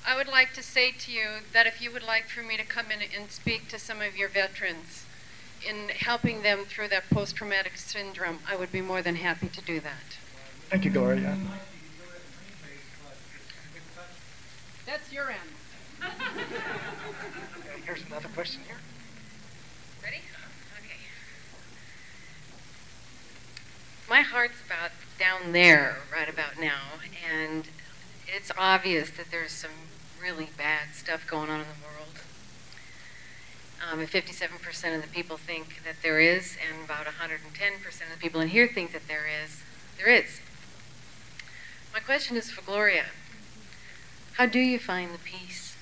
I 0.06 0.14
would 0.14 0.28
like 0.28 0.52
to 0.52 0.62
say 0.62 0.92
to 0.92 1.10
you 1.10 1.26
that 1.54 1.66
if 1.66 1.80
you 1.80 1.90
would 1.90 2.02
like 2.02 2.28
for 2.28 2.42
me 2.42 2.58
to 2.58 2.64
come 2.64 2.90
in 2.90 2.98
and 3.00 3.30
speak 3.30 3.68
to 3.68 3.78
some 3.78 4.02
of 4.02 4.14
your 4.14 4.28
veterans 4.28 5.06
in 5.66 5.88
helping 5.90 6.42
them 6.42 6.64
through 6.64 6.88
that 6.88 7.08
post 7.10 7.36
traumatic 7.36 7.76
syndrome, 7.76 8.38
I 8.48 8.56
would 8.56 8.72
be 8.72 8.80
more 8.80 9.02
than 9.02 9.16
happy 9.16 9.48
to 9.48 9.60
do 9.60 9.80
that. 9.80 10.18
Thank 10.68 10.84
you, 10.84 10.90
Gloria. 10.90 11.36
That's 14.86 15.12
your 15.12 15.30
end. 15.30 15.38
Here's 17.84 18.04
another 18.06 18.28
question 18.28 18.62
here. 18.66 18.78
Ready? 20.02 20.18
Okay. 20.78 20.96
My 24.08 24.22
heart's 24.22 24.64
about 24.64 24.90
down 25.18 25.52
there 25.52 25.98
right 26.12 26.28
about 26.28 26.58
now, 26.58 26.98
and 27.30 27.68
it's 28.26 28.50
obvious 28.56 29.10
that 29.10 29.30
there's 29.30 29.52
some 29.52 29.70
really 30.20 30.48
bad 30.56 30.94
stuff 30.94 31.26
going 31.26 31.50
on 31.50 31.60
in 31.60 31.66
the 31.66 31.86
world. 31.86 32.20
Um, 33.80 34.00
and 34.00 34.08
57% 34.08 34.94
of 34.94 35.02
the 35.02 35.08
people 35.08 35.36
think 35.38 35.82
that 35.84 35.96
there 36.02 36.20
is, 36.20 36.56
and 36.60 36.84
about 36.84 37.06
110% 37.06 37.36
of 37.36 38.12
the 38.12 38.18
people 38.18 38.40
in 38.40 38.48
here 38.48 38.68
think 38.68 38.92
that 38.92 39.08
there 39.08 39.26
is. 39.26 39.62
There 39.96 40.08
is. 40.08 40.40
My 41.92 42.00
question 42.00 42.36
is 42.36 42.50
for 42.50 42.62
Gloria. 42.62 43.06
How 44.34 44.46
do 44.46 44.58
you 44.58 44.78
find 44.78 45.12
the 45.12 45.18
peace 45.18 45.76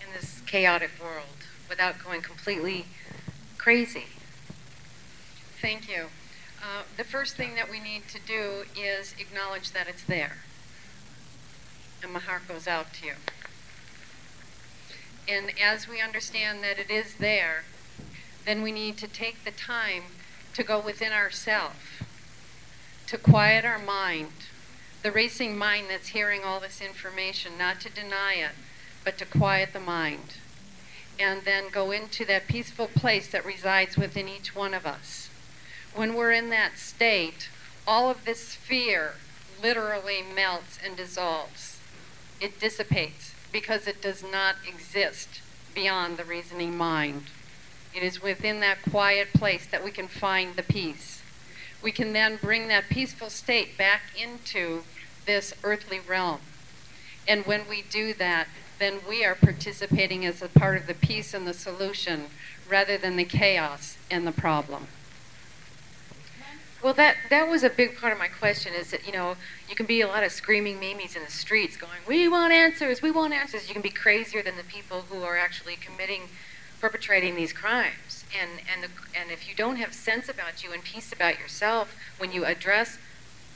in 0.00 0.12
this 0.12 0.42
chaotic 0.46 0.90
world 1.00 1.46
without 1.68 2.02
going 2.02 2.20
completely 2.20 2.86
crazy? 3.56 4.06
Thank 5.60 5.88
you. 5.88 6.06
Uh, 6.62 6.82
the 6.96 7.04
first 7.04 7.36
thing 7.36 7.54
that 7.54 7.70
we 7.70 7.80
need 7.80 8.08
to 8.08 8.18
do 8.20 8.64
is 8.76 9.14
acknowledge 9.18 9.72
that 9.72 9.88
it's 9.88 10.02
there. 10.02 10.38
And 12.02 12.12
my 12.12 12.20
heart 12.20 12.46
goes 12.46 12.66
out 12.66 12.92
to 12.94 13.06
you. 13.06 13.12
And 15.28 15.52
as 15.62 15.86
we 15.86 16.00
understand 16.00 16.62
that 16.62 16.78
it 16.78 16.90
is 16.90 17.14
there, 17.14 17.64
then 18.46 18.62
we 18.62 18.72
need 18.72 18.96
to 18.98 19.06
take 19.06 19.44
the 19.44 19.50
time 19.50 20.04
to 20.54 20.62
go 20.62 20.80
within 20.80 21.12
ourselves, 21.12 21.76
to 23.06 23.18
quiet 23.18 23.64
our 23.64 23.78
mind, 23.78 24.32
the 25.02 25.12
racing 25.12 25.56
mind 25.56 25.86
that's 25.90 26.08
hearing 26.08 26.44
all 26.44 26.60
this 26.60 26.80
information, 26.80 27.58
not 27.58 27.78
to 27.82 27.90
deny 27.90 28.34
it, 28.34 28.52
but 29.04 29.18
to 29.18 29.26
quiet 29.26 29.74
the 29.74 29.80
mind. 29.80 30.38
And 31.20 31.42
then 31.42 31.64
go 31.70 31.90
into 31.90 32.24
that 32.24 32.48
peaceful 32.48 32.86
place 32.86 33.28
that 33.28 33.44
resides 33.44 33.98
within 33.98 34.28
each 34.28 34.54
one 34.54 34.72
of 34.72 34.86
us. 34.86 35.28
When 35.94 36.14
we're 36.14 36.32
in 36.32 36.48
that 36.50 36.78
state, 36.78 37.50
all 37.86 38.10
of 38.10 38.24
this 38.24 38.54
fear 38.54 39.14
literally 39.62 40.22
melts 40.22 40.78
and 40.82 40.96
dissolves. 40.96 41.78
It 42.40 42.58
dissipates 42.58 43.34
because 43.52 43.86
it 43.86 44.02
does 44.02 44.22
not 44.22 44.56
exist 44.66 45.40
beyond 45.74 46.16
the 46.16 46.24
reasoning 46.24 46.76
mind. 46.76 47.24
It 47.94 48.02
is 48.02 48.22
within 48.22 48.60
that 48.60 48.82
quiet 48.82 49.32
place 49.32 49.66
that 49.66 49.84
we 49.84 49.90
can 49.90 50.08
find 50.08 50.56
the 50.56 50.62
peace. 50.62 51.22
We 51.82 51.92
can 51.92 52.12
then 52.12 52.38
bring 52.40 52.68
that 52.68 52.88
peaceful 52.88 53.30
state 53.30 53.78
back 53.78 54.02
into 54.20 54.82
this 55.26 55.54
earthly 55.62 56.00
realm. 56.00 56.40
And 57.26 57.46
when 57.46 57.68
we 57.68 57.82
do 57.82 58.14
that, 58.14 58.48
then 58.78 58.98
we 59.08 59.24
are 59.24 59.34
participating 59.34 60.24
as 60.24 60.42
a 60.42 60.48
part 60.48 60.78
of 60.78 60.86
the 60.86 60.94
peace 60.94 61.34
and 61.34 61.46
the 61.46 61.54
solution 61.54 62.26
rather 62.68 62.96
than 62.98 63.16
the 63.16 63.24
chaos 63.24 63.96
and 64.10 64.26
the 64.26 64.32
problem. 64.32 64.86
Well, 66.82 66.94
that 66.94 67.16
that 67.28 67.48
was 67.48 67.64
a 67.64 67.70
big 67.70 67.96
part 67.96 68.12
of 68.12 68.18
my 68.18 68.28
question. 68.28 68.72
Is 68.72 68.90
that 68.92 69.04
you 69.04 69.12
know 69.12 69.36
you 69.68 69.74
can 69.74 69.86
be 69.86 70.00
a 70.00 70.06
lot 70.06 70.22
of 70.22 70.30
screaming 70.30 70.78
mimes 70.80 71.16
in 71.16 71.24
the 71.24 71.30
streets, 71.30 71.76
going, 71.76 72.00
"We 72.06 72.28
want 72.28 72.52
answers! 72.52 73.02
We 73.02 73.10
want 73.10 73.32
answers!" 73.34 73.66
You 73.68 73.74
can 73.74 73.82
be 73.82 73.90
crazier 73.90 74.42
than 74.42 74.56
the 74.56 74.62
people 74.62 75.06
who 75.10 75.22
are 75.22 75.36
actually 75.36 75.76
committing, 75.76 76.28
perpetrating 76.80 77.34
these 77.34 77.52
crimes. 77.52 78.24
And 78.38 78.60
and 78.72 78.84
the, 78.84 78.88
and 79.18 79.30
if 79.30 79.48
you 79.48 79.54
don't 79.56 79.76
have 79.76 79.92
sense 79.92 80.28
about 80.28 80.62
you 80.62 80.72
and 80.72 80.84
peace 80.84 81.12
about 81.12 81.40
yourself 81.40 81.96
when 82.18 82.32
you 82.32 82.44
address 82.44 82.98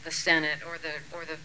the 0.02 0.10
Senate 0.10 0.58
or 0.66 0.76
the 0.78 1.16
or 1.16 1.24
the 1.24 1.36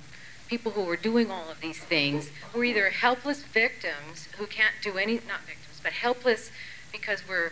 people 0.48 0.72
who 0.72 0.90
are 0.90 0.98
doing 0.98 1.30
all 1.30 1.50
of 1.50 1.60
these 1.60 1.80
things 1.80 2.32
who 2.54 2.62
are 2.62 2.64
either 2.64 2.90
helpless 2.90 3.44
victims 3.44 4.30
who 4.38 4.48
can't 4.48 4.76
do 4.82 4.98
any, 4.98 5.16
not 5.28 5.42
victims, 5.42 5.80
but 5.84 5.92
helpless 5.92 6.52
because 6.92 7.28
we're 7.28 7.52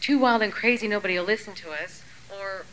too 0.00 0.18
wild 0.18 0.42
and 0.42 0.52
crazy, 0.52 0.88
nobody 0.88 1.18
will 1.18 1.26
listen 1.26 1.54
to 1.54 1.70
us, 1.70 2.02
or 2.30 2.64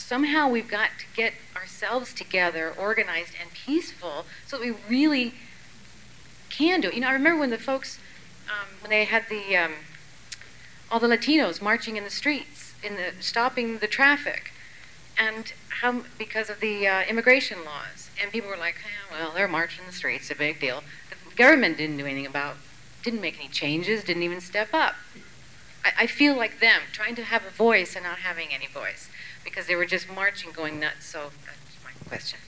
somehow 0.00 0.48
we've 0.48 0.68
got 0.68 0.90
to 0.98 1.04
get 1.14 1.34
ourselves 1.56 2.12
together, 2.12 2.72
organized 2.76 3.34
and 3.40 3.50
peaceful, 3.52 4.26
so 4.46 4.58
that 4.58 4.64
we 4.64 4.74
really 4.88 5.34
can 6.48 6.80
do 6.80 6.88
it. 6.88 6.94
You 6.94 7.00
know, 7.00 7.08
I 7.08 7.12
remember 7.12 7.40
when 7.40 7.50
the 7.50 7.58
folks, 7.58 7.98
um, 8.48 8.68
when 8.80 8.90
they 8.90 9.04
had 9.04 9.28
the, 9.28 9.56
um, 9.56 9.72
all 10.90 11.00
the 11.00 11.06
Latinos 11.06 11.62
marching 11.62 11.96
in 11.96 12.04
the 12.04 12.10
streets, 12.10 12.74
in 12.82 12.96
the 12.96 13.12
stopping 13.20 13.78
the 13.78 13.86
traffic, 13.86 14.52
and 15.18 15.52
how 15.80 16.02
because 16.18 16.50
of 16.50 16.60
the 16.60 16.86
uh, 16.86 17.02
immigration 17.02 17.58
laws, 17.64 18.10
and 18.20 18.32
people 18.32 18.50
were 18.50 18.56
like, 18.56 18.76
eh, 18.76 19.14
well, 19.14 19.32
they're 19.34 19.48
marching 19.48 19.82
in 19.82 19.86
the 19.86 19.96
streets, 19.96 20.30
a 20.30 20.34
big 20.34 20.60
deal. 20.60 20.82
The 21.10 21.36
government 21.36 21.78
didn't 21.78 21.96
do 21.96 22.06
anything 22.06 22.26
about, 22.26 22.56
didn't 23.02 23.20
make 23.20 23.38
any 23.38 23.48
changes, 23.48 24.04
didn't 24.04 24.22
even 24.22 24.40
step 24.40 24.68
up. 24.72 24.96
I, 25.84 26.04
I 26.04 26.06
feel 26.06 26.36
like 26.36 26.60
them, 26.60 26.82
trying 26.92 27.14
to 27.16 27.24
have 27.24 27.44
a 27.44 27.50
voice 27.50 27.94
and 27.94 28.04
not 28.04 28.18
having 28.18 28.48
any 28.52 28.66
voice, 28.66 29.08
because 29.44 29.66
they 29.66 29.76
were 29.76 29.86
just 29.86 30.10
marching, 30.10 30.52
going 30.52 30.80
nuts. 30.80 31.06
So 31.06 31.30
that's 31.44 31.84
my 31.84 31.92
question. 32.08 32.40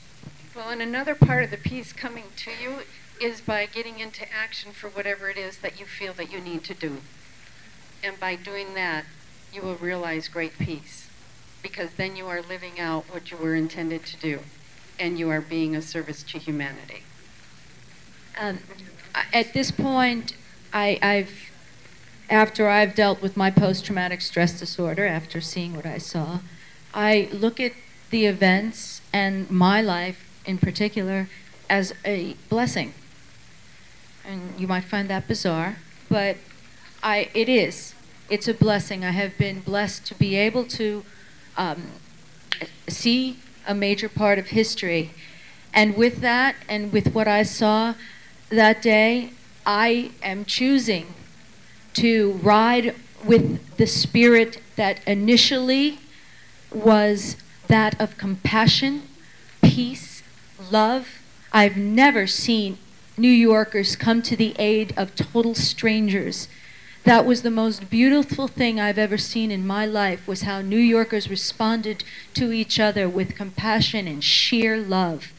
Well, 0.55 0.71
and 0.71 0.83
another 0.83 1.15
part 1.15 1.45
of 1.45 1.51
the 1.51 1.57
piece 1.57 1.93
coming 1.93 2.25
to 2.37 2.51
you 2.51 2.81
is 3.21 3.41
by 3.41 3.67
getting 3.67 4.01
into 4.01 4.25
action 4.33 4.73
for 4.73 4.89
whatever 4.89 5.31
it 5.31 5.37
is 5.37 5.59
that 5.59 5.79
you 5.79 5.87
feel 5.87 6.13
that 6.15 6.31
you 6.31 6.41
need 6.41 6.65
to 6.65 6.75
do. 6.75 6.99
And 8.03 8.19
by 8.19 8.37
doing 8.37 8.75
that, 8.75 9.05
you 9.53 9.63
will 9.63 9.77
realize 9.77 10.29
great 10.29 10.59
peace 10.59 11.09
because 11.63 11.93
then 11.93 12.17
you 12.17 12.27
are 12.27 12.43
living 12.43 12.81
out 12.81 13.05
what 13.13 13.31
you 13.31 13.37
were 13.37 13.55
intended 13.55 14.05
to 14.07 14.17
do 14.17 14.41
and 14.99 15.19
you 15.19 15.31
are 15.31 15.41
being 15.41 15.77
a 15.77 15.83
service 15.83 16.23
to 16.23 16.39
humanity. 16.39 17.03
Um, 18.39 18.59
at 19.33 19.53
this 19.53 19.71
point, 19.71 20.35
I, 20.73 20.99
I've, 21.03 21.51
after 22.29 22.69
I've 22.69 22.95
dealt 22.95 23.23
with 23.23 23.37
my 23.37 23.51
post-traumatic 23.51 24.21
stress 24.21 24.59
disorder, 24.59 25.07
after 25.07 25.41
seeing 25.41 25.75
what 25.75 25.87
I 25.87 25.99
saw, 25.99 26.41
I 26.95 27.29
look 27.33 27.61
at 27.61 27.73
the 28.11 28.27
events 28.27 29.01
and 29.13 29.51
my 29.51 29.81
life 29.81 30.29
in 30.45 30.59
particular 30.59 31.29
as 31.69 31.95
a 32.05 32.35
blessing. 32.49 32.93
And 34.25 34.59
you 34.59 34.67
might 34.67 34.85
find 34.85 35.09
that 35.09 35.27
bizarre, 35.27 35.77
but 36.09 36.37
I, 37.03 37.31
it 37.35 37.49
is. 37.49 37.95
It's 38.29 38.47
a 38.47 38.55
blessing. 38.55 39.05
I 39.05 39.11
have 39.11 39.37
been 39.37 39.61
blessed 39.61 40.07
to 40.07 40.15
be 40.15 40.37
able 40.37 40.65
to 40.67 41.05
um, 41.57 41.85
see 42.89 43.39
a 43.67 43.75
major 43.75 44.09
part 44.09 44.39
of 44.39 44.49
history. 44.49 45.11
And 45.75 45.97
with 45.97 46.21
that, 46.21 46.57
and 46.69 46.93
with 46.93 47.15
what 47.15 47.27
I 47.27 47.43
saw 47.43 47.95
that 48.51 48.83
day, 48.83 49.33
I 49.65 50.11
am 50.23 50.45
choosing 50.45 51.15
to 51.95 52.33
ride 52.43 52.95
with 53.25 53.77
the 53.77 53.87
spirit 53.87 54.61
that 54.77 55.01
initially 55.07 55.99
was 56.75 57.37
that 57.69 58.01
of 58.01 58.19
compassion, 58.19 59.03
peace, 59.63 60.23
love. 60.71 61.21
I've 61.53 61.77
never 61.77 62.27
seen 62.27 62.79
New 63.17 63.29
Yorkers 63.29 63.97
come 63.97 64.23
to 64.23 64.37
the 64.37 64.55
aid 64.59 64.95
of 64.97 65.15
total 65.15 65.55
strangers. 65.55 66.49
That 67.05 67.27
was 67.27 67.43
the 67.43 67.51
most 67.51 67.91
beautiful 67.91 68.47
thing 68.47 68.79
I've 68.79 68.99
ever 68.99 69.19
seen 69.19 69.51
in 69.51 69.67
my 69.67 69.85
life 69.85 70.27
was 70.27 70.43
how 70.43 70.61
New 70.61 70.79
Yorkers 70.79 71.29
responded 71.29 72.05
to 72.35 72.53
each 72.53 72.79
other 72.79 73.09
with 73.09 73.35
compassion 73.35 74.07
and 74.07 74.23
sheer 74.23 74.77
love. 74.77 75.33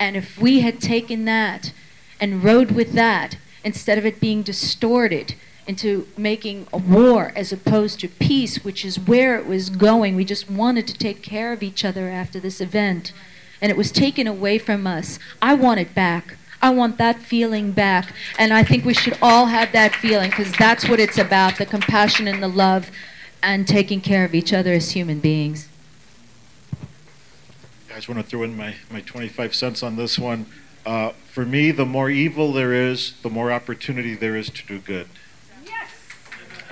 And 0.00 0.16
if 0.16 0.38
we 0.38 0.60
had 0.60 0.80
taken 0.80 1.24
that 1.24 1.72
and 2.20 2.42
rode 2.42 2.72
with 2.72 2.92
that 2.92 3.36
instead 3.64 3.98
of 3.98 4.06
it 4.06 4.20
being 4.20 4.42
distorted 4.42 5.34
into 5.66 6.06
making 6.16 6.66
a 6.72 6.78
war 6.78 7.32
as 7.34 7.52
opposed 7.52 8.00
to 8.00 8.08
peace, 8.08 8.64
which 8.64 8.84
is 8.84 8.98
where 8.98 9.36
it 9.36 9.46
was 9.46 9.68
going, 9.68 10.14
we 10.14 10.24
just 10.24 10.50
wanted 10.50 10.86
to 10.86 10.94
take 10.94 11.22
care 11.22 11.52
of 11.52 11.62
each 11.62 11.84
other 11.84 12.08
after 12.08 12.38
this 12.38 12.60
event. 12.60 13.12
And 13.60 13.70
it 13.70 13.76
was 13.76 13.90
taken 13.90 14.26
away 14.26 14.58
from 14.58 14.86
us. 14.86 15.18
I 15.42 15.54
want 15.54 15.80
it 15.80 15.94
back. 15.94 16.36
I 16.62 16.70
want 16.70 16.98
that 16.98 17.20
feeling 17.20 17.72
back. 17.72 18.12
And 18.38 18.52
I 18.52 18.62
think 18.62 18.84
we 18.84 18.94
should 18.94 19.18
all 19.20 19.46
have 19.46 19.72
that 19.72 19.94
feeling 19.94 20.30
because 20.30 20.52
that's 20.52 20.88
what 20.88 21.00
it's 21.00 21.18
about 21.18 21.58
the 21.58 21.66
compassion 21.66 22.28
and 22.28 22.42
the 22.42 22.48
love 22.48 22.90
and 23.42 23.66
taking 23.66 24.00
care 24.00 24.24
of 24.24 24.34
each 24.34 24.52
other 24.52 24.72
as 24.72 24.92
human 24.92 25.20
beings. 25.20 25.68
I 27.90 27.96
just 27.96 28.08
want 28.08 28.20
to 28.20 28.26
throw 28.26 28.42
in 28.42 28.56
my, 28.56 28.74
my 28.90 29.00
25 29.00 29.54
cents 29.54 29.82
on 29.82 29.96
this 29.96 30.18
one. 30.18 30.46
Uh, 30.84 31.10
for 31.32 31.44
me, 31.44 31.70
the 31.72 31.86
more 31.86 32.10
evil 32.10 32.52
there 32.52 32.72
is, 32.72 33.14
the 33.22 33.30
more 33.30 33.50
opportunity 33.50 34.14
there 34.14 34.36
is 34.36 34.50
to 34.50 34.66
do 34.66 34.78
good. 34.78 35.08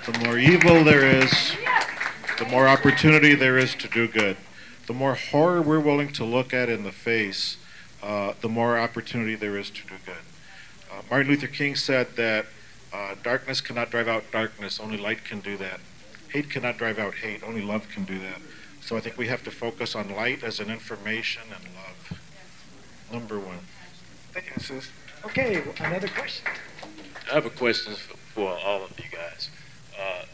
The 0.06 0.18
more 0.18 0.36
evil 0.36 0.84
there 0.84 1.06
is, 1.06 1.56
the 2.38 2.44
more 2.44 2.68
opportunity 2.68 3.34
there 3.34 3.56
is 3.56 3.74
to 3.76 3.88
do 3.88 4.06
good. 4.06 4.36
The 4.86 4.92
more 4.92 5.14
horror 5.14 5.62
we're 5.62 5.80
willing 5.80 6.12
to 6.12 6.24
look 6.24 6.52
at 6.52 6.68
in 6.68 6.84
the 6.84 6.92
face, 6.92 7.56
uh, 8.02 8.34
the 8.42 8.50
more 8.50 8.78
opportunity 8.78 9.34
there 9.34 9.56
is 9.56 9.70
to 9.70 9.82
do 9.86 9.94
good. 10.04 10.14
Uh, 10.92 11.00
Martin 11.10 11.30
Luther 11.30 11.46
King 11.46 11.74
said 11.74 12.16
that 12.16 12.44
uh, 12.92 13.14
darkness 13.22 13.62
cannot 13.62 13.90
drive 13.90 14.06
out 14.06 14.24
darkness, 14.30 14.78
only 14.78 14.98
light 14.98 15.24
can 15.24 15.40
do 15.40 15.56
that. 15.56 15.80
Hate 16.28 16.50
cannot 16.50 16.76
drive 16.76 16.98
out 16.98 17.14
hate, 17.14 17.42
only 17.42 17.62
love 17.62 17.88
can 17.88 18.04
do 18.04 18.18
that. 18.18 18.42
So 18.82 18.98
I 18.98 19.00
think 19.00 19.16
we 19.16 19.28
have 19.28 19.42
to 19.44 19.50
focus 19.50 19.94
on 19.94 20.14
light 20.14 20.44
as 20.44 20.60
an 20.60 20.70
information 20.70 21.44
and 21.44 21.64
love. 21.74 22.20
Number 23.10 23.38
one. 23.38 23.60
Thank 24.32 24.54
you, 24.54 24.62
Sus. 24.62 24.90
Okay, 25.24 25.62
another 25.80 26.08
question. 26.08 26.46
I 27.30 27.34
have 27.36 27.46
a 27.46 27.50
question 27.50 27.94
for, 27.94 28.16
for 28.18 28.58
all 28.58 28.84
of 28.84 28.98
you 28.98 29.06
guys. 29.10 29.48
Uh, 29.98 30.24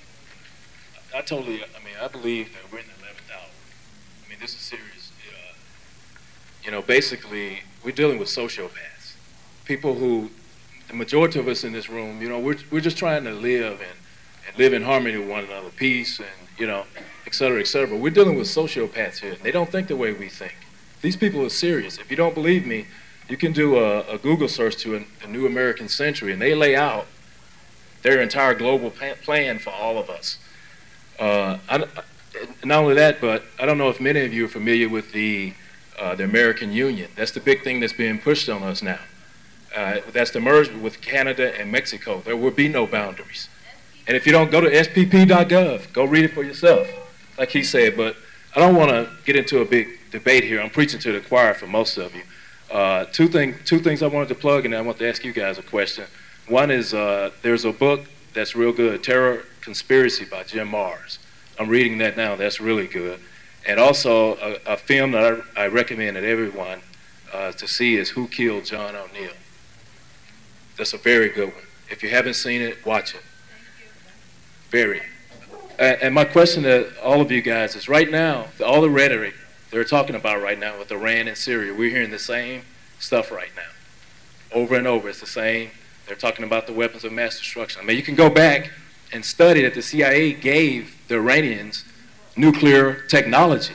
I 1.14 1.22
totally, 1.22 1.62
I 1.62 1.84
mean, 1.84 1.94
I 2.00 2.08
believe 2.08 2.52
that 2.54 2.72
we're 2.72 2.78
in 2.78 2.86
the 2.86 2.92
11th 2.92 3.34
hour. 3.34 3.48
I 4.24 4.30
mean, 4.30 4.38
this 4.40 4.54
is 4.54 4.60
serious. 4.60 5.12
Uh, 5.28 5.54
you 6.64 6.70
know, 6.70 6.82
basically, 6.82 7.60
we're 7.84 7.94
dealing 7.94 8.18
with 8.18 8.28
sociopaths. 8.28 9.14
People 9.64 9.94
who, 9.94 10.30
the 10.88 10.94
majority 10.94 11.38
of 11.38 11.48
us 11.48 11.64
in 11.64 11.72
this 11.72 11.88
room, 11.88 12.22
you 12.22 12.28
know, 12.28 12.38
we're, 12.38 12.58
we're 12.70 12.80
just 12.80 12.96
trying 12.96 13.24
to 13.24 13.32
live 13.32 13.80
and, 13.80 13.98
and 14.46 14.58
live 14.58 14.72
in 14.72 14.82
harmony 14.82 15.16
with 15.16 15.28
one 15.28 15.44
another, 15.44 15.70
peace 15.70 16.18
and, 16.18 16.28
you 16.58 16.66
know, 16.66 16.84
et 17.26 17.34
cetera, 17.34 17.60
et 17.60 17.66
cetera. 17.66 17.88
But 17.88 17.98
we're 17.98 18.10
dealing 18.10 18.36
with 18.36 18.46
sociopaths 18.46 19.18
here. 19.18 19.36
They 19.42 19.52
don't 19.52 19.70
think 19.70 19.88
the 19.88 19.96
way 19.96 20.12
we 20.12 20.28
think. 20.28 20.54
These 21.02 21.16
people 21.16 21.42
are 21.44 21.50
serious. 21.50 21.98
If 21.98 22.10
you 22.10 22.16
don't 22.16 22.34
believe 22.34 22.66
me, 22.66 22.86
you 23.28 23.36
can 23.36 23.52
do 23.52 23.78
a, 23.78 24.00
a 24.02 24.18
Google 24.18 24.48
search 24.48 24.76
to 24.78 24.96
a, 24.96 25.04
a 25.24 25.26
New 25.26 25.46
American 25.46 25.88
Century, 25.88 26.32
and 26.32 26.42
they 26.42 26.54
lay 26.54 26.76
out 26.76 27.06
their 28.02 28.20
entire 28.20 28.54
global 28.54 28.90
plan 28.90 29.58
for 29.58 29.70
all 29.70 29.98
of 29.98 30.08
us. 30.08 30.38
Uh, 31.18 31.58
I, 31.68 31.84
not 32.64 32.82
only 32.82 32.94
that, 32.94 33.20
but 33.20 33.44
I 33.58 33.66
don't 33.66 33.78
know 33.78 33.88
if 33.88 34.00
many 34.00 34.20
of 34.20 34.32
you 34.32 34.46
are 34.46 34.48
familiar 34.48 34.88
with 34.88 35.12
the 35.12 35.54
uh, 35.98 36.14
the 36.14 36.24
American 36.24 36.72
Union. 36.72 37.10
That's 37.14 37.32
the 37.32 37.40
big 37.40 37.62
thing 37.62 37.80
that's 37.80 37.92
being 37.92 38.18
pushed 38.18 38.48
on 38.48 38.62
us 38.62 38.82
now. 38.82 39.00
Uh, 39.76 40.00
that's 40.12 40.30
the 40.30 40.40
merge 40.40 40.70
with 40.70 41.00
Canada 41.00 41.54
and 41.60 41.70
Mexico. 41.70 42.22
There 42.24 42.36
will 42.36 42.50
be 42.50 42.68
no 42.68 42.86
boundaries. 42.86 43.48
And 44.08 44.16
if 44.16 44.26
you 44.26 44.32
don't 44.32 44.50
go 44.50 44.60
to 44.60 44.68
spp.gov, 44.68 45.92
go 45.92 46.04
read 46.04 46.24
it 46.24 46.32
for 46.32 46.42
yourself, 46.42 46.88
like 47.38 47.50
he 47.50 47.62
said. 47.62 47.96
But 47.96 48.16
I 48.56 48.60
don't 48.60 48.74
want 48.74 48.90
to 48.90 49.10
get 49.24 49.36
into 49.36 49.60
a 49.60 49.64
big 49.64 49.88
debate 50.10 50.42
here. 50.42 50.60
I'm 50.60 50.70
preaching 50.70 50.98
to 51.00 51.12
the 51.12 51.20
choir 51.20 51.54
for 51.54 51.66
most 51.66 51.96
of 51.98 52.14
you. 52.14 52.22
Uh, 52.70 53.04
two 53.06 53.28
thing, 53.28 53.56
two 53.64 53.78
things 53.78 54.02
I 54.02 54.06
wanted 54.06 54.28
to 54.28 54.34
plug, 54.34 54.64
and 54.64 54.74
I 54.74 54.80
want 54.80 54.98
to 54.98 55.08
ask 55.08 55.24
you 55.24 55.32
guys 55.32 55.58
a 55.58 55.62
question. 55.62 56.04
One 56.50 56.72
is 56.72 56.92
uh, 56.92 57.30
there's 57.42 57.64
a 57.64 57.70
book 57.70 58.00
that's 58.34 58.56
real 58.56 58.72
good, 58.72 59.04
Terror 59.04 59.44
Conspiracy 59.60 60.24
by 60.24 60.42
Jim 60.42 60.72
Marrs. 60.72 61.18
I'm 61.60 61.68
reading 61.68 61.98
that 61.98 62.16
now. 62.16 62.34
That's 62.34 62.60
really 62.60 62.88
good. 62.88 63.20
And 63.64 63.78
also 63.78 64.34
a, 64.38 64.72
a 64.72 64.76
film 64.76 65.12
that 65.12 65.44
I, 65.56 65.62
I 65.62 65.66
recommend 65.68 66.16
that 66.16 66.24
everyone 66.24 66.80
uh, 67.32 67.52
to 67.52 67.68
see 67.68 67.94
is 67.94 68.10
Who 68.10 68.26
Killed 68.26 68.64
John 68.64 68.96
O'Neill. 68.96 69.30
That's 70.76 70.92
a 70.92 70.98
very 70.98 71.28
good 71.28 71.54
one. 71.54 71.62
If 71.88 72.02
you 72.02 72.08
haven't 72.08 72.34
seen 72.34 72.62
it, 72.62 72.84
watch 72.84 73.14
it. 73.14 73.22
Very. 74.70 75.02
And, 75.78 76.02
and 76.02 76.14
my 76.16 76.24
question 76.24 76.64
to 76.64 77.00
all 77.00 77.20
of 77.20 77.30
you 77.30 77.42
guys 77.42 77.76
is: 77.76 77.88
right 77.88 78.10
now, 78.10 78.46
all 78.66 78.80
the 78.80 78.90
rhetoric 78.90 79.34
they're 79.70 79.84
talking 79.84 80.16
about 80.16 80.42
right 80.42 80.58
now 80.58 80.80
with 80.80 80.90
Iran 80.90 81.28
and 81.28 81.36
Syria, 81.36 81.72
we're 81.72 81.90
hearing 81.90 82.10
the 82.10 82.18
same 82.18 82.62
stuff 82.98 83.30
right 83.30 83.52
now, 83.54 84.58
over 84.58 84.74
and 84.74 84.88
over. 84.88 85.08
It's 85.08 85.20
the 85.20 85.26
same. 85.26 85.70
They're 86.10 86.16
talking 86.16 86.44
about 86.44 86.66
the 86.66 86.72
weapons 86.72 87.04
of 87.04 87.12
mass 87.12 87.38
destruction. 87.38 87.80
I 87.80 87.84
mean, 87.84 87.96
you 87.96 88.02
can 88.02 88.16
go 88.16 88.28
back 88.28 88.72
and 89.12 89.24
study 89.24 89.62
that 89.62 89.74
the 89.74 89.80
CIA 89.80 90.32
gave 90.32 90.96
the 91.06 91.14
Iranians 91.14 91.84
nuclear 92.36 93.02
technology 93.06 93.74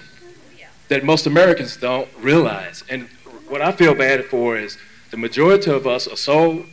that 0.90 1.06
most 1.06 1.26
Americans 1.26 1.78
don't 1.78 2.10
realize. 2.20 2.84
And 2.90 3.08
what 3.48 3.62
I 3.62 3.72
feel 3.72 3.96
bad 3.96 4.26
for 4.26 4.58
is 4.58 4.78
the 5.12 5.18
majority 5.18 5.72
of 5.72 5.88
us 5.88 6.10
are 6.10 6.18
so, 6.18 6.66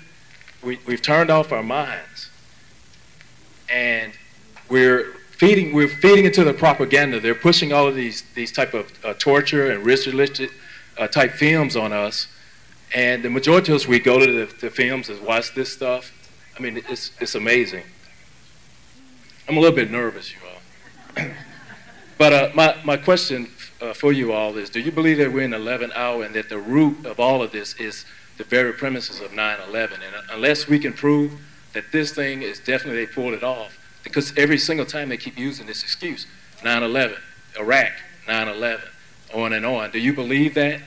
we, 0.64 0.80
we've 0.84 1.00
turned 1.00 1.30
off 1.30 1.52
our 1.52 1.62
minds 1.62 2.28
and 3.68 4.14
we're 4.68 5.12
feeding, 5.30 5.72
we're 5.72 5.86
feeding 5.86 6.24
into 6.24 6.42
the 6.42 6.54
propaganda. 6.54 7.20
They're 7.20 7.36
pushing 7.36 7.72
all 7.72 7.86
of 7.86 7.94
these, 7.94 8.24
these 8.34 8.50
type 8.50 8.74
of 8.74 8.92
uh, 9.04 9.14
torture 9.14 9.70
and 9.70 9.86
ritualistic 9.86 10.50
uh, 10.98 11.06
type 11.06 11.34
films 11.34 11.76
on 11.76 11.92
us, 11.92 12.26
and 12.94 13.22
the 13.22 13.30
majority 13.30 13.72
of 13.72 13.76
us 13.76 13.86
we 13.86 13.98
go 13.98 14.18
to 14.18 14.46
the, 14.46 14.54
the 14.60 14.70
films 14.70 15.08
and 15.08 15.20
watch 15.22 15.54
this 15.54 15.72
stuff. 15.72 16.12
I 16.56 16.60
mean, 16.60 16.82
it's 16.88 17.12
it's 17.20 17.34
amazing. 17.34 17.84
I'm 19.48 19.56
a 19.56 19.60
little 19.60 19.74
bit 19.74 19.90
nervous, 19.90 20.32
you 20.32 20.38
all. 20.46 21.26
but 22.18 22.32
uh, 22.32 22.50
my 22.54 22.76
my 22.84 22.96
question 22.96 23.48
uh, 23.80 23.94
for 23.94 24.12
you 24.12 24.32
all 24.32 24.56
is: 24.56 24.70
Do 24.70 24.80
you 24.80 24.92
believe 24.92 25.18
that 25.18 25.32
we're 25.32 25.42
in 25.42 25.50
the 25.50 25.58
11th 25.58 25.94
hour 25.94 26.22
and 26.22 26.34
that 26.34 26.48
the 26.48 26.58
root 26.58 27.06
of 27.06 27.18
all 27.18 27.42
of 27.42 27.52
this 27.52 27.74
is 27.74 28.04
the 28.36 28.44
very 28.44 28.72
premises 28.72 29.20
of 29.20 29.30
9/11? 29.30 29.94
And 29.94 30.14
uh, 30.14 30.22
unless 30.32 30.68
we 30.68 30.78
can 30.78 30.92
prove 30.92 31.32
that 31.72 31.92
this 31.92 32.12
thing 32.12 32.42
is 32.42 32.58
definitely 32.58 33.06
they 33.06 33.12
pulled 33.12 33.32
it 33.32 33.42
off, 33.42 33.78
because 34.04 34.36
every 34.36 34.58
single 34.58 34.86
time 34.86 35.08
they 35.08 35.16
keep 35.16 35.38
using 35.38 35.66
this 35.66 35.82
excuse, 35.82 36.26
9/11, 36.62 37.16
Iraq, 37.58 37.92
9/11, 38.28 38.80
on 39.34 39.54
and 39.54 39.64
on. 39.64 39.90
Do 39.90 39.98
you 39.98 40.12
believe 40.12 40.54
that 40.54 40.82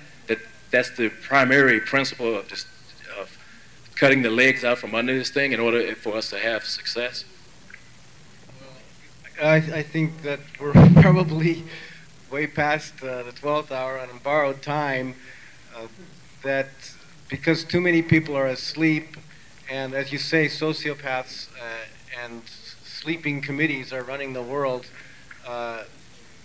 that's 0.71 0.89
the 0.91 1.09
primary 1.09 1.79
principle 1.79 2.35
of 2.35 2.47
just 2.47 2.67
of 3.19 3.37
cutting 3.95 4.21
the 4.21 4.29
legs 4.29 4.63
out 4.63 4.77
from 4.77 4.93
under 4.93 5.17
this 5.17 5.29
thing 5.29 5.51
in 5.51 5.59
order 5.59 5.95
for 5.95 6.15
us 6.15 6.29
to 6.29 6.39
have 6.39 6.65
success? 6.65 7.25
I, 9.41 9.55
I 9.55 9.83
think 9.83 10.21
that 10.23 10.39
we're 10.59 10.73
probably 11.01 11.63
way 12.31 12.47
past 12.47 12.93
uh, 13.03 13.23
the 13.23 13.31
12th 13.31 13.71
hour 13.71 13.99
on 13.99 14.09
borrowed 14.23 14.61
time. 14.61 15.15
Uh, 15.75 15.87
that 16.43 16.69
because 17.27 17.63
too 17.63 17.81
many 17.81 18.01
people 18.01 18.35
are 18.35 18.47
asleep, 18.47 19.17
and 19.69 19.93
as 19.93 20.11
you 20.11 20.17
say, 20.17 20.45
sociopaths 20.45 21.49
uh, 21.59 22.23
and 22.23 22.43
sleeping 22.45 23.41
committees 23.41 23.91
are 23.91 24.03
running 24.03 24.33
the 24.33 24.41
world. 24.41 24.85
Uh, 25.45 25.83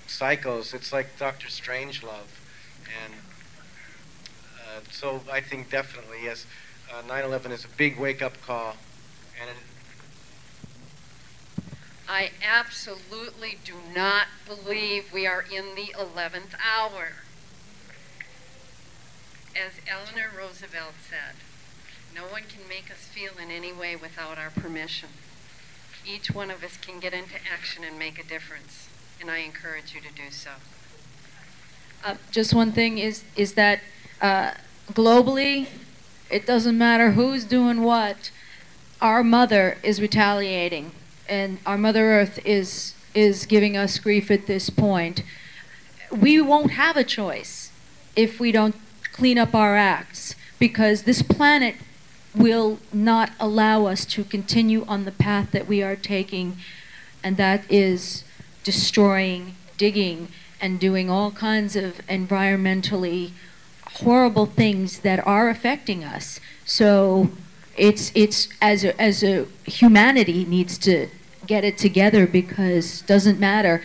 psychos. 0.09 0.75
It's 0.75 0.93
like 0.93 1.19
Doctor 1.19 1.47
Strangelove, 1.47 2.35
and 3.03 3.15
uh, 4.81 4.91
so 4.91 5.21
I 5.31 5.41
think 5.41 5.71
definitely 5.71 6.19
yes, 6.25 6.47
9/11 7.07 7.51
is 7.53 7.65
a 7.65 7.69
big 7.69 7.99
wake-up 7.99 8.41
call, 8.43 8.77
and 9.41 9.51
it, 9.51 9.57
I 12.09 12.31
absolutely 12.43 13.59
do 13.65 13.75
not 13.95 14.27
believe 14.45 15.13
we 15.13 15.29
are 15.29 15.43
in 15.43 15.77
the 15.77 15.95
11th 15.97 16.55
hour. 16.61 17.13
As 19.55 19.73
Eleanor 19.89 20.31
Roosevelt 20.37 20.95
said, 21.09 21.37
no 22.13 22.23
one 22.23 22.43
can 22.49 22.69
make 22.69 22.91
us 22.91 22.99
feel 22.99 23.33
in 23.41 23.53
any 23.53 23.73
way 23.73 23.95
without 23.95 24.39
our 24.39 24.51
permission. 24.51 25.11
Each 26.05 26.33
one 26.33 26.51
of 26.51 26.65
us 26.65 26.77
can 26.77 26.99
get 26.99 27.13
into 27.13 27.37
action 27.53 27.85
and 27.85 27.97
make 27.97 28.19
a 28.19 28.27
difference, 28.27 28.89
and 29.21 29.31
I 29.31 29.39
encourage 29.39 29.95
you 29.95 30.01
to 30.01 30.13
do 30.13 30.31
so. 30.31 30.51
Uh, 32.05 32.17
just 32.33 32.55
one 32.55 32.73
thing 32.73 32.99
is 32.99 33.23
is 33.37 33.55
that 33.55 33.81
uh, 34.21 34.53
globally, 34.95 35.67
it 36.31 36.47
doesn't 36.47 36.79
matter 36.79 37.13
who's 37.13 37.45
doing 37.45 37.83
what. 37.83 38.31
Our 39.01 39.25
mother 39.25 39.79
is 39.83 40.01
retaliating, 40.01 40.93
and 41.29 41.59
our 41.65 41.79
Mother 41.79 42.13
Earth 42.13 42.39
is 42.45 42.95
is 43.15 43.47
giving 43.47 43.77
us 43.77 43.99
grief 43.99 44.31
at 44.31 44.47
this 44.47 44.71
point. 44.71 45.23
We 46.13 46.41
won't 46.41 46.73
have 46.73 46.97
a 46.97 47.05
choice 47.05 47.71
if 48.15 48.39
we 48.39 48.53
don't 48.53 48.77
clean 49.13 49.39
up 49.39 49.55
our 49.55 49.77
acts, 49.77 50.35
because 50.59 51.03
this 51.03 51.23
planet 51.23 51.77
will 52.35 52.79
not 52.93 53.33
allow 53.41 53.87
us 53.87 54.05
to 54.05 54.23
continue 54.23 54.85
on 54.87 55.05
the 55.05 55.13
path 55.13 55.51
that 55.51 55.67
we 55.67 55.83
are 55.83 55.97
taking, 55.97 56.59
and 57.25 57.37
that 57.37 57.69
is 57.71 58.23
destroying, 58.63 59.57
digging, 59.77 60.29
and 60.61 60.79
doing 60.79 61.11
all 61.11 61.31
kinds 61.31 61.75
of 61.75 62.01
environmentally 62.07 63.31
horrible 63.95 64.47
things 64.47 65.01
that 65.01 65.27
are 65.27 65.49
affecting 65.49 66.05
us. 66.05 66.41
So 66.65 67.31
it's 67.77 68.13
it's 68.15 68.49
as 68.61 68.85
a, 68.85 69.01
as 69.01 69.23
a 69.23 69.47
humanity 69.65 70.45
needs 70.45 70.79
to 70.79 71.09
get 71.47 71.65
it 71.65 71.79
together 71.79 72.27
because 72.27 73.03
doesn't 73.03 73.41
matter. 73.41 73.83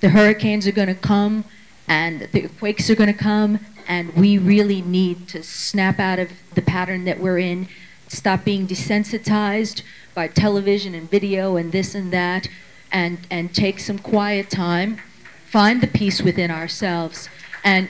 The 0.00 0.10
hurricanes 0.10 0.66
are 0.66 0.72
going 0.72 0.88
to 0.88 0.94
come 0.94 1.44
and 1.86 2.28
the 2.32 2.48
quakes 2.48 2.88
are 2.88 2.94
going 2.94 3.12
to 3.12 3.18
come 3.18 3.60
and 3.86 4.14
we 4.14 4.38
really 4.38 4.80
need 4.80 5.28
to 5.28 5.42
snap 5.42 5.98
out 5.98 6.18
of 6.18 6.30
the 6.54 6.62
pattern 6.62 7.04
that 7.04 7.18
we're 7.18 7.38
in, 7.38 7.68
stop 8.08 8.44
being 8.44 8.66
desensitized 8.66 9.82
by 10.14 10.28
television 10.28 10.94
and 10.94 11.10
video 11.10 11.56
and 11.56 11.72
this 11.72 11.94
and 11.94 12.12
that 12.12 12.48
and 12.92 13.18
and 13.30 13.54
take 13.54 13.80
some 13.80 13.98
quiet 13.98 14.48
time, 14.48 15.00
find 15.46 15.80
the 15.80 15.86
peace 15.86 16.22
within 16.22 16.50
ourselves 16.50 17.28
and 17.64 17.88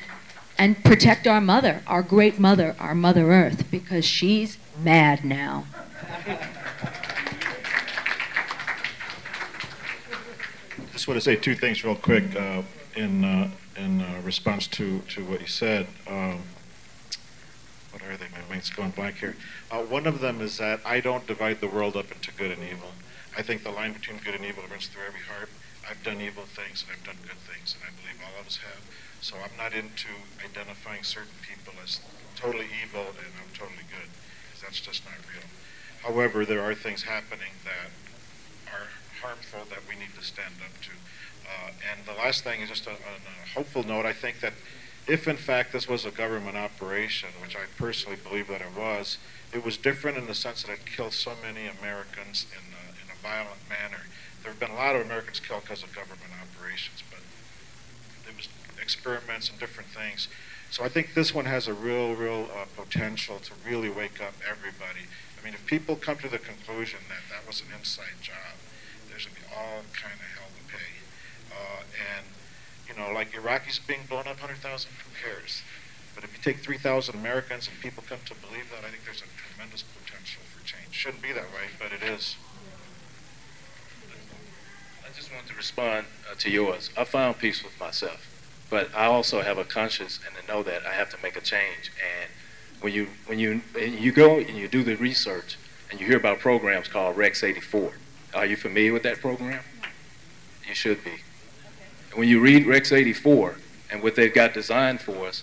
and 0.61 0.85
protect 0.85 1.27
our 1.27 1.41
mother, 1.41 1.83
our 1.87 2.03
great 2.03 2.39
mother, 2.39 2.77
our 2.79 2.95
mother 2.95 3.33
earth 3.33 3.71
because 3.71 4.05
she's 4.05 4.59
mad 4.79 5.25
now. 5.25 5.65
just 10.93 11.09
want 11.09 11.17
to 11.17 11.25
say 11.25 11.35
two 11.35 11.55
things 11.55 11.83
real 11.83 11.95
quick 11.95 12.37
uh, 12.37 12.61
in 12.95 13.25
uh, 13.25 13.51
in 13.75 14.03
uh, 14.03 14.21
response 14.23 14.67
to, 14.67 14.99
to 15.09 15.25
what 15.25 15.41
you 15.41 15.47
said. 15.47 15.87
Um, 16.07 16.43
what 17.93 18.03
are 18.03 18.19
they? 18.19 18.27
My 18.27 18.47
mind's 18.51 18.69
going 18.69 18.91
blank 18.91 19.17
here. 19.17 19.37
Uh, 19.71 19.79
one 19.79 20.07
of 20.07 20.21
them 20.21 20.43
is 20.43 20.59
that 20.59 20.81
I 20.85 21.01
don't 21.01 21.27
divide 21.27 21.63
the 21.63 21.69
world 21.69 21.97
up 21.97 22.13
into 22.13 22.33
good 22.35 22.51
and 22.51 22.63
evil. 22.63 22.91
I 23.35 23.41
think 23.41 23.65
the 23.65 23.71
line 23.71 23.95
between 23.95 24.19
good 24.19 24.35
and 24.35 24.45
evil 24.45 24.65
runs 24.71 24.89
through 24.89 25.05
every 25.07 25.21
heart. 25.21 25.49
I've 25.91 26.03
done 26.07 26.23
evil 26.23 26.47
things 26.47 26.87
and 26.87 26.95
I've 26.95 27.03
done 27.03 27.19
good 27.27 27.43
things, 27.51 27.75
and 27.75 27.83
I 27.83 27.91
believe 27.91 28.23
all 28.23 28.39
of 28.41 28.47
us 28.47 28.63
have. 28.63 28.87
So 29.21 29.35
I'm 29.43 29.57
not 29.59 29.75
into 29.75 30.15
identifying 30.39 31.03
certain 31.03 31.35
people 31.43 31.75
as 31.83 31.99
totally 32.37 32.71
evil 32.79 33.11
and 33.19 33.35
I'm 33.35 33.51
totally 33.53 33.85
good, 33.91 34.07
because 34.47 34.63
that's 34.63 34.81
just 34.81 35.05
not 35.05 35.19
real. 35.27 35.51
However, 36.07 36.47
there 36.47 36.63
are 36.63 36.75
things 36.75 37.03
happening 37.03 37.59
that 37.67 37.91
are 38.71 38.89
harmful 39.21 39.67
that 39.69 39.83
we 39.91 39.99
need 39.99 40.15
to 40.17 40.25
stand 40.25 40.55
up 40.65 40.81
to. 40.81 40.95
Uh, 41.45 41.75
and 41.91 42.07
the 42.07 42.15
last 42.15 42.45
thing 42.45 42.63
is 42.63 42.71
just 42.71 42.87
a, 42.87 42.95
a 42.95 43.49
hopeful 43.55 43.83
note. 43.83 44.07
I 44.07 44.13
think 44.13 44.41
that 44.41 44.55
if 45.07 45.27
in 45.27 45.37
fact 45.37 45.73
this 45.73 45.89
was 45.89 46.05
a 46.05 46.11
government 46.11 46.57
operation, 46.57 47.31
which 47.43 47.57
I 47.57 47.67
personally 47.77 48.17
believe 48.17 48.47
that 48.47 48.61
it 48.61 48.75
was, 48.79 49.19
it 49.53 49.65
was 49.65 49.77
different 49.77 50.17
in 50.17 50.27
the 50.27 50.35
sense 50.35 50.63
that 50.63 50.73
it 50.73 50.87
killed 50.87 51.13
so 51.13 51.33
many 51.43 51.67
Americans 51.67 52.47
in 52.53 52.63
a, 52.73 52.95
in 53.03 53.11
a 53.11 53.19
violent 53.21 53.61
manner. 53.69 54.07
There 54.43 54.51
have 54.51 54.61
been 54.61 54.71
a 54.71 54.75
lot 54.75 54.97
of 54.97 55.03
Americans 55.03 55.41
killed 55.41 55.63
because 55.63 55.83
of 55.83 55.95
government 55.95 56.33
operations, 56.41 57.03
but 57.11 57.21
there 58.25 58.35
was 58.37 58.49
experiments 58.81 59.51
and 59.51 59.59
different 59.59 59.91
things. 59.91 60.29
So 60.71 60.85
I 60.85 60.89
think 60.89 61.15
this 61.15 61.35
one 61.35 61.47
has 61.47 61.67
a 61.67 61.75
real, 61.75 62.15
real 62.15 62.49
uh, 62.55 62.65
potential 62.77 63.39
to 63.41 63.53
really 63.67 63.91
wake 63.91 64.23
up 64.23 64.35
everybody. 64.49 65.11
I 65.41 65.45
mean, 65.45 65.55
if 65.55 65.67
people 65.67 65.97
come 65.97 66.19
to 66.19 66.29
the 66.29 66.39
conclusion 66.39 67.01
that 67.09 67.27
that 67.29 67.47
was 67.47 67.61
an 67.61 67.69
inside 67.77 68.23
job, 68.23 68.55
there's 69.09 69.27
going 69.27 69.35
to 69.35 69.41
be 69.41 69.47
all 69.51 69.83
kind 69.91 70.15
of 70.15 70.29
hell 70.39 70.53
to 70.53 70.65
pay. 70.71 70.93
Uh, 71.51 71.83
and, 71.99 72.27
you 72.87 72.95
know, 72.95 73.13
like 73.13 73.33
Iraqis 73.33 73.85
being 73.85 74.07
blown 74.09 74.29
up 74.31 74.39
100,000, 74.39 74.63
who 74.63 75.11
cares? 75.19 75.63
But 76.15 76.25
if 76.25 76.37
you 76.37 76.43
take 76.43 76.63
3,000 76.63 77.15
Americans 77.15 77.67
and 77.67 77.81
people 77.81 78.05
come 78.07 78.21
to 78.27 78.35
believe 78.35 78.71
that, 78.71 78.87
I 78.87 78.91
think 78.91 79.05
there's 79.05 79.23
a 79.23 79.31
tremendous 79.35 79.83
potential 79.83 80.43
for 80.47 80.63
change. 80.65 80.93
Shouldn't 80.93 81.23
be 81.23 81.33
that 81.33 81.51
way, 81.51 81.75
but 81.79 81.91
it 81.91 82.03
is. 82.07 82.37
I 85.11 85.17
just 85.17 85.33
want 85.33 85.47
to 85.49 85.55
respond 85.55 86.07
uh, 86.31 86.35
to 86.39 86.51
yours. 86.51 86.91
I 86.97 87.03
found 87.03 87.39
peace 87.39 87.65
with 87.65 87.79
myself, 87.81 88.29
but 88.71 88.89
I 88.95 89.07
also 89.07 89.43
have 89.43 89.59
a 89.59 89.65
conscience 89.65 90.21
and 90.25 90.37
to 90.37 90.53
know 90.53 90.63
that 90.63 90.87
I 90.87 90.93
have 90.93 91.11
to 91.11 91.17
make 91.21 91.37
a 91.37 91.41
change. 91.41 91.91
And 91.99 92.31
when 92.81 92.93
you 92.93 93.09
when 93.27 93.41
you 93.41 93.63
and 93.79 93.95
you 93.99 94.13
go 94.13 94.39
and 94.39 94.57
you 94.57 94.69
do 94.69 94.85
the 94.85 94.95
research 94.97 95.59
and 95.91 96.01
you 96.01 96.07
hear 96.07 96.17
about 96.17 96.39
programs 96.39 96.87
called 96.87 97.17
Rex 97.17 97.43
84, 97.43 97.93
are 98.35 98.47
you 98.47 98.57
familiar 98.57 98.93
with 98.93 99.03
that 99.03 99.21
program? 99.21 99.65
You 100.69 100.75
should 100.75 101.03
be. 101.03 101.23
When 102.15 102.29
you 102.29 102.41
read 102.41 102.67
Rex 102.67 102.93
84 102.93 103.57
and 103.91 104.03
what 104.03 104.15
they've 104.15 104.33
got 104.33 104.55
designed 104.55 105.01
for 105.01 105.27
us, 105.27 105.43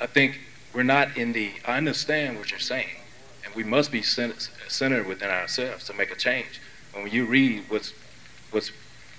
I 0.00 0.06
think 0.06 0.38
we're 0.72 0.84
not 0.84 1.16
in 1.16 1.32
the. 1.32 1.54
I 1.66 1.76
understand 1.76 2.38
what 2.38 2.52
you're 2.52 2.60
saying, 2.60 3.00
and 3.44 3.52
we 3.56 3.64
must 3.64 3.90
be 3.90 4.00
centered 4.00 5.06
within 5.08 5.28
ourselves 5.28 5.86
to 5.86 5.94
make 5.94 6.12
a 6.12 6.16
change. 6.16 6.60
And 6.94 7.02
when 7.02 7.12
you 7.12 7.24
read 7.24 7.64
what's 7.68 7.92
what's 8.52 8.70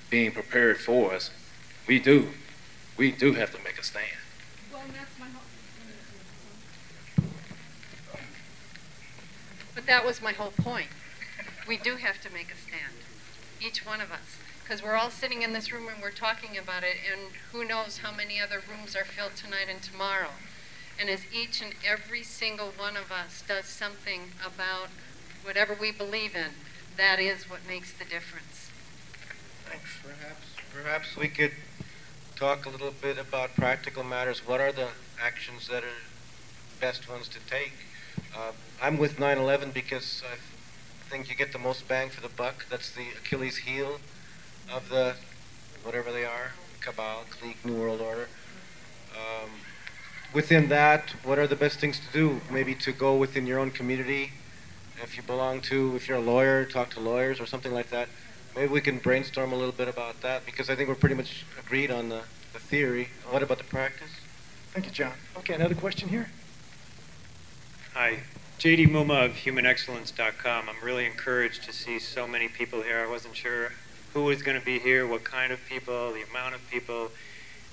being 0.10 0.32
prepared 0.32 0.78
for 0.78 1.14
us, 1.14 1.32
we 1.88 1.99
do, 1.99 2.30
we 2.97 3.12
do 3.12 3.34
have 3.34 3.55
to 3.55 3.64
make 3.64 3.80
a 3.80 3.84
stand. 3.84 4.05
But 9.76 9.86
that 9.86 10.05
was 10.05 10.22
my 10.22 10.34
whole 10.34 10.51
point. 10.51 10.89
We 11.68 11.78
do 11.78 11.95
have 11.95 12.20
to 12.22 12.30
make 12.34 12.51
a 12.51 12.57
stand, 12.57 12.97
each 13.62 13.86
one 13.86 14.01
of 14.01 14.12
us, 14.12 14.38
because 14.62 14.84
we're 14.84 14.95
all 14.95 15.10
sitting 15.10 15.41
in 15.41 15.53
this 15.53 15.72
room 15.72 15.88
and 15.88 16.01
we're 16.01 16.12
talking 16.12 16.57
about 16.57 16.84
it, 16.84 16.97
and 17.10 17.32
who 17.51 17.64
knows 17.64 17.99
how 17.99 18.12
many 18.12 18.41
other 18.41 18.62
rooms 18.68 18.95
are 18.95 19.05
filled 19.05 19.36
tonight 19.36 19.68
and 19.70 19.82
tomorrow. 19.82 20.32
And 20.99 21.10
as 21.10 21.22
each 21.34 21.62
and 21.62 21.74
every 21.88 22.24
single 22.24 22.74
one 22.78 22.97
of 22.97 23.12
us 23.12 23.41
does 23.47 23.66
something 23.66 24.32
about 24.45 24.89
whatever 25.43 25.74
we 25.80 25.91
believe 25.91 26.36
in, 26.36 26.51
that 26.97 27.20
is 27.20 27.49
what 27.49 27.60
makes 27.66 27.93
the 27.93 28.03
difference. 28.03 28.69
Perhaps, 29.70 30.46
perhaps 30.74 31.18
we 31.18 31.28
could 31.28 31.52
talk 32.36 32.66
a 32.66 32.70
little 32.70 32.92
bit 32.92 33.18
about 33.18 33.54
practical 33.56 34.04
matters. 34.04 34.48
What 34.48 34.60
are 34.60 34.72
the 34.72 34.88
actions 35.22 35.68
that 35.68 35.84
are 35.84 36.02
best 36.80 37.10
ones 37.10 37.28
to 37.30 37.40
take? 37.50 37.74
Uh, 38.36 38.52
I'm 38.82 38.98
with 38.98 39.20
9/11 39.20 39.72
because 39.72 40.24
I 40.26 40.38
think 41.10 41.30
you 41.30 41.36
get 41.36 41.52
the 41.52 41.60
most 41.60 41.88
bang 41.88 42.10
for 42.10 42.22
the 42.22 42.30
buck. 42.30 42.66
That's 42.70 42.92
the 42.92 43.08
Achilles 43.18 43.58
heel 43.58 44.00
of 44.74 44.90
the 44.90 45.16
whatever 45.84 46.12
they 46.12 46.26
are, 46.26 46.54
cabal, 46.82 47.26
clique, 47.30 47.64
new 47.64 47.76
world 47.76 48.02
order. 48.02 48.28
Um, 49.16 49.50
within 50.34 50.70
that, 50.70 51.12
what 51.24 51.38
are 51.38 51.48
the 51.48 51.56
best 51.56 51.80
things 51.80 52.00
to 52.00 52.12
do? 52.12 52.42
Maybe 52.52 52.74
to 52.76 52.92
go 52.92 53.16
within 53.16 53.46
your 53.46 53.60
own 53.60 53.72
community. 53.72 54.32
If 55.02 55.16
you 55.16 55.24
belong 55.24 55.62
to, 55.62 55.96
if 55.96 56.08
you're 56.08 56.18
a 56.18 56.22
lawyer, 56.22 56.66
talk 56.66 56.90
to 56.92 57.00
lawyers 57.00 57.40
or 57.40 57.46
something 57.46 57.74
like 57.74 57.90
that. 57.90 58.10
Maybe 58.56 58.72
we 58.72 58.82
can 58.82 58.97
brainstorm 58.97 59.54
a 59.54 59.56
little 59.56 59.72
bit 59.72 59.88
about 59.88 60.22
that 60.22 60.45
because 60.45 60.70
I 60.70 60.76
think 60.76 60.89
we're 60.89 60.95
pretty 60.95 61.16
much 61.16 61.45
agreed 61.60 61.91
on 61.91 62.10
the, 62.10 62.24
the 62.54 62.60
theory. 62.60 63.10
What 63.30 63.43
about 63.43 63.58
the 63.58 63.64
practice? 63.64 64.10
Thank 64.74 64.86
you, 64.86 64.91
John. 64.91 65.14
Okay, 65.38 65.54
another 65.54 65.76
question 65.76 66.10
here. 66.10 66.30
Hi, 67.93 68.20
JD 68.60 68.89
Muma 68.89 69.26
of 69.26 69.32
HumanExcellence.com. 69.34 70.70
I'm 70.70 70.84
really 70.84 71.06
encouraged 71.06 71.64
to 71.64 71.74
see 71.74 72.00
so 72.00 72.28
many 72.28 72.47
people 72.47 72.82
here. 72.82 73.00
I 73.00 73.10
wasn't 73.10 73.36
sure 73.36 73.72
who 74.14 74.24
was 74.26 74.41
going 74.41 74.60
to 74.60 74.66
be 74.66 74.80
here, 74.80 75.06
what 75.06 75.24
kind 75.24 75.52
of 75.52 75.60
people, 75.68 76.14
the 76.14 76.24
amount 76.24 76.56
of 76.56 76.62
people, 76.70 77.12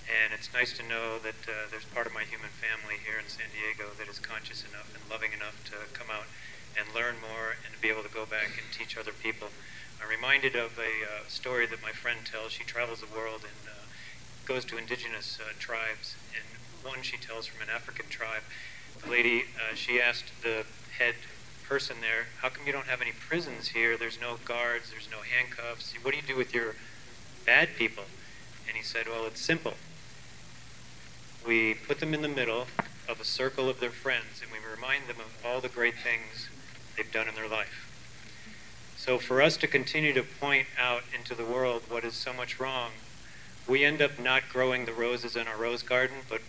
and 0.07 0.33
it's 0.33 0.53
nice 0.53 0.77
to 0.79 0.83
know 0.87 1.19
that 1.19 1.35
uh, 1.49 1.67
there's 1.71 1.85
part 1.87 2.07
of 2.07 2.15
my 2.15 2.23
human 2.23 2.51
family 2.51 3.03
here 3.03 3.19
in 3.19 3.27
San 3.29 3.51
Diego 3.51 3.91
that 3.99 4.07
is 4.09 4.19
conscious 4.19 4.63
enough 4.63 4.87
and 4.95 5.03
loving 5.11 5.33
enough 5.33 5.59
to 5.67 5.75
come 5.93 6.07
out 6.13 6.31
and 6.79 6.87
learn 6.95 7.17
more 7.19 7.59
and 7.65 7.75
to 7.75 7.81
be 7.81 7.89
able 7.89 8.03
to 8.03 8.13
go 8.13 8.25
back 8.25 8.55
and 8.55 8.67
teach 8.71 8.97
other 8.97 9.13
people. 9.13 9.49
I'm 10.07 10.13
reminded 10.13 10.55
of 10.55 10.79
a 10.79 11.05
uh, 11.05 11.27
story 11.27 11.67
that 11.67 11.83
my 11.83 11.91
friend 11.91 12.21
tells. 12.25 12.53
She 12.53 12.63
travels 12.63 13.01
the 13.01 13.13
world 13.13 13.41
and 13.43 13.69
uh, 13.69 13.87
goes 14.45 14.65
to 14.67 14.79
indigenous 14.79 15.39
uh, 15.41 15.53
tribes, 15.59 16.15
and 16.33 16.45
one 16.89 17.03
she 17.03 17.17
tells 17.17 17.47
from 17.47 17.61
an 17.63 17.75
African 17.75 18.07
tribe. 18.09 18.43
The 19.03 19.11
lady, 19.11 19.47
uh, 19.57 19.75
she 19.75 20.01
asked 20.01 20.27
the 20.43 20.65
head 20.99 21.17
person 21.69 21.97
there, 22.03 22.27
"How 22.41 22.51
come 22.51 22.67
you 22.67 22.73
don't 22.73 22.87
have 22.87 23.01
any 23.01 23.11
prisons 23.11 23.69
here? 23.69 23.97
There's 23.97 24.21
no 24.21 24.37
guards, 24.45 24.91
there's 24.91 25.09
no 25.11 25.23
handcuffs. 25.23 25.93
What 26.01 26.13
do 26.13 26.19
you 26.19 26.23
do 26.23 26.37
with 26.37 26.55
your 26.55 26.77
bad 27.45 27.71
people?" 27.77 28.05
And 28.69 28.77
he 28.77 28.85
said, 28.85 29.09
"Well, 29.09 29.27
it's 29.27 29.41
simple. 29.41 29.75
We 31.45 31.75
put 31.75 31.99
them 31.99 32.15
in 32.15 32.23
the 32.23 32.29
middle 32.29 32.69
of 33.09 33.21
a 33.21 33.25
circle 33.25 33.69
of 33.69 33.81
their 33.81 33.91
friends, 33.91 34.41
and 34.41 34.53
we 34.53 34.59
remind 34.59 35.09
them 35.09 35.19
of 35.19 35.45
all 35.45 35.61
the 35.61 35.69
great 35.69 35.99
things 35.99 36.49
they've 36.97 37.11
done 37.11 37.27
in 37.27 37.35
their 37.35 37.49
life." 37.49 37.86
So, 39.07 39.19
for 39.19 39.41
us 39.41 39.57
to 39.59 39.69
continue 39.69 40.13
to 40.15 40.25
point 40.25 40.67
out 40.77 41.05
into 41.17 41.37
the 41.37 41.45
world 41.45 41.83
what 41.89 42.03
is 42.03 42.15
so 42.15 42.33
much 42.33 42.59
wrong, 42.59 42.91
we 43.69 43.85
end 43.85 44.03
up 44.03 44.19
not 44.19 44.49
growing 44.49 44.85
the 44.85 44.93
roses 44.93 45.37
in 45.37 45.47
our 45.47 45.57
rose 45.57 45.85
garden, 45.85 46.17
but 46.29 46.41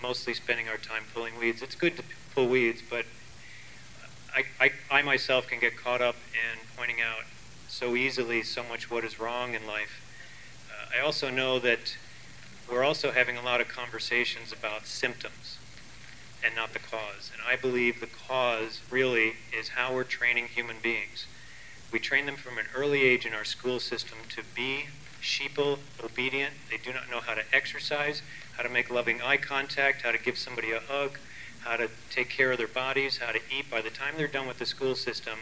mostly 0.00 0.32
spending 0.32 0.70
our 0.70 0.78
time 0.78 1.02
pulling 1.12 1.38
weeds. 1.38 1.60
It's 1.60 1.74
good 1.74 1.98
to 1.98 2.02
pull 2.34 2.48
weeds, 2.48 2.80
but 2.88 3.04
I, 4.34 4.44
I, 4.58 4.72
I 4.90 5.02
myself 5.02 5.46
can 5.46 5.60
get 5.60 5.76
caught 5.76 6.00
up 6.00 6.16
in 6.32 6.60
pointing 6.78 7.02
out 7.02 7.24
so 7.68 7.94
easily 7.94 8.42
so 8.42 8.62
much 8.64 8.90
what 8.90 9.04
is 9.04 9.20
wrong 9.20 9.52
in 9.52 9.66
life. 9.66 10.00
Uh, 10.70 10.96
I 10.96 11.04
also 11.04 11.28
know 11.28 11.58
that 11.58 11.98
we're 12.70 12.84
also 12.84 13.10
having 13.10 13.36
a 13.36 13.42
lot 13.42 13.60
of 13.60 13.68
conversations 13.68 14.50
about 14.50 14.86
symptoms 14.86 15.58
and 16.42 16.54
not 16.56 16.72
the 16.72 16.78
cause. 16.78 17.30
And 17.34 17.42
I 17.46 17.56
believe 17.56 18.00
the 18.00 18.06
cause 18.06 18.80
really 18.90 19.34
is 19.54 19.68
how 19.70 19.92
we're 19.92 20.04
training 20.04 20.46
human 20.46 20.76
beings. 20.82 21.26
We 21.92 21.98
train 21.98 22.24
them 22.24 22.36
from 22.36 22.56
an 22.56 22.64
early 22.74 23.02
age 23.02 23.26
in 23.26 23.34
our 23.34 23.44
school 23.44 23.78
system 23.78 24.18
to 24.30 24.42
be 24.54 24.86
sheeple, 25.20 25.78
obedient. 26.02 26.54
They 26.70 26.78
do 26.78 26.92
not 26.92 27.10
know 27.10 27.20
how 27.20 27.34
to 27.34 27.42
exercise, 27.52 28.22
how 28.56 28.62
to 28.62 28.68
make 28.70 28.90
loving 28.90 29.20
eye 29.20 29.36
contact, 29.36 30.02
how 30.02 30.10
to 30.12 30.18
give 30.18 30.38
somebody 30.38 30.72
a 30.72 30.80
hug, 30.80 31.18
how 31.60 31.76
to 31.76 31.90
take 32.10 32.30
care 32.30 32.50
of 32.50 32.58
their 32.58 32.66
bodies, 32.66 33.18
how 33.18 33.32
to 33.32 33.40
eat. 33.56 33.70
By 33.70 33.82
the 33.82 33.90
time 33.90 34.14
they're 34.16 34.26
done 34.26 34.48
with 34.48 34.58
the 34.58 34.66
school 34.66 34.94
system, 34.94 35.38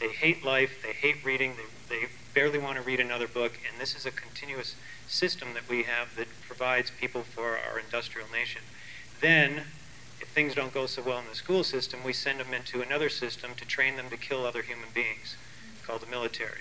they 0.00 0.08
hate 0.08 0.44
life, 0.44 0.82
they 0.82 0.92
hate 0.92 1.24
reading, 1.24 1.54
they, 1.88 1.96
they 1.96 2.06
barely 2.34 2.58
want 2.58 2.76
to 2.78 2.82
read 2.82 2.98
another 2.98 3.28
book, 3.28 3.52
and 3.70 3.80
this 3.80 3.94
is 3.94 4.06
a 4.06 4.10
continuous 4.10 4.74
system 5.06 5.48
that 5.54 5.68
we 5.68 5.82
have 5.82 6.16
that 6.16 6.26
provides 6.48 6.90
people 6.90 7.22
for 7.22 7.58
our 7.58 7.78
industrial 7.78 8.28
nation. 8.32 8.62
Then, 9.20 9.64
if 10.20 10.28
things 10.28 10.54
don't 10.54 10.72
go 10.72 10.86
so 10.86 11.02
well 11.02 11.18
in 11.18 11.26
the 11.28 11.36
school 11.36 11.62
system, 11.62 12.00
we 12.02 12.12
send 12.12 12.40
them 12.40 12.54
into 12.54 12.80
another 12.80 13.08
system 13.08 13.52
to 13.56 13.66
train 13.66 13.96
them 13.96 14.08
to 14.08 14.16
kill 14.16 14.46
other 14.46 14.62
human 14.62 14.88
beings, 14.94 15.36
called 15.86 16.02
the 16.02 16.06
military. 16.06 16.60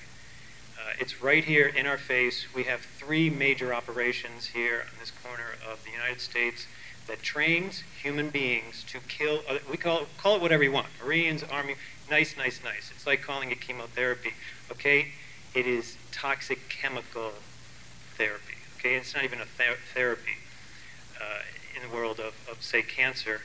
Uh, 0.78 0.94
it's 1.00 1.22
right 1.22 1.44
here 1.44 1.68
in 1.68 1.86
our 1.86 1.98
face. 1.98 2.48
We 2.54 2.64
have 2.64 2.82
three 2.82 3.30
major 3.30 3.74
operations 3.74 4.48
here 4.48 4.86
on 4.92 5.00
this 5.00 5.12
corner 5.12 5.56
of 5.70 5.84
the 5.84 5.92
United 5.92 6.22
States 6.22 6.66
that 7.08 7.22
trains 7.22 7.84
human 8.02 8.30
beings 8.30 8.84
to 8.90 9.00
kill. 9.08 9.42
Other, 9.48 9.60
we 9.70 9.78
call 9.78 10.02
it, 10.02 10.08
call 10.18 10.36
it 10.36 10.42
whatever 10.42 10.64
you 10.64 10.72
want. 10.72 10.88
Marines, 11.04 11.44
Army, 11.44 11.76
nice, 12.10 12.36
nice, 12.38 12.62
nice. 12.64 12.92
It's 12.96 13.06
like 13.06 13.22
calling 13.22 13.52
it 13.52 13.62
chemotherapy. 13.62 14.34
Okay, 14.72 15.10
it 15.54 15.68
is 15.68 15.98
toxic 16.12 16.70
chemical 16.70 17.32
therapy. 18.18 18.56
Okay, 18.80 18.96
it's 18.96 19.14
not 19.14 19.24
even 19.24 19.40
a 19.40 19.46
ther- 19.46 19.78
therapy 19.94 20.38
uh, 21.20 21.42
in 21.76 21.88
the 21.88 21.96
world 21.96 22.20
of, 22.20 22.34
of 22.50 22.62
say, 22.62 22.82
cancer. 22.82 23.42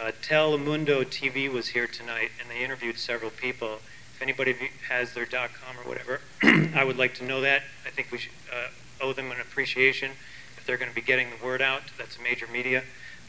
Uh, 0.00 0.12
Telemundo 0.22 1.04
TV 1.04 1.52
was 1.52 1.68
here 1.68 1.86
tonight, 1.86 2.30
and 2.40 2.50
they 2.50 2.64
interviewed 2.64 2.98
several 2.98 3.30
people. 3.30 3.80
Anybody 4.22 4.54
has 4.88 5.14
their 5.14 5.26
.com 5.26 5.76
or 5.76 5.88
whatever, 5.88 6.20
I 6.76 6.84
would 6.84 6.96
like 6.96 7.12
to 7.16 7.24
know 7.24 7.40
that. 7.40 7.62
I 7.84 7.90
think 7.90 8.12
we 8.12 8.18
should 8.18 8.32
uh, 8.52 8.68
owe 9.00 9.12
them 9.12 9.32
an 9.32 9.40
appreciation 9.40 10.12
if 10.56 10.64
they're 10.64 10.76
going 10.76 10.90
to 10.90 10.94
be 10.94 11.02
getting 11.02 11.26
the 11.36 11.44
word 11.44 11.60
out. 11.60 11.82
That's 11.98 12.18
a 12.18 12.22
major 12.22 12.46
media 12.46 12.84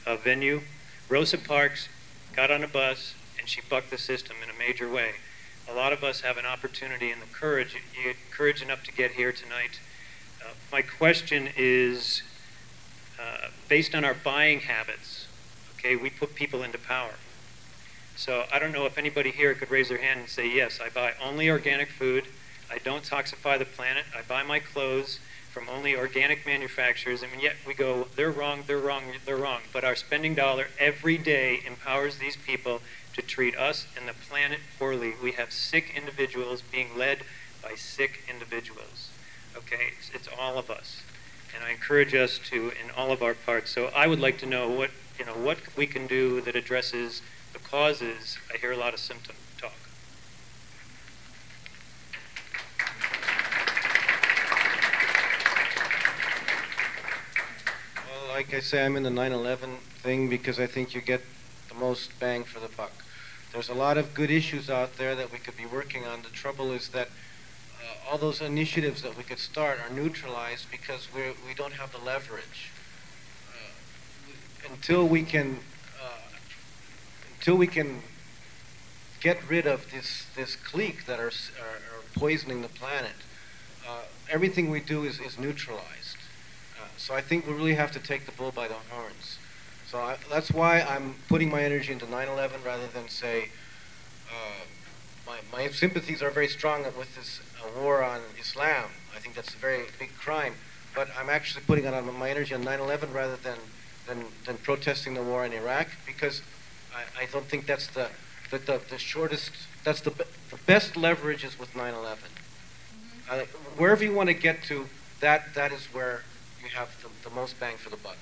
uh, 0.06 0.18
venue. 0.18 0.62
Rosa 1.10 1.40
Parks 1.40 1.90
got 2.36 2.52
on 2.52 2.64
a 2.64 2.68
bus 2.68 3.16
and 3.40 3.50
she 3.50 3.60
bucked 3.68 3.90
the 3.90 3.98
system 3.98 4.36
in 4.44 4.52
a 4.52 4.58
major 4.60 4.88
way. 4.88 5.14
A 5.68 5.74
lot 5.74 5.94
of 5.94 6.04
us 6.04 6.22
have 6.22 6.38
an 6.38 6.46
opportunity 6.46 7.10
and 7.10 7.20
the 7.20 7.34
courage, 7.34 7.76
courage 8.30 8.62
enough 8.62 8.84
to 8.84 8.92
get 8.92 9.14
here 9.14 9.32
tonight. 9.32 9.80
Uh, 10.46 10.52
my 10.72 10.84
question 10.84 11.50
is 11.58 12.22
uh, 13.20 13.48
based 13.68 13.96
on 13.96 14.06
our 14.06 14.14
buying 14.14 14.60
habits, 14.60 15.26
okay, 15.80 15.96
we 15.96 16.12
put 16.12 16.36
people 16.36 16.62
into 16.62 16.78
power. 16.78 17.14
So 18.16 18.46
I 18.52 18.60
don't 18.60 18.72
know 18.72 18.86
if 18.86 18.98
anybody 18.98 19.32
here 19.32 19.54
could 19.54 19.72
raise 19.72 19.90
their 19.90 19.98
hand 19.98 20.22
and 20.22 20.30
say, 20.30 20.48
yes, 20.50 20.80
I 20.84 20.90
buy 20.90 21.14
only 21.24 21.50
organic 21.50 21.90
food. 21.90 22.26
I 22.72 22.78
don't 22.78 23.04
toxify 23.04 23.58
the 23.58 23.66
planet. 23.66 24.06
I 24.16 24.22
buy 24.22 24.44
my 24.44 24.60
clothes 24.60 25.20
from 25.52 25.70
only 25.70 25.96
organic 25.96 26.46
manufacturers. 26.46 27.24
I 27.24 27.28
mean, 27.28 27.40
yet 27.40 27.56
we 27.68 27.74
go, 27.76 28.08
they're 28.16 28.32
wrong, 28.32 28.64
they're 28.66 28.80
wrong, 28.80 29.04
they're 29.26 29.38
wrong. 29.38 29.62
But 29.72 29.84
our 29.84 29.96
spending 29.96 30.34
dollar 30.34 30.68
every 30.80 31.18
day 31.18 31.60
empowers 31.66 32.18
these 32.18 32.36
people 32.36 32.82
to 33.16 33.22
treat 33.22 33.56
us 33.56 33.88
and 33.96 34.08
the 34.08 34.14
planet 34.14 34.60
poorly. 34.80 35.14
We 35.22 35.34
have 35.34 35.52
sick 35.52 35.94
individuals 35.96 36.62
being 36.62 36.98
led 36.98 37.20
by 37.62 37.76
sick 37.76 38.24
individuals. 38.28 39.10
Okay, 39.56 39.92
it's, 39.98 40.10
it's 40.14 40.30
all 40.40 40.58
of 40.58 40.72
us. 40.72 41.04
And 41.56 41.64
I 41.64 41.70
encourage 41.70 42.16
us 42.16 42.40
to 42.50 42.72
in 42.84 42.90
all 42.98 43.12
of 43.12 43.22
our 43.22 43.36
parts. 43.36 43.70
So 43.70 43.92
I 43.96 44.08
would 44.08 44.20
like 44.20 44.40
to 44.40 44.48
know 44.48 44.70
what, 44.70 44.90
you 45.20 45.26
know, 45.26 45.34
what 45.34 45.60
we 45.78 45.86
can 45.86 46.08
do 46.08 46.42
that 46.42 46.56
addresses 46.56 47.22
causes. 47.74 48.38
I 48.54 48.58
hear 48.58 48.72
a 48.72 48.78
lot 48.78 48.94
of 48.94 49.00
symptom 49.00 49.36
talk. 49.60 49.74
Well, 58.06 58.28
like 58.30 58.54
I 58.54 58.60
say, 58.60 58.86
I'm 58.86 58.96
in 58.96 59.02
the 59.02 59.10
9/11 59.10 59.78
thing 60.04 60.30
because 60.30 60.60
I 60.60 60.68
think 60.68 60.94
you 60.94 61.02
get 61.02 61.24
the 61.68 61.74
most 61.74 62.20
bang 62.20 62.44
for 62.44 62.60
the 62.60 62.68
buck. 62.68 62.92
There's 63.52 63.70
a 63.70 63.74
lot 63.74 63.98
of 63.98 64.14
good 64.14 64.30
issues 64.30 64.70
out 64.70 64.98
there 64.98 65.16
that 65.16 65.32
we 65.32 65.40
could 65.40 65.58
be 65.58 65.66
working 65.66 66.06
on. 66.06 66.22
The 66.22 66.30
trouble 66.30 66.72
is 66.72 66.90
that 66.90 67.08
uh, 67.08 68.12
all 68.12 68.20
those 68.20 68.40
initiatives 68.40 69.02
that 69.02 69.18
we 69.18 69.24
could 69.24 69.40
start 69.40 69.80
are 69.80 69.90
neutralized 69.92 70.70
because 70.70 71.08
we 71.12 71.22
we 71.48 71.56
don't 71.56 71.74
have 71.74 71.92
the 71.92 71.98
leverage. 71.98 72.70
Uh, 73.50 74.70
until 74.70 75.08
we 75.08 75.24
can 75.24 75.58
until 77.44 77.58
we 77.58 77.68
can 77.68 78.00
get 79.20 79.38
rid 79.50 79.68
of 79.68 79.92
this 79.92 80.28
this 80.34 80.56
clique 80.56 81.06
that 81.06 81.20
are 81.20 81.34
are, 81.60 81.78
are 81.92 82.04
poisoning 82.16 82.62
the 82.62 82.70
planet, 82.70 83.18
uh, 83.86 84.04
everything 84.30 84.70
we 84.70 84.80
do 84.80 85.04
is, 85.04 85.20
is 85.20 85.38
neutralized. 85.38 86.16
Uh, 86.80 86.88
so 86.96 87.14
I 87.14 87.20
think 87.20 87.46
we 87.46 87.52
really 87.52 87.74
have 87.74 87.92
to 87.92 88.00
take 88.00 88.26
the 88.26 88.32
bull 88.32 88.54
by 88.54 88.70
the 88.70 88.78
horns. 88.90 89.40
So 89.90 90.00
I, 90.00 90.16
that's 90.30 90.52
why 90.52 90.80
I'm 90.80 91.16
putting 91.28 91.52
my 91.52 91.64
energy 91.64 91.92
into 91.92 92.06
9/11 92.06 92.64
rather 92.66 92.88
than 92.88 93.10
say. 93.10 93.50
Uh, 94.32 94.64
my, 95.28 95.40
my 95.52 95.68
sympathies 95.70 96.22
are 96.22 96.32
very 96.32 96.48
strong 96.48 96.84
with 96.98 97.14
this 97.16 97.42
uh, 97.62 97.82
war 97.82 98.04
on 98.04 98.22
Islam. 98.40 98.90
I 99.16 99.20
think 99.20 99.36
that's 99.36 99.54
a 99.54 99.58
very 99.58 99.84
big 100.00 100.16
crime. 100.16 100.54
But 100.96 101.10
I'm 101.18 101.30
actually 101.30 101.64
putting 101.66 101.88
on 101.88 102.18
my 102.18 102.30
energy 102.30 102.56
on 102.56 102.64
9/11 102.64 103.14
rather 103.14 103.36
than 103.36 103.58
than, 104.08 104.26
than 104.46 104.58
protesting 104.60 105.14
the 105.14 105.24
war 105.24 105.46
in 105.46 105.52
Iraq 105.52 105.88
because 106.06 106.42
I, 106.96 107.24
I 107.24 107.26
don't 107.32 107.46
think 107.46 107.66
that's 107.66 107.88
the 107.88 108.10
the, 108.52 108.60
the, 108.60 108.82
the 108.90 108.98
shortest. 108.98 109.52
That's 109.84 110.02
the 110.02 110.12
be- 110.12 110.24
the 110.50 110.58
best 110.66 110.96
leverage 110.96 111.44
is 111.44 111.58
with 111.58 111.74
9/11. 111.74 112.18
Uh, 113.30 113.40
wherever 113.78 114.04
you 114.04 114.14
want 114.14 114.28
to 114.28 114.34
get 114.34 114.64
to, 114.64 114.88
that 115.20 115.54
that 115.56 115.72
is 115.72 115.86
where 115.94 116.24
you 116.62 116.70
have 116.70 116.90
the, 117.02 117.30
the 117.30 117.34
most 117.36 117.60
bang 117.60 117.78
for 117.78 117.90
the 117.90 117.98
buck. 117.98 118.18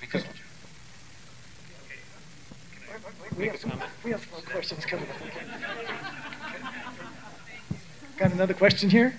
Because 0.00 0.24
We 3.36 3.46
have, 3.46 3.60
some, 3.60 3.72
we 4.04 4.10
have 4.10 4.28
more 4.32 4.40
questions 4.40 4.84
coming 4.84 5.06
up. 5.08 5.16
Got 8.16 8.32
another 8.32 8.54
question 8.54 8.90
here? 8.90 9.14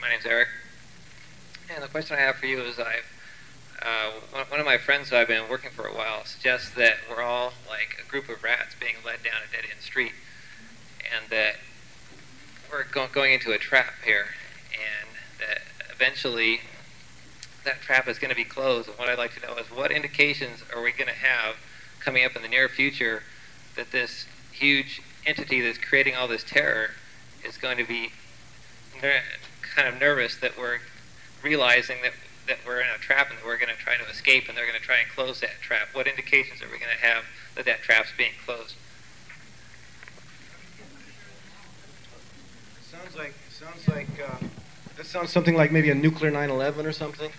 My 0.00 0.08
name's 0.08 0.26
Eric, 0.26 0.48
and 1.72 1.84
the 1.84 1.88
question 1.88 2.16
I 2.16 2.20
have 2.20 2.36
for 2.36 2.46
you 2.46 2.60
is 2.62 2.80
I, 2.80 2.96
uh, 3.82 4.10
one, 4.48 4.60
of 4.60 4.66
my 4.66 4.78
friends 4.78 5.10
who 5.10 5.16
I've 5.16 5.28
been 5.28 5.48
working 5.48 5.70
for 5.70 5.86
a 5.86 5.94
while 5.94 6.24
suggests 6.24 6.70
that 6.70 6.98
we're 7.08 7.22
all 7.22 7.52
like 7.68 8.02
a 8.04 8.08
group 8.08 8.28
of 8.28 8.42
rats 8.42 8.74
being 8.78 8.96
led 9.04 9.22
down 9.22 9.40
a 9.48 9.52
dead-end 9.52 9.80
street, 9.80 10.12
and 11.14 11.30
that 11.30 11.56
we're 12.70 12.84
go- 12.84 13.08
going 13.12 13.32
into 13.32 13.52
a 13.52 13.58
trap 13.58 13.94
here, 14.04 14.26
and 14.72 15.08
that 15.38 15.62
eventually 15.90 16.60
that 17.64 17.80
trap 17.80 18.08
is 18.08 18.18
going 18.18 18.30
to 18.30 18.36
be 18.36 18.44
closed. 18.44 18.88
And 18.88 18.98
what 18.98 19.08
I'd 19.08 19.18
like 19.18 19.34
to 19.40 19.46
know 19.46 19.56
is 19.56 19.66
what 19.66 19.90
indications 19.90 20.62
are 20.74 20.82
we 20.82 20.92
going 20.92 21.08
to 21.08 21.14
have 21.14 21.56
coming 22.00 22.24
up 22.24 22.34
in 22.34 22.42
the 22.42 22.48
near 22.48 22.68
future 22.68 23.22
that 23.76 23.92
this 23.92 24.26
huge 24.52 25.02
entity 25.26 25.60
that's 25.60 25.78
creating 25.78 26.16
all 26.16 26.26
this 26.26 26.42
terror 26.42 26.90
is 27.44 27.56
going 27.56 27.76
to 27.76 27.84
be 27.84 28.10
ner- 29.00 29.22
kind 29.62 29.86
of 29.86 30.00
nervous 30.00 30.36
that 30.36 30.56
we're 30.58 30.78
realizing 31.42 31.98
that 32.02 32.12
that 32.48 32.58
we're 32.66 32.80
in 32.80 32.88
a 32.88 32.98
trap 32.98 33.30
and 33.30 33.38
that 33.38 33.44
we're 33.44 33.58
going 33.58 33.74
to 33.74 33.80
try 33.80 33.96
to 33.96 34.04
escape 34.10 34.48
and 34.48 34.56
they're 34.56 34.66
going 34.66 34.78
to 34.78 34.84
try 34.84 34.96
and 34.98 35.08
close 35.08 35.40
that 35.40 35.60
trap. 35.60 35.88
What 35.92 36.06
indications 36.06 36.60
are 36.62 36.66
we 36.66 36.78
going 36.78 36.92
to 36.98 37.06
have 37.06 37.24
that 37.54 37.64
that 37.66 37.82
trap's 37.82 38.10
being 38.16 38.32
closed? 38.44 38.74
Sounds 42.82 43.16
like 43.16 43.34
sounds 43.50 43.86
like 43.88 44.08
uh, 44.20 44.46
that 44.96 45.06
sounds 45.06 45.30
something 45.30 45.54
like 45.54 45.70
maybe 45.70 45.90
a 45.90 45.94
nuclear 45.94 46.32
9/11 46.32 46.84
or 46.84 46.92
something. 46.92 47.30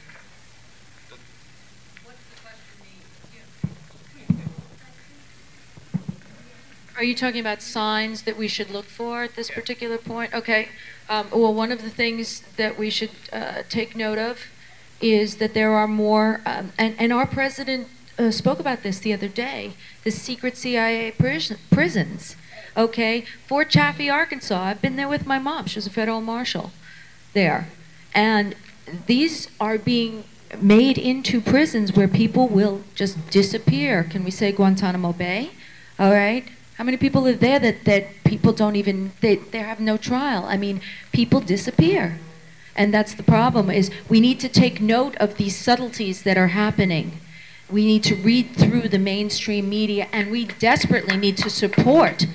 Are 6.96 7.04
you 7.04 7.16
talking 7.16 7.40
about 7.40 7.62
signs 7.62 8.24
that 8.24 8.38
we 8.38 8.50
should 8.50 8.70
look 8.70 8.84
for 8.84 9.24
at 9.24 9.36
this 9.36 9.50
particular 9.50 9.98
point? 9.98 10.34
Okay. 10.34 10.68
Um, 11.08 11.28
well, 11.32 11.54
one 11.54 11.72
of 11.72 11.82
the 11.82 11.90
things 11.90 12.42
that 12.58 12.78
we 12.78 12.90
should 12.90 13.12
uh, 13.32 13.64
take 13.70 13.96
note 13.96 14.18
of 14.18 14.48
is 15.02 15.38
that 15.38 15.54
there 15.54 15.72
are 15.72 15.88
more, 15.88 16.42
um, 16.46 16.72
and, 16.78 16.96
and 17.00 17.14
our 17.14 17.26
president 17.26 17.88
uh, 18.18 18.32
spoke 18.32 18.60
about 18.60 18.84
this 18.84 19.00
the 19.00 19.14
other 19.14 19.28
day 19.28 19.74
the 20.04 20.12
secret 20.12 20.58
CIA 20.58 21.12
pris- 21.12 21.54
prisons. 21.72 22.36
Okay. 22.76 23.26
Fort 23.48 23.70
Chaffee, 23.70 24.10
Arkansas. 24.10 24.62
I've 24.62 24.82
been 24.82 24.96
there 24.96 25.08
with 25.08 25.26
my 25.26 25.40
mom. 25.40 25.66
She 25.66 25.78
was 25.78 25.88
a 25.88 25.90
federal 25.90 26.22
marshal 26.22 26.72
there. 27.34 27.70
And 28.14 28.56
these 29.06 29.50
are 29.60 29.78
being 29.78 30.24
made 30.60 30.98
into 30.98 31.42
prisons 31.42 31.94
where 31.94 32.08
people 32.08 32.48
will 32.48 32.82
just 32.96 33.30
disappear. 33.30 34.04
Can 34.04 34.24
we 34.24 34.32
say 34.32 34.52
Guantanamo 34.52 35.14
Bay? 35.14 35.52
All 36.00 36.12
right. 36.12 36.46
How 36.78 36.84
many 36.84 36.98
people 36.98 37.22
live 37.22 37.40
there 37.40 37.60
that, 37.60 37.84
that 37.86 38.24
people 38.24 38.54
don't 38.54 38.76
even 38.76 39.12
they, 39.22 39.36
they 39.36 39.60
have 39.60 39.80
no 39.80 39.98
trial? 39.98 40.46
I 40.46 40.58
mean, 40.58 40.82
people 41.12 41.42
disappear. 41.42 42.20
And 42.80 42.94
that's 42.94 43.14
the 43.14 43.24
problem 43.24 43.70
is 43.70 43.92
we 44.08 44.22
need 44.22 44.40
to 44.40 44.48
take 44.48 44.80
note 44.80 45.18
of 45.18 45.36
these 45.36 45.56
subtleties 45.56 46.24
that 46.24 46.38
are 46.38 46.48
happening. 46.48 47.20
We 47.70 47.86
need 47.86 48.06
to 48.06 48.16
read 48.16 48.56
through 48.56 48.88
the 48.88 48.98
mainstream 48.98 49.68
media 49.68 50.08
and 50.14 50.32
we 50.32 50.46
desperately 50.46 51.18
need 51.18 51.36
to 51.40 51.50
support 51.50 52.26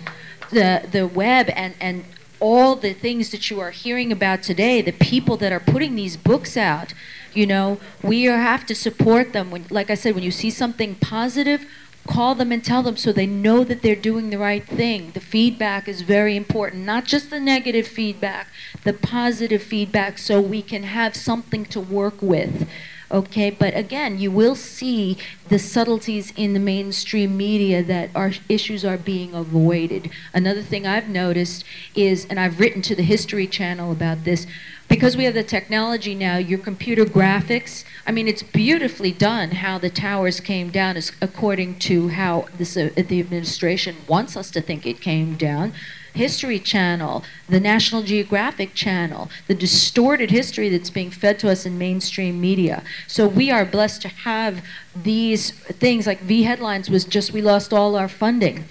the 0.51 0.87
the 0.93 1.07
web 1.07 1.49
and, 1.57 1.75
and 1.81 2.05
all 2.41 2.77
the 2.77 2.93
things 2.93 3.31
that 3.31 3.49
you 3.49 3.59
are 3.59 3.71
hearing 3.71 4.13
about 4.13 4.43
today, 4.43 4.83
the 4.83 4.93
people 4.93 5.39
that 5.39 5.51
are 5.51 5.61
putting 5.61 5.95
these 5.95 6.19
books 6.19 6.59
out, 6.59 6.93
you 7.33 7.47
know, 7.47 7.81
we 8.03 8.25
have 8.25 8.67
to 8.67 8.75
support 8.75 9.33
them. 9.33 9.51
When, 9.51 9.65
like 9.71 9.89
I 9.89 9.95
said, 9.95 10.15
when 10.15 10.25
you 10.25 10.31
see 10.31 10.51
something 10.51 10.97
positive, 10.97 11.67
call 12.07 12.35
them 12.35 12.53
and 12.53 12.65
tell 12.65 12.83
them 12.83 12.97
so 12.97 13.13
they 13.13 13.27
know 13.27 13.65
that 13.65 13.83
they're 13.83 13.97
doing 13.97 14.31
the 14.31 14.39
right 14.39 14.67
thing. 14.67 15.11
The 15.13 15.21
feedback 15.21 15.89
is 15.89 16.03
very 16.03 16.37
important, 16.37 16.85
not 16.85 17.05
just 17.05 17.31
the 17.31 17.41
negative 17.41 17.87
feedback, 17.87 18.49
the 18.85 18.93
positive 18.93 19.63
feedback, 19.63 20.19
so 20.19 20.41
we 20.41 20.63
can 20.63 20.83
have 20.85 21.17
something 21.17 21.65
to 21.67 21.81
work 21.81 22.21
with. 22.21 22.69
Okay, 23.11 23.51
but 23.51 23.77
again, 23.77 24.19
you 24.19 24.31
will 24.31 24.57
see 24.57 25.19
the 25.49 25.59
subtleties 25.59 26.33
in 26.37 26.53
the 26.53 26.59
mainstream 26.59 27.37
media 27.37 27.83
that 27.83 28.11
our 28.15 28.33
issues 28.49 28.85
are 28.85 28.97
being 28.97 29.35
avoided. 29.35 30.11
Another 30.33 30.63
thing 30.63 30.87
I've 30.87 31.09
noticed 31.09 31.65
is, 31.95 32.27
and 32.29 32.41
I've 32.41 32.59
written 32.59 32.83
to 32.83 32.97
the 32.97 33.03
History 33.03 33.47
Channel 33.47 33.93
about 33.93 34.25
this, 34.25 34.47
because 34.89 35.17
we 35.17 35.25
have 35.25 35.35
the 35.35 35.43
technology 35.43 36.15
now, 36.15 36.37
your 36.37 36.59
computer 36.59 37.05
graphics, 37.05 37.85
I 38.07 38.13
mean, 38.13 38.29
it's 38.29 38.43
beautifully 38.43 39.13
done 39.13 39.53
how 39.53 39.79
the 39.79 39.91
towers 39.91 40.41
came 40.41 40.71
down 40.71 40.97
is 40.97 41.13
according 41.21 41.79
to 41.81 42.09
how 42.09 42.47
this, 42.57 42.77
uh, 42.77 42.91
the 42.95 43.21
administration 43.21 43.97
wants 44.07 44.37
us 44.37 44.51
to 44.53 44.61
think 44.61 44.87
it 44.87 45.01
came 45.01 45.37
down. 45.37 45.73
History 46.15 46.61
Channel, 46.61 47.25
the 47.49 47.59
National 47.59 48.03
Geographic 48.03 48.75
Channel, 48.75 49.29
the 49.49 49.55
distorted 49.55 50.31
history 50.31 50.69
that's 50.69 50.91
being 50.91 51.11
fed 51.11 51.41
to 51.41 51.51
us 51.51 51.67
in 51.67 51.77
mainstream 51.77 52.41
media. 52.41 52.85
So 53.09 53.27
we 53.27 53.51
are 53.51 53.65
blessed 53.65 54.03
to 54.03 54.09
have 54.09 54.65
these 54.95 55.51
things 55.51 56.07
like 56.07 56.21
V 56.21 56.45
Headlines 56.45 56.89
was 56.89 57.05
just 57.05 57.33
we 57.33 57.43
lost 57.43 57.73
all 57.73 57.97
our 57.97 58.09
funding. 58.09 58.65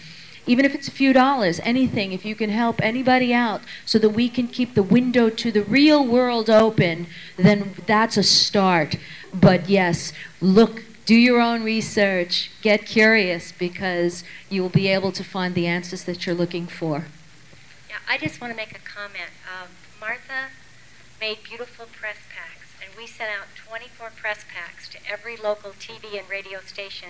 Even 0.45 0.65
if 0.65 0.75
it's 0.75 0.87
a 0.87 0.91
few 0.91 1.13
dollars, 1.13 1.59
anything, 1.63 2.11
if 2.11 2.25
you 2.25 2.35
can 2.35 2.49
help 2.49 2.81
anybody 2.81 3.33
out 3.33 3.61
so 3.85 3.97
that 3.99 4.09
we 4.09 4.27
can 4.27 4.47
keep 4.47 4.73
the 4.73 4.83
window 4.83 5.29
to 5.29 5.51
the 5.51 5.63
real 5.63 6.05
world 6.05 6.49
open, 6.49 7.07
then 7.37 7.73
that's 7.85 8.17
a 8.17 8.23
start. 8.23 8.97
But 9.33 9.69
yes, 9.69 10.11
look, 10.41 10.83
do 11.05 11.15
your 11.15 11.41
own 11.41 11.63
research, 11.63 12.51
get 12.61 12.85
curious 12.85 13.51
because 13.51 14.23
you 14.49 14.61
will 14.61 14.69
be 14.69 14.87
able 14.87 15.11
to 15.13 15.23
find 15.23 15.55
the 15.55 15.67
answers 15.67 16.03
that 16.05 16.25
you're 16.25 16.35
looking 16.35 16.67
for. 16.67 17.05
Yeah, 17.89 17.97
I 18.07 18.17
just 18.17 18.39
want 18.39 18.51
to 18.51 18.57
make 18.57 18.71
a 18.71 18.81
comment. 18.81 19.31
Um, 19.47 19.69
Martha 19.99 20.49
made 21.19 21.43
beautiful 21.43 21.85
press 21.85 22.17
packs, 22.33 22.71
and 22.83 22.95
we 22.97 23.07
sent 23.07 23.29
out 23.31 23.47
24 23.55 24.11
press 24.15 24.45
packs 24.53 24.89
to 24.89 24.97
every 25.09 25.37
local 25.37 25.71
TV 25.71 26.17
and 26.17 26.29
radio 26.29 26.59
station. 26.59 27.09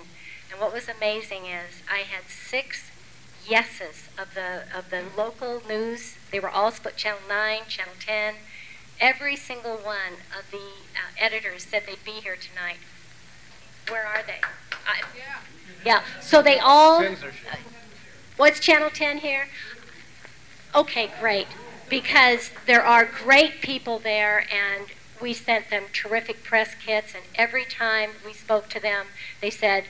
And 0.51 0.59
what 0.59 0.73
was 0.73 0.87
amazing 0.87 1.45
is 1.45 1.81
I 1.89 1.99
had 1.99 2.29
six 2.29 2.91
yeses 3.47 4.09
of 4.17 4.33
the 4.33 4.63
of 4.75 4.89
the 4.89 5.03
local 5.17 5.61
news. 5.67 6.15
They 6.31 6.39
were 6.39 6.49
all 6.49 6.71
split 6.71 6.97
channel 6.97 7.19
9, 7.27 7.61
channel 7.67 7.93
10. 7.99 8.35
Every 8.99 9.35
single 9.35 9.77
one 9.77 10.19
of 10.37 10.49
the 10.51 10.57
uh, 10.57 11.11
editors 11.19 11.63
said 11.63 11.83
they'd 11.85 12.03
be 12.05 12.11
here 12.11 12.35
tonight. 12.35 12.77
Where 13.89 14.05
are 14.05 14.23
they? 14.25 14.39
I, 14.87 15.01
yeah. 15.17 15.39
Yeah. 15.85 16.03
So 16.21 16.41
they 16.41 16.59
all. 16.59 17.03
What's 18.37 18.59
channel 18.59 18.89
10 18.89 19.19
here? 19.19 19.47
Okay, 20.73 21.11
great. 21.19 21.47
Because 21.89 22.51
there 22.65 22.81
are 22.83 23.05
great 23.05 23.61
people 23.61 23.99
there, 23.99 24.45
and 24.51 24.87
we 25.21 25.33
sent 25.33 25.69
them 25.69 25.83
terrific 25.93 26.43
press 26.43 26.73
kits, 26.73 27.13
and 27.13 27.23
every 27.35 27.65
time 27.65 28.11
we 28.25 28.33
spoke 28.33 28.69
to 28.69 28.79
them, 28.79 29.07
they 29.39 29.51
said, 29.51 29.85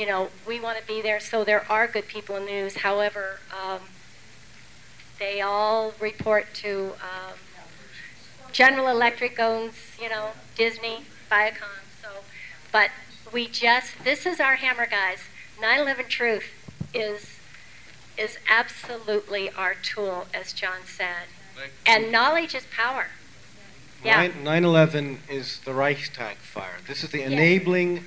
you 0.00 0.06
know, 0.06 0.30
we 0.48 0.58
want 0.58 0.78
to 0.78 0.86
be 0.86 1.02
there. 1.02 1.20
So 1.20 1.44
there 1.44 1.70
are 1.70 1.86
good 1.86 2.08
people 2.08 2.34
in 2.36 2.46
the 2.46 2.50
news. 2.50 2.76
However, 2.78 3.40
um, 3.52 3.80
they 5.18 5.42
all 5.42 5.92
report 6.00 6.46
to 6.54 6.92
um, 7.02 7.34
General 8.50 8.88
Electric 8.88 9.38
owns, 9.38 9.74
you 10.00 10.08
know, 10.08 10.30
Disney, 10.56 11.04
Viacom. 11.30 11.84
So, 12.02 12.08
but 12.72 12.88
we 13.30 13.46
just 13.46 14.02
this 14.02 14.24
is 14.24 14.40
our 14.40 14.54
hammer, 14.54 14.86
guys. 14.86 15.18
9/11 15.62 16.08
Truth 16.08 16.44
is 16.94 17.36
is 18.16 18.38
absolutely 18.48 19.50
our 19.50 19.74
tool, 19.74 20.28
as 20.32 20.54
John 20.54 20.86
said. 20.86 21.28
And 21.84 22.10
knowledge 22.10 22.54
is 22.54 22.64
power. 22.74 23.08
Yeah. 24.02 24.28
9 24.42 24.64
11 24.64 25.18
is 25.28 25.60
the 25.60 25.74
Reichstag 25.74 26.36
fire. 26.36 26.78
This 26.88 27.04
is 27.04 27.10
the 27.10 27.22
enabling 27.22 28.04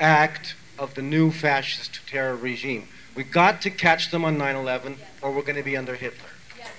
act 0.00 0.56
of 0.80 0.94
the 0.94 1.02
new 1.02 1.30
fascist 1.30 2.00
terror 2.08 2.34
regime. 2.34 2.88
We 3.14 3.22
got 3.22 3.60
to 3.62 3.70
catch 3.70 4.10
them 4.10 4.24
on 4.24 4.38
9 4.38 4.56
11, 4.56 4.96
or 5.20 5.30
we're 5.30 5.42
going 5.42 5.56
to 5.56 5.62
be 5.62 5.76
under 5.76 5.94
Hitler. 5.94 6.30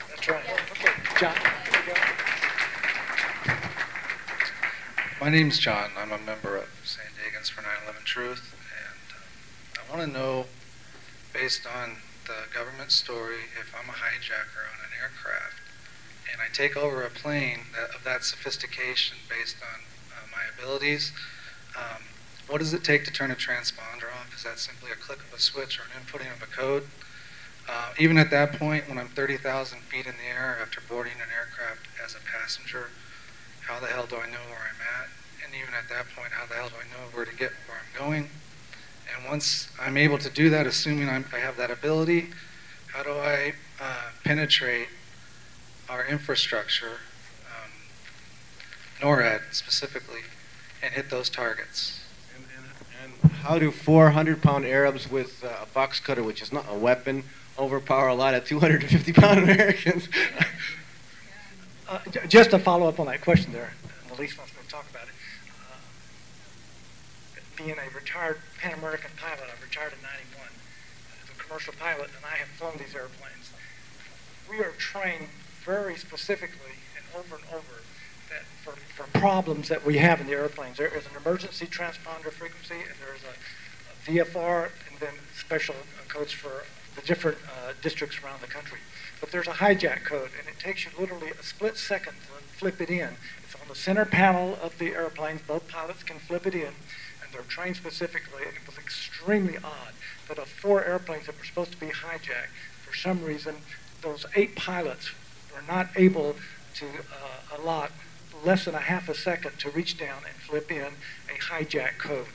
That's 0.10 0.28
right. 0.28 0.44
Okay, 0.72 0.92
John. 1.20 1.36
My 5.22 5.30
name's 5.30 5.60
John. 5.60 5.92
I'm 5.96 6.12
a 6.12 6.18
member 6.18 6.58
of 6.58 6.68
San 6.84 7.06
Diegans 7.14 7.52
for 7.52 7.62
9/11 7.62 8.04
Truth, 8.04 8.56
and 8.90 9.14
uh, 9.14 9.94
I 9.94 9.96
want 9.96 10.12
to 10.12 10.18
know, 10.18 10.48
based 11.32 11.68
on 11.68 11.98
the 12.26 12.52
government 12.52 12.92
story, 12.92 13.46
if 13.60 13.72
I'm 13.76 13.88
a 13.88 13.94
hijacker 13.94 14.66
on 14.66 14.80
an 14.82 14.92
aircraft 15.00 15.62
and 16.32 16.42
I 16.42 16.52
take 16.52 16.76
over 16.76 17.04
a 17.04 17.10
plane 17.12 17.60
that, 17.76 17.96
of 17.96 18.04
that 18.04 18.24
sophistication 18.24 19.18
based 19.30 19.58
on 19.62 19.82
uh, 20.12 20.26
my 20.32 20.42
abilities, 20.58 21.12
um, 21.78 22.02
what 22.52 22.60
does 22.60 22.74
it 22.74 22.84
take 22.84 23.06
to 23.06 23.12
turn 23.14 23.32
a 23.32 23.36
transponder 23.36 24.12
off? 24.20 24.36
Is 24.36 24.44
that 24.44 24.60
simply 24.60 24.92
a 24.92 24.96
click 24.96 25.20
of 25.20 25.34
a 25.34 25.40
switch 25.40 25.80
or 25.80 25.84
an 25.84 26.04
inputting 26.04 26.36
of 26.36 26.44
a 26.44 26.52
code? 26.52 26.84
Uh, 27.70 27.94
even 27.98 28.18
at 28.18 28.30
that 28.30 28.52
point, 28.60 28.90
when 28.90 28.98
I'm 28.98 29.08
30,000 29.08 29.80
feet 29.80 30.06
in 30.06 30.16
the 30.18 30.28
air 30.30 30.58
after 30.62 30.82
boarding 30.82 31.14
an 31.14 31.30
aircraft 31.32 31.88
as 32.04 32.14
a 32.14 32.20
passenger, 32.20 32.90
how 33.62 33.80
the 33.80 33.88
hell 33.88 34.06
do 34.06 34.18
I 34.18 34.26
know 34.26 34.44
where 34.50 34.60
I'm 34.60 34.82
at? 35.02 35.08
And 35.46 35.56
even 35.56 35.74
at 35.74 35.88
that 35.88 36.14
point, 36.14 36.34
how 36.34 36.46
the 36.46 36.56
hell 36.56 36.68
do 36.68 36.76
I 36.76 36.92
know 36.92 37.08
where 37.14 37.24
to 37.24 37.32
get 37.32 37.52
where 37.68 37.78
I'm 37.78 37.98
going? 37.98 38.30
And 39.16 39.26
once 39.26 39.70
I'm 39.80 39.96
able 39.96 40.18
to 40.18 40.30
do 40.30 40.50
that, 40.50 40.68
assuming 40.68 41.08
I'm, 41.08 41.26
I 41.34 41.38
have 41.38 41.56
that 41.56 41.72
ability, 41.72 42.32
how 42.88 43.04
do 43.04 43.12
I 43.12 43.54
uh, 43.80 44.10
penetrate 44.26 44.90
our 45.88 46.06
infrastructure, 46.06 46.98
um, 47.48 47.72
NORAD 49.00 49.54
specifically, 49.54 50.24
and 50.84 50.94
hit 50.94 51.10
those 51.10 51.30
targets? 51.30 52.01
How 53.44 53.60
do 53.60 53.72
400 53.72 54.42
pound 54.42 54.66
Arabs 54.66 55.10
with 55.10 55.44
uh, 55.44 55.64
a 55.64 55.66
box 55.74 56.00
cutter, 56.00 56.24
which 56.24 56.42
is 56.42 56.52
not 56.52 56.66
a 56.70 56.76
weapon, 56.76 57.24
overpower 57.58 58.08
a 58.08 58.16
lot 58.16 58.34
of 58.34 58.46
250 58.46 59.14
pound 59.14 59.40
Americans? 59.44 60.08
Uh, 61.88 62.00
j- 62.10 62.22
just 62.28 62.52
to 62.52 62.60
follow 62.60 62.88
up 62.88 63.00
on 63.00 63.06
that 63.08 63.22
question 63.22 63.52
there, 63.54 63.74
and 64.04 64.18
Elise 64.18 64.38
wants 64.38 64.54
to 64.54 64.68
talk 64.70 64.90
about 64.90 65.04
it. 65.04 65.14
Uh, 67.38 67.42
being 67.58 67.72
a 67.78 67.96
retired 67.96 68.40
Pan 68.60 68.74
American 68.78 69.12
pilot, 69.18 69.42
I 69.46 69.62
retired 69.64 69.94
in 69.94 70.02
91 70.02 70.48
as 71.24 71.30
a 71.30 71.44
commercial 71.44 71.74
pilot, 71.80 72.10
and 72.16 72.26
I 72.26 72.38
have 72.38 72.48
flown 72.50 72.74
these 72.78 72.96
airplanes. 72.96 73.52
We 74.50 74.60
are 74.60 74.72
trained 74.78 75.28
very 75.66 75.96
specifically 75.96 76.80
and 76.98 77.06
over 77.18 77.36
and 77.36 77.46
over 77.54 77.81
for, 78.96 79.04
problems 79.20 79.70
that 79.70 79.86
we 79.86 79.98
have 79.98 80.20
in 80.22 80.28
the 80.28 80.34
airplanes. 80.34 80.78
There 80.78 80.88
is 80.88 81.06
an 81.06 81.12
emergency 81.24 81.66
transponder 81.66 82.32
frequency, 82.32 82.76
and 82.76 82.96
there's 83.00 83.24
a, 83.24 84.20
a 84.20 84.24
VFR, 84.24 84.70
and 84.90 85.00
then 85.00 85.14
special 85.38 85.76
codes 86.08 86.32
for 86.32 86.64
the 86.96 87.02
different 87.02 87.38
uh, 87.46 87.74
districts 87.82 88.18
around 88.24 88.42
the 88.42 88.48
country. 88.48 88.80
But 89.20 89.32
there's 89.32 89.48
a 89.48 89.52
hijack 89.52 90.04
code, 90.04 90.32
and 90.40 90.48
it 90.48 90.60
takes 90.60 90.86
you 90.86 90.92
literally 91.00 91.30
a 91.30 91.44
split 91.44 91.78
second 91.78 92.14
to 92.14 92.44
flip 92.58 92.82
it 92.82 92.90
in. 92.90 93.10
It's 93.44 93.56
on 93.56 93.68
the 93.68 93.76
center 93.76 94.06
panel 94.06 94.58
of 94.62 94.78
the 94.80 94.88
airplanes. 94.88 95.42
Both 95.42 95.68
pilots 95.68 96.04
can 96.04 96.18
flip 96.18 96.48
it 96.48 96.56
in, 96.56 96.74
and 97.22 97.32
they're 97.32 97.42
trained 97.44 97.76
specifically. 97.76 98.44
And 98.44 98.56
it 98.56 98.66
was 98.66 98.78
extremely 98.78 99.58
odd 99.58 99.94
that 100.28 100.40
of 100.40 100.48
four 100.48 100.84
airplanes 100.84 101.28
that 101.28 101.38
were 101.38 101.46
supposed 101.46 101.72
to 101.74 101.80
be 101.80 101.88
hijacked, 101.88 102.54
for 102.86 102.96
some 102.96 103.24
reason, 103.24 103.56
those 104.02 104.26
eight 104.36 104.56
pilots 104.56 105.12
were 105.54 105.62
not 105.68 105.90
able 105.96 106.36
to 106.76 106.86
uh, 106.86 107.58
allot 107.58 107.92
less 108.44 108.66
than 108.66 108.76
a 108.76 108.80
half 108.80 109.10
a 109.10 109.14
second 109.14 109.60
to 109.60 109.70
reach 109.70 109.98
down 109.98 110.24
and 110.28 110.36
flip 110.36 110.72
in 110.72 110.94
a 111.30 111.40
hijack 111.52 111.98
code, 111.98 112.28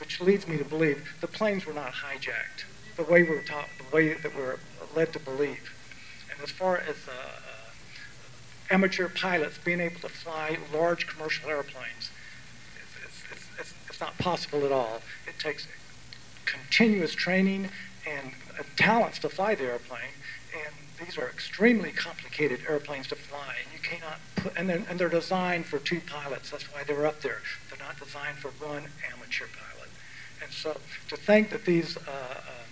which 0.00 0.20
leads 0.20 0.46
me 0.48 0.58
to 0.58 0.64
believe 0.64 1.16
the 1.20 1.26
planes 1.26 1.66
were 1.66 1.72
not 1.72 1.92
hijacked 1.92 2.64
the 2.96 3.04
way 3.04 3.22
we 3.22 3.30
were 3.30 3.42
taught, 3.42 3.68
the 3.78 3.94
way 3.96 4.14
that 4.14 4.34
we're 4.36 4.58
led 4.94 5.12
to 5.12 5.18
believe. 5.18 5.72
And 6.30 6.42
as 6.42 6.50
far 6.50 6.76
as 6.76 6.96
uh, 7.08 7.12
uh, 7.12 8.74
amateur 8.74 9.08
pilots 9.08 9.58
being 9.58 9.80
able 9.80 10.00
to 10.00 10.08
fly 10.08 10.58
large 10.72 11.06
commercial 11.06 11.48
airplanes, 11.48 12.10
it's, 13.04 13.22
it's, 13.30 13.44
it's, 13.58 13.74
it's 13.88 14.00
not 14.00 14.18
possible 14.18 14.64
at 14.64 14.72
all. 14.72 15.00
It 15.26 15.38
takes 15.38 15.66
continuous 16.44 17.14
training 17.14 17.70
and 18.08 18.32
uh, 18.58 18.62
talents 18.76 19.18
to 19.20 19.28
fly 19.28 19.54
the 19.54 19.64
airplane, 19.64 20.12
these 21.04 21.18
are 21.18 21.28
extremely 21.28 21.90
complicated 21.90 22.60
airplanes 22.68 23.08
to 23.08 23.16
fly. 23.16 23.54
And 23.62 23.72
you 23.72 23.78
cannot 23.78 24.18
put, 24.36 24.52
and 24.56 24.68
they're, 24.68 24.82
and 24.88 24.98
they're 24.98 25.08
designed 25.08 25.66
for 25.66 25.78
two 25.78 26.00
pilots. 26.00 26.50
That's 26.50 26.72
why 26.72 26.84
they're 26.84 27.06
up 27.06 27.20
there. 27.22 27.40
They're 27.68 27.78
not 27.78 27.98
designed 27.98 28.38
for 28.38 28.48
one 28.64 28.88
amateur 29.12 29.46
pilot. 29.46 29.90
And 30.42 30.52
so 30.52 30.78
to 31.08 31.16
think 31.16 31.50
that 31.50 31.64
these 31.64 31.96
uh, 31.96 32.00
um, 32.00 32.62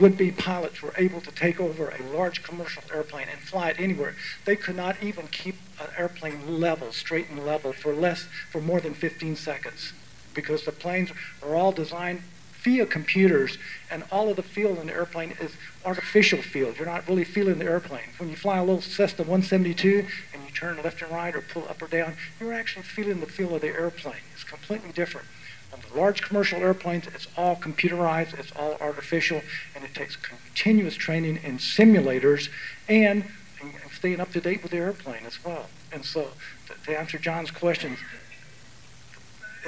would-be 0.00 0.32
pilots 0.32 0.82
were 0.82 0.94
able 0.96 1.20
to 1.20 1.30
take 1.30 1.60
over 1.60 1.88
a 1.90 2.02
large 2.02 2.42
commercial 2.42 2.82
airplane 2.92 3.26
and 3.30 3.40
fly 3.40 3.70
it 3.70 3.76
anywhere. 3.78 4.14
They 4.44 4.56
could 4.56 4.76
not 4.76 5.02
even 5.02 5.28
keep 5.28 5.56
an 5.80 5.88
airplane 5.96 6.60
level, 6.60 6.92
straight 6.92 7.30
and 7.30 7.44
level, 7.46 7.72
for 7.72 7.94
less, 7.94 8.26
for 8.50 8.60
more 8.60 8.80
than 8.80 8.94
15 8.94 9.36
seconds, 9.36 9.92
because 10.34 10.64
the 10.64 10.72
planes 10.72 11.10
are 11.42 11.54
all 11.54 11.72
designed 11.72 12.22
via 12.64 12.86
computers, 12.86 13.58
and 13.90 14.02
all 14.10 14.30
of 14.30 14.36
the 14.36 14.42
feel 14.42 14.80
in 14.80 14.86
the 14.86 14.92
airplane 14.92 15.34
is 15.38 15.52
artificial 15.84 16.40
feel. 16.40 16.72
You're 16.72 16.86
not 16.86 17.06
really 17.06 17.24
feeling 17.24 17.58
the 17.58 17.66
airplane. 17.66 18.08
When 18.18 18.30
you 18.30 18.36
fly 18.36 18.56
a 18.56 18.64
little 18.64 18.80
Cessna 18.80 19.24
172 19.24 20.06
and 20.32 20.42
you 20.42 20.50
turn 20.50 20.80
left 20.82 21.02
and 21.02 21.12
right 21.12 21.34
or 21.36 21.42
pull 21.42 21.68
up 21.68 21.82
or 21.82 21.86
down, 21.86 22.14
you're 22.40 22.54
actually 22.54 22.84
feeling 22.84 23.20
the 23.20 23.26
feel 23.26 23.54
of 23.54 23.60
the 23.60 23.68
airplane. 23.68 24.24
It's 24.32 24.44
completely 24.44 24.92
different. 24.92 25.26
On 25.74 25.80
the 25.90 25.98
large 25.98 26.22
commercial 26.22 26.60
airplanes, 26.60 27.06
it's 27.08 27.26
all 27.36 27.56
computerized, 27.56 28.38
it's 28.38 28.52
all 28.52 28.76
artificial, 28.80 29.42
and 29.74 29.84
it 29.84 29.94
takes 29.94 30.16
continuous 30.16 30.94
training 30.94 31.40
in 31.42 31.58
simulators 31.58 32.48
and, 32.88 33.24
and 33.60 33.72
staying 33.92 34.20
up 34.20 34.30
to 34.32 34.40
date 34.40 34.62
with 34.62 34.70
the 34.70 34.78
airplane 34.78 35.26
as 35.26 35.44
well. 35.44 35.66
And 35.92 36.04
so, 36.04 36.28
to, 36.68 36.74
to 36.86 36.98
answer 36.98 37.18
John's 37.18 37.50
questions, 37.50 37.98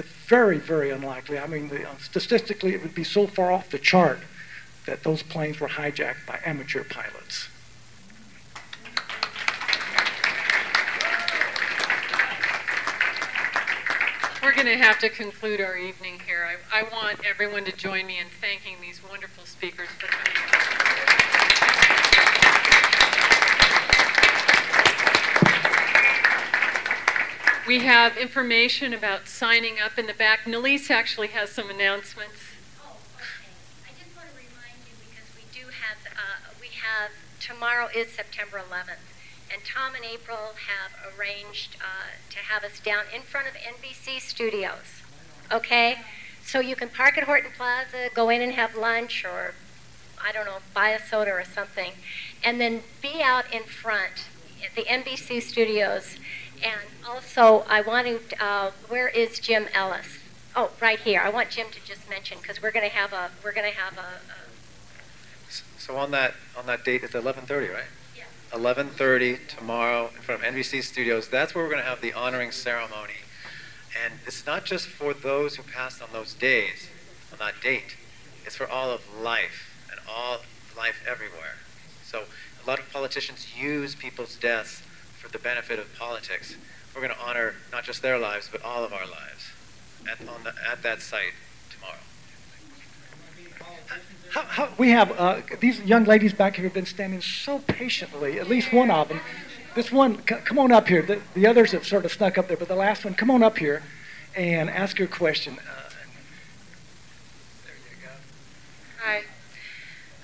very, 0.05 0.59
very 0.59 0.91
unlikely. 0.91 1.39
I 1.39 1.47
mean, 1.47 1.69
the, 1.69 1.89
uh, 1.89 1.97
statistically, 1.99 2.75
it 2.75 2.83
would 2.83 2.95
be 2.95 3.05
so 3.05 3.27
far 3.27 3.51
off 3.51 3.71
the 3.71 3.79
chart 3.79 4.21
that 4.87 5.03
those 5.03 5.23
planes 5.23 5.61
were 5.61 5.69
hijacked 5.69 6.27
by 6.27 6.41
amateur 6.45 6.85
pilots. 6.85 7.49
We're 14.43 14.55
going 14.55 14.67
to 14.67 14.77
have 14.77 15.01
to 15.01 15.09
conclude 15.09 15.61
our 15.61 15.77
evening 15.77 16.21
here. 16.25 16.49
I, 16.73 16.81
I 16.81 16.83
want 16.85 17.19
everyone 17.29 17.65
to 17.65 17.77
join 17.77 18.07
me 18.07 18.19
in 18.19 18.27
thanking 18.41 18.77
these 18.81 19.01
wonderful 19.03 19.45
speakers 19.45 19.89
for 19.89 20.07
coming. 20.07 20.33
We 27.67 27.81
have 27.81 28.17
information 28.17 28.95
about 28.95 29.27
signing 29.27 29.81
up 29.85 29.99
in 29.99 30.07
the 30.07 30.15
back. 30.15 30.45
Nalise 30.45 30.89
actually 30.89 31.29
has 31.29 31.51
some 31.51 31.69
announcements. 31.69 32.39
Oh, 32.79 32.95
okay. 33.17 33.51
I 33.85 33.91
just 33.99 34.17
want 34.17 34.29
to 34.31 34.37
remind 34.37 34.87
you 34.87 34.95
because 35.03 35.27
we 35.35 35.43
do 35.53 35.67
have, 35.67 35.99
uh, 36.15 36.55
we 36.61 36.69
have, 36.69 37.11
tomorrow 37.41 37.89
is 37.93 38.13
September 38.13 38.59
11th, 38.59 39.03
and 39.53 39.65
Tom 39.65 39.97
and 39.97 40.05
April 40.05 40.55
have 40.71 41.19
arranged 41.19 41.77
uh, 41.81 42.15
to 42.31 42.39
have 42.39 42.63
us 42.63 42.79
down 42.79 43.03
in 43.13 43.23
front 43.23 43.49
of 43.49 43.55
NBC 43.55 44.21
Studios. 44.21 45.03
Okay? 45.51 45.97
So 46.45 46.61
you 46.61 46.77
can 46.77 46.89
park 46.89 47.19
at 47.19 47.25
Horton 47.25 47.51
Plaza, 47.57 48.11
go 48.15 48.29
in 48.29 48.43
and 48.43 48.53
have 48.53 48.77
lunch, 48.77 49.25
or 49.25 49.55
I 50.25 50.31
don't 50.31 50.47
know, 50.47 50.59
buy 50.73 50.91
a 50.91 51.05
soda 51.05 51.33
or 51.33 51.43
something, 51.43 51.95
and 52.45 52.61
then 52.61 52.83
be 53.03 53.23
out 53.25 53.53
in 53.53 53.65
front 53.65 54.29
at 54.65 54.77
the 54.77 54.85
NBC 54.85 55.43
Studios. 55.43 56.17
And 56.63 56.81
also, 57.07 57.65
I 57.69 57.81
want 57.81 58.07
to, 58.07 58.45
uh, 58.45 58.71
where 58.89 59.09
is 59.09 59.39
Jim 59.39 59.67
Ellis? 59.75 60.19
Oh, 60.55 60.71
right 60.81 60.99
here. 60.99 61.21
I 61.21 61.29
want 61.29 61.51
Jim 61.51 61.67
to 61.71 61.85
just 61.85 62.09
mention 62.09 62.39
because 62.41 62.63
we're 62.63 62.71
going 62.71 62.89
to 62.89 62.95
have 62.95 63.13
a, 63.13 63.31
we're 63.45 63.53
going 63.53 63.71
to 63.71 63.79
have 63.79 63.99
a, 63.99 64.01
a 64.01 65.51
So 65.79 65.97
on 65.97 66.11
that 66.13 66.35
on 66.57 66.67
that 66.67 66.85
date, 66.85 67.03
it's 67.05 67.13
11:30, 67.13 67.73
right? 67.73 67.85
Yes. 68.17 68.27
11:30 68.53 69.47
tomorrow 69.49 70.11
in 70.15 70.23
front 70.23 70.43
of 70.43 70.55
NBC 70.55 70.83
Studios. 70.83 71.29
That's 71.29 71.55
where 71.55 71.63
we're 71.63 71.71
going 71.71 71.83
to 71.83 71.89
have 71.89 72.01
the 72.01 72.15
honoring 72.15 72.53
ceremony, 72.53 73.21
and 74.03 74.15
it's 74.27 74.47
not 74.47 74.65
just 74.65 74.89
for 74.89 75.13
those 75.13 75.57
who 75.57 75.63
passed 75.63 76.03
on 76.03 76.09
those 76.13 76.33
days, 76.35 76.89
on 77.33 77.39
that 77.39 77.61
date. 77.61 77.97
It's 78.47 78.57
for 78.57 78.69
all 78.69 78.91
of 78.91 79.03
life 79.21 79.87
and 79.91 80.01
all 80.09 80.39
life 80.77 81.05
everywhere. 81.07 81.57
So 82.03 82.25
a 82.65 82.67
lot 82.67 82.79
of 82.79 82.91
politicians 82.93 83.55
use 83.59 83.95
people's 83.95 84.37
deaths 84.37 84.83
for 85.27 85.33
the 85.33 85.43
benefit 85.43 85.79
of 85.79 85.93
politics. 85.97 86.55
We're 86.95 87.01
going 87.01 87.13
to 87.13 87.21
honor 87.21 87.55
not 87.73 87.85
just 87.85 88.01
their 88.01 88.19
lives, 88.19 88.49
but 88.51 88.63
all 88.63 88.85
of 88.85 88.93
our 88.93 89.07
lives 89.07 89.51
at, 90.11 90.21
on 90.29 90.45
the, 90.45 90.53
at 90.71 90.83
that 90.83 91.03
site 91.03 91.35
tomorrow. 91.71 91.99
How, 94.31 94.43
how, 94.43 94.69
we 94.79 94.91
have 94.91 95.13
uh, 95.19 95.41
these 95.61 95.81
young 95.81 96.05
ladies 96.05 96.33
back 96.33 96.57
here 96.57 96.65
have 96.65 96.75
been 96.75 96.87
standing 96.87 97.21
so 97.21 97.59
patiently, 97.59 98.39
at 98.39 98.49
least 98.49 98.73
one 98.73 98.91
of 98.91 99.09
them. 99.09 99.21
This 99.75 99.91
one, 99.91 100.19
c- 100.27 100.37
come 100.45 100.59
on 100.59 100.73
up 100.73 100.89
here. 100.89 101.03
The, 101.03 101.21
the 101.35 101.47
others 101.47 101.73
have 101.73 101.87
sort 101.87 102.05
of 102.05 102.13
snuck 102.13 102.39
up 102.39 102.49
there, 102.49 102.57
but 102.57 102.69
the 102.69 102.77
last 102.77 103.05
one, 103.05 103.15
come 103.15 103.31
on 103.31 103.43
up 103.43 103.59
here 103.59 103.83
and 104.35 104.71
ask 104.71 104.99
your 104.99 105.09
question. 105.09 105.59
Uh, 105.59 105.91
Hi. 109.03 109.19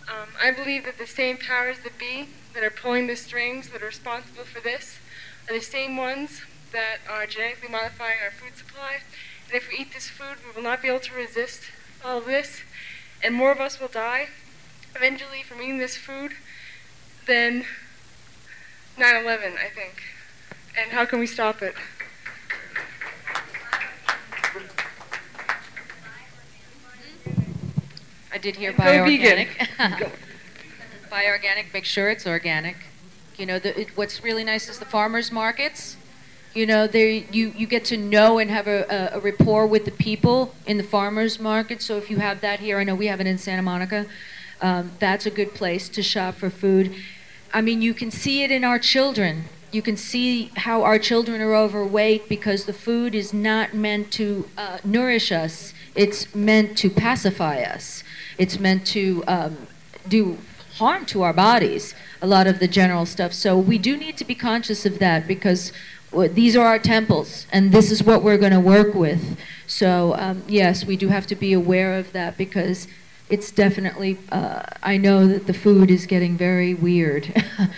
Um, 0.08 0.28
I 0.40 0.50
believe 0.50 0.84
that 0.84 0.98
the 0.98 1.06
same 1.06 1.36
powers 1.38 1.78
that 1.80 1.98
be 1.98 2.28
that 2.54 2.62
are 2.62 2.70
pulling 2.70 3.06
the 3.06 3.16
strings 3.16 3.70
that 3.70 3.82
are 3.82 3.86
responsible 3.86 4.44
for 4.44 4.60
this 4.60 4.98
are 5.48 5.54
the 5.54 5.64
same 5.64 5.96
ones 5.96 6.42
that 6.72 6.98
are 7.08 7.26
genetically 7.26 7.68
modifying 7.68 8.18
our 8.24 8.30
food 8.30 8.56
supply. 8.56 8.98
And 9.46 9.56
if 9.56 9.68
we 9.68 9.76
eat 9.76 9.92
this 9.92 10.08
food, 10.08 10.36
we 10.44 10.54
will 10.54 10.62
not 10.62 10.82
be 10.82 10.88
able 10.88 11.00
to 11.00 11.14
resist 11.14 11.62
all 12.04 12.18
of 12.18 12.26
this, 12.26 12.62
and 13.22 13.34
more 13.34 13.52
of 13.52 13.60
us 13.60 13.80
will 13.80 13.88
die 13.88 14.28
eventually 14.94 15.42
from 15.42 15.60
eating 15.62 15.78
this 15.78 15.96
food 15.96 16.32
than 17.26 17.64
9 18.98 19.24
11, 19.24 19.54
I 19.54 19.68
think. 19.68 20.02
And 20.78 20.92
how 20.92 21.04
can 21.04 21.18
we 21.18 21.26
stop 21.26 21.62
it? 21.62 21.74
I 28.32 28.38
did 28.38 28.56
hear 28.56 28.70
And 28.70 28.78
go 28.78 28.84
bioorganic. 28.84 30.10
vegan. 31.12 31.40
bioorganic, 31.40 31.72
make 31.72 31.84
sure 31.84 32.10
it's 32.10 32.26
organic. 32.26 32.76
You 33.36 33.46
know, 33.46 33.58
the, 33.58 33.80
it, 33.80 33.96
what's 33.96 34.22
really 34.22 34.44
nice 34.44 34.68
is 34.68 34.78
the 34.78 34.84
farmers 34.84 35.30
markets. 35.30 35.96
You 36.54 36.66
know, 36.66 36.86
there 36.86 37.08
you, 37.08 37.52
you 37.56 37.66
get 37.66 37.84
to 37.86 37.96
know 37.96 38.38
and 38.38 38.50
have 38.50 38.66
a, 38.66 38.84
a, 39.14 39.18
a 39.18 39.20
rapport 39.20 39.66
with 39.66 39.84
the 39.84 39.90
people 39.90 40.54
in 40.66 40.76
the 40.76 40.84
farmers 40.84 41.40
market. 41.40 41.80
So 41.80 41.96
if 41.96 42.10
you 42.10 42.18
have 42.18 42.40
that 42.42 42.60
here, 42.60 42.78
I 42.78 42.84
know 42.84 42.94
we 42.94 43.06
have 43.06 43.20
it 43.20 43.26
in 43.26 43.38
Santa 43.38 43.62
Monica. 43.62 44.06
Um, 44.60 44.92
that's 44.98 45.24
a 45.26 45.30
good 45.30 45.54
place 45.54 45.88
to 45.88 46.02
shop 46.02 46.34
for 46.34 46.50
food. 46.50 46.94
I 47.54 47.62
mean, 47.62 47.82
you 47.82 47.94
can 47.94 48.10
see 48.10 48.42
it 48.42 48.50
in 48.50 48.64
our 48.64 48.78
children. 48.78 49.44
You 49.72 49.82
can 49.82 49.96
see 49.96 50.52
how 50.56 50.82
our 50.82 50.98
children 50.98 51.40
are 51.40 51.54
overweight 51.54 52.28
because 52.28 52.66
the 52.66 52.74
food 52.74 53.14
is 53.14 53.32
not 53.32 53.72
meant 53.72 54.10
to 54.12 54.48
uh, 54.56 54.78
nourish 54.84 55.32
us. 55.32 55.72
It's 55.94 56.34
meant 56.34 56.76
to 56.78 56.90
pacify 56.90 57.62
us. 57.62 58.04
It's 58.36 58.58
meant 58.58 58.86
to 58.88 59.24
um, 59.26 59.66
do 60.06 60.38
harm 60.82 61.06
to 61.06 61.22
our 61.22 61.32
bodies. 61.32 61.94
A 62.20 62.26
lot 62.26 62.46
of 62.46 62.58
the 62.58 62.66
general 62.66 63.06
stuff. 63.06 63.32
So 63.32 63.56
we 63.56 63.78
do 63.78 63.96
need 63.96 64.16
to 64.16 64.24
be 64.24 64.34
conscious 64.34 64.84
of 64.84 64.98
that 64.98 65.28
because 65.28 65.72
these 66.12 66.56
are 66.56 66.66
our 66.66 66.78
temples, 66.78 67.46
and 67.50 67.72
this 67.72 67.90
is 67.90 68.02
what 68.02 68.22
we're 68.22 68.36
going 68.36 68.52
to 68.52 68.60
work 68.60 68.94
with. 68.94 69.38
So 69.66 70.14
um, 70.18 70.42
yes, 70.46 70.84
we 70.84 70.96
do 70.96 71.08
have 71.08 71.26
to 71.28 71.36
be 71.36 71.52
aware 71.52 71.98
of 71.98 72.12
that 72.12 72.36
because 72.36 72.86
it's 73.30 73.50
definitely. 73.50 74.18
Uh, 74.30 74.62
I 74.82 74.98
know 74.98 75.26
that 75.26 75.46
the 75.46 75.54
food 75.54 75.90
is 75.90 76.04
getting 76.06 76.36
very 76.36 76.74
weird, 76.74 77.32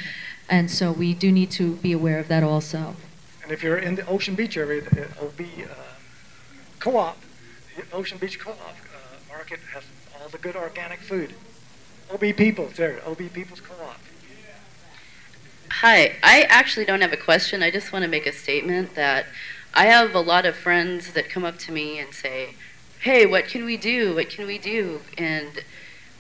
and 0.49 0.71
so 0.71 0.91
we 0.91 1.15
do 1.15 1.31
need 1.31 1.51
to 1.53 1.77
be 1.77 1.93
aware 1.93 2.19
of 2.19 2.29
that 2.29 2.43
also. 2.43 2.97
And 3.43 3.53
if 3.53 3.63
you're 3.63 3.79
in 3.79 3.95
the 3.95 4.07
Ocean 4.07 4.35
Beach 4.35 4.57
area, 4.57 4.81
the 4.81 5.05
OB 5.23 5.41
uh, 5.71 5.75
Co-op, 6.81 7.19
the 7.77 7.85
Ocean 7.95 8.19
Beach 8.19 8.41
Co-op 8.41 8.59
uh, 8.59 9.33
market 9.33 9.61
has 9.75 9.85
all 10.19 10.29
the 10.31 10.39
good 10.39 10.57
organic 10.57 11.01
food. 11.01 11.35
OB 12.13 12.37
Peoples 12.37 12.75
there, 12.75 13.01
OB 13.07 13.33
Peoples 13.33 13.61
Co-op. 13.61 13.99
Hi, 15.81 16.17
I 16.23 16.43
actually 16.49 16.85
don't 16.85 17.01
have 17.01 17.13
a 17.13 17.17
question. 17.17 17.63
I 17.63 17.71
just 17.71 17.93
want 17.93 18.05
to 18.05 18.09
make 18.09 18.27
a 18.27 18.33
statement 18.33 18.95
that 18.95 19.27
I 19.73 19.87
have 19.87 20.15
a 20.15 20.21
lot 20.21 20.47
of 20.47 20.55
friends 20.55 21.13
that 21.15 21.29
come 21.29 21.45
up 21.45 21.59
to 21.61 21.73
me 21.73 21.99
and 21.99 22.15
say, 22.15 22.55
Hey, 23.01 23.27
what 23.27 23.47
can 23.47 23.65
we 23.65 23.77
do? 23.77 24.15
What 24.15 24.31
can 24.31 24.47
we 24.47 24.59
do? 24.59 25.01
And 25.19 25.65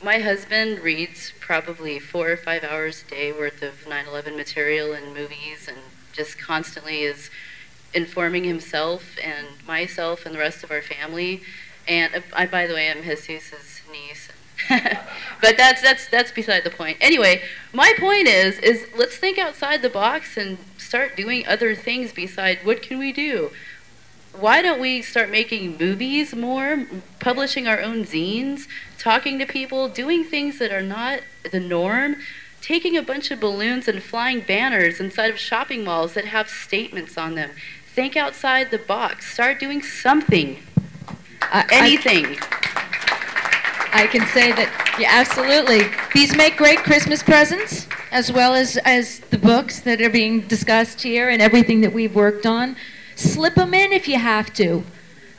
my 0.03 0.19
husband 0.19 0.81
reads 0.81 1.33
probably 1.41 1.99
four 1.99 2.31
or 2.31 2.37
five 2.37 2.65
hours 2.65 3.05
a 3.07 3.11
day 3.11 3.33
worth 3.33 3.63
of 3.63 3.87
9 3.89 4.07
11 4.07 4.37
material 4.37 4.93
and 4.93 5.15
movies 5.15 5.69
and 5.69 5.79
just 6.13 6.39
constantly 6.39 7.03
is 7.03 7.31
informing 7.95 8.45
himself 8.45 9.17
and 9.23 9.47
myself 9.67 10.27
and 10.27 10.35
the 10.35 10.39
rest 10.39 10.65
of 10.65 10.71
our 10.71 10.83
family. 10.83 11.43
And 11.87 12.15
uh, 12.15 12.21
I, 12.33 12.47
by 12.47 12.67
the 12.67 12.75
way, 12.75 12.91
I'm 12.91 13.03
Jesus's 13.03 13.83
niece 13.91 14.24
but 15.41 15.57
that's 15.57 15.83
that's 15.83 16.07
that's 16.09 16.31
beside 16.31 16.65
the 16.65 16.71
point. 16.71 16.97
Anyway, 17.01 17.43
my 17.73 17.93
point 17.99 18.27
is 18.27 18.59
is 18.59 18.87
let's 18.97 19.17
think 19.17 19.39
outside 19.39 19.83
the 19.83 19.91
box 19.91 20.37
and 20.37 20.59
start 20.79 21.17
doing 21.17 21.47
other 21.47 21.75
things 21.75 22.13
beside 22.13 22.59
what 22.65 22.83
can 22.83 22.99
we 22.99 23.13
do? 23.13 23.51
Why 24.39 24.63
don't 24.63 24.81
we 24.81 25.01
start 25.01 25.31
making 25.31 25.77
movies 25.79 26.35
more, 26.35 26.87
publishing 27.21 27.69
our 27.69 27.81
own 27.81 28.05
zines, 28.05 28.67
talking 28.99 29.39
to 29.39 29.47
people, 29.47 29.89
doing 29.89 30.25
things 30.25 30.59
that 30.59 30.73
are 30.73 30.83
not 30.83 31.21
the 31.53 31.61
norm, 31.61 32.17
taking 32.61 32.97
a 32.97 33.03
bunch 33.03 33.31
of 33.31 33.39
balloons 33.39 33.87
and 33.87 34.03
flying 34.03 34.41
banners 34.41 34.99
inside 34.99 35.31
of 35.31 35.39
shopping 35.39 35.85
malls 35.85 36.15
that 36.15 36.25
have 36.25 36.49
statements 36.49 37.17
on 37.17 37.37
them. 37.37 37.51
Think 37.87 38.17
outside 38.17 38.73
the 38.73 38.79
box. 38.79 39.33
Start 39.33 39.61
doing 39.61 39.83
something. 39.83 40.59
Uh, 41.53 41.63
anything. 41.71 42.39
I, 42.41 42.64
I 43.95 44.09
can 44.09 44.27
say 44.27 44.51
that, 44.51 44.97
yeah, 44.99 45.09
absolutely. 45.13 45.83
These 46.13 46.37
make 46.37 46.57
great 46.57 46.79
Christmas 46.79 47.23
presents, 47.23 47.87
as 48.11 48.33
well 48.33 48.53
as, 48.53 48.77
as 48.79 49.21
the 49.21 49.39
books 49.39 49.79
that 49.81 50.03
are 50.03 50.11
being 50.11 50.41
discussed 50.41 51.01
here 51.03 51.29
and 51.29 51.41
everything 51.41 51.81
that 51.83 51.93
we've 51.93 52.13
worked 52.13 52.45
on. 52.45 52.75
Slip 53.15 53.55
them 53.55 53.73
in 53.73 53.93
if 53.93 54.09
you 54.09 54.19
have 54.19 54.53
to. 54.55 54.83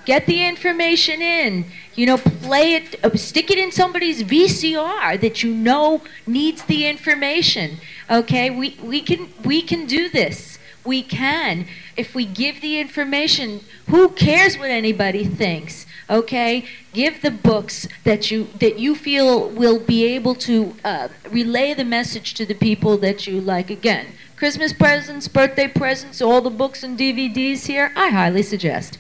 Get 0.06 0.26
the 0.26 0.46
information 0.46 1.22
in. 1.22 1.66
You 1.96 2.06
know, 2.06 2.18
play 2.18 2.76
it, 2.76 3.04
uh, 3.04 3.18
stick 3.18 3.52
it 3.52 3.58
in 3.58 3.74
somebody's 3.74 4.24
VCR 4.24 5.20
that 5.20 5.44
you 5.44 5.54
know 5.54 6.02
needs 6.26 6.64
the 6.64 6.88
information. 6.88 7.80
Okay, 8.10 8.50
we, 8.50 8.78
we, 8.82 9.02
can, 9.02 9.34
we 9.44 9.62
can 9.64 9.86
do 9.86 10.08
this. 10.08 10.60
We 10.86 11.04
can. 11.04 11.68
If 11.98 12.16
we 12.16 12.24
give 12.24 12.62
the 12.62 12.80
information, 12.80 13.66
who 13.90 14.10
cares 14.10 14.58
what 14.58 14.70
anybody 14.70 15.26
thinks? 15.26 15.85
Okay 16.10 16.66
give 16.94 17.22
the 17.22 17.32
books 17.32 17.88
that 18.04 18.30
you 18.30 18.46
that 18.60 18.78
you 18.78 18.96
feel 18.96 19.50
will 19.50 19.80
be 19.80 20.06
able 20.06 20.36
to 20.36 20.76
uh, 20.84 21.08
relay 21.30 21.74
the 21.74 21.86
message 21.86 22.34
to 22.34 22.46
the 22.46 22.54
people 22.54 22.98
that 22.98 23.26
you 23.26 23.42
like 23.42 23.70
again 23.70 24.08
christmas 24.36 24.72
presents 24.72 25.28
birthday 25.28 25.68
presents 25.68 26.22
all 26.22 26.42
the 26.42 26.50
books 26.50 26.84
and 26.84 26.98
dvds 27.00 27.66
here 27.66 27.92
i 27.96 28.10
highly 28.10 28.44
suggest 28.44 28.98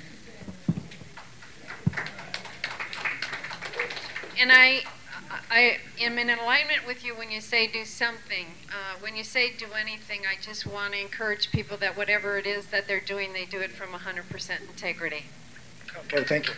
and 4.40 4.52
i 4.52 4.84
I 5.56 5.78
am 6.02 6.18
in 6.18 6.30
alignment 6.30 6.86
with 6.86 7.06
you 7.06 7.16
when 7.16 7.32
you 7.32 7.40
say 7.40 7.66
do 7.66 7.86
something. 7.86 8.48
Uh, 8.70 8.98
when 9.00 9.16
you 9.16 9.24
say 9.24 9.54
do 9.54 9.68
anything, 9.80 10.24
I 10.30 10.36
just 10.42 10.66
want 10.66 10.94
to 10.94 11.00
encourage 11.00 11.50
people 11.50 11.78
that 11.78 11.96
whatever 11.96 12.38
it 12.38 12.46
is 12.46 12.66
that 12.68 12.90
they're 12.90 13.00
doing, 13.00 13.32
they 13.32 13.46
do 13.46 13.62
it 13.62 13.72
from 13.72 13.90
100% 13.90 14.62
integrity. 14.62 15.26
Okay, 15.98 16.24
thank 16.26 16.48
you. 16.48 16.54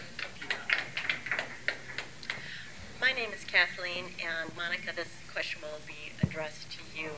My 3.00 3.12
name 3.12 3.30
is 3.32 3.44
Kathleen, 3.44 4.06
and 4.18 4.56
Monica, 4.56 4.92
this 4.96 5.10
question 5.32 5.62
will 5.62 5.82
be 5.86 6.14
addressed 6.24 6.72
to 6.72 6.80
you. 7.00 7.10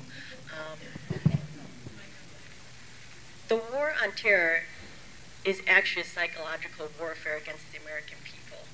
Um, 0.51 0.77
the 3.47 3.55
war 3.55 3.93
on 4.03 4.11
terror 4.11 4.63
is 5.45 5.61
actually 5.65 6.01
a 6.01 6.05
psychological 6.05 6.89
warfare 6.99 7.37
against 7.37 7.71
the 7.71 7.79
American 7.79 8.17
people. 8.25 8.65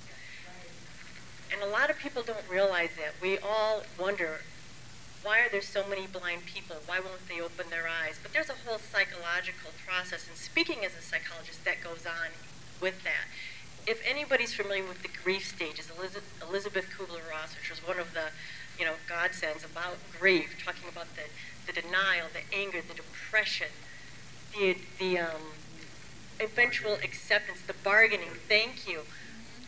And 1.54 1.62
a 1.62 1.68
lot 1.68 1.92
of 1.92 2.00
people 2.00 2.24
don't 2.24 2.50
realize 2.50 2.90
that. 2.98 3.14
We 3.22 3.38
all 3.38 3.84
wonder 4.00 4.42
why 5.22 5.42
are 5.42 5.50
there 5.50 5.62
so 5.62 5.88
many 5.88 6.08
blind 6.08 6.48
people? 6.48 6.78
Why 6.88 7.00
won't 7.00 7.28
they 7.30 7.40
open 7.40 7.70
their 7.70 7.88
eyes? 7.88 8.18
But 8.22 8.34
there's 8.34 8.50
a 8.50 8.58
whole 8.66 8.80
psychological 8.80 9.70
process, 9.86 10.28
and 10.28 10.36
speaking 10.36 10.84
as 10.84 10.98
a 10.98 11.04
psychologist, 11.04 11.66
that 11.66 11.84
goes 11.84 12.08
on 12.08 12.34
with 12.82 13.04
that 13.04 13.30
if 13.88 14.02
anybody's 14.06 14.54
familiar 14.54 14.84
with 14.84 15.02
the 15.02 15.10
grief 15.24 15.48
stages, 15.48 15.92
Elisabeth 16.42 16.90
Kubler-Ross, 16.98 17.56
which 17.58 17.70
was 17.70 17.80
one 17.88 18.00
of 18.00 18.14
the, 18.14 18.32
you 18.80 18.86
know, 18.86 18.94
godsends 19.08 19.64
about 19.64 19.98
grief, 20.20 20.64
talking 20.64 20.90
about 20.90 21.08
the, 21.16 21.24
the 21.72 21.82
denial, 21.82 22.28
the 22.34 22.56
anger, 22.56 22.80
the 22.82 22.96
depression, 22.96 23.68
the, 24.54 24.78
the 25.00 25.20
um, 25.20 25.42
eventual 26.40 26.94
acceptance, 26.96 27.62
the 27.62 27.74
bargaining, 27.74 28.32
thank 28.48 28.88
you. 28.88 29.02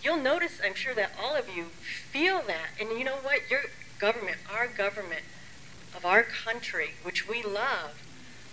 You'll 0.01 0.17
notice, 0.17 0.59
I'm 0.63 0.75
sure 0.75 0.93
that 0.95 1.11
all 1.21 1.35
of 1.35 1.55
you 1.55 1.65
feel 1.65 2.41
that. 2.47 2.69
And 2.79 2.97
you 2.97 3.03
know 3.03 3.17
what? 3.21 3.49
Your 3.49 3.61
government, 3.99 4.37
our 4.51 4.67
government 4.67 5.23
of 5.95 6.05
our 6.05 6.23
country, 6.23 6.91
which 7.03 7.27
we 7.27 7.43
love, 7.43 8.03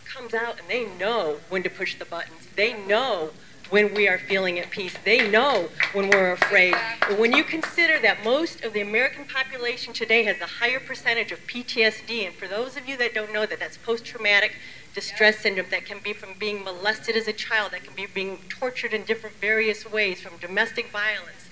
comes 0.05 0.35
out 0.35 0.59
and 0.59 0.69
they 0.69 0.87
know 0.87 1.39
when 1.49 1.63
to 1.63 1.71
push 1.71 1.99
the 1.99 2.05
buttons. 2.05 2.49
They 2.55 2.73
know 2.73 3.31
when 3.71 3.95
we 3.95 4.07
are 4.07 4.19
feeling 4.19 4.59
at 4.59 4.71
peace. 4.71 4.95
They 5.05 5.29
know 5.29 5.69
when 5.93 6.11
we're 6.11 6.33
afraid. 6.33 6.75
But 7.01 7.19
when 7.19 7.33
you 7.33 7.45
consider 7.45 7.99
that 8.01 8.23
most 8.23 8.63
of 8.63 8.73
the 8.73 8.81
American 8.81 9.25
population 9.25 9.93
today 9.93 10.25
has 10.25 10.41
a 10.41 10.47
higher 10.47 10.81
percentage 10.81 11.33
of 11.33 11.41
PTSD, 11.47 12.27
and 12.27 12.35
for 12.35 12.47
those 12.47 12.77
of 12.77 12.89
you 12.89 12.97
that 12.99 13.15
don't 13.15 13.33
know 13.33 13.47
that, 13.47 13.59
that's 13.59 13.77
post 13.77 14.05
traumatic 14.05 14.57
distress 14.95 15.41
syndrome 15.41 15.67
that 15.71 15.85
can 15.85 15.99
be 15.99 16.13
from 16.13 16.31
being 16.39 16.63
molested 16.63 17.17
as 17.17 17.27
a 17.27 17.33
child, 17.33 17.73
that 17.73 17.83
can 17.85 17.95
be 17.95 18.07
being 18.07 18.39
tortured 18.49 18.93
in 18.93 19.03
different 19.05 19.37
various 19.37 19.91
ways, 19.91 20.21
from 20.21 20.37
domestic 20.39 20.91
violence, 20.91 21.49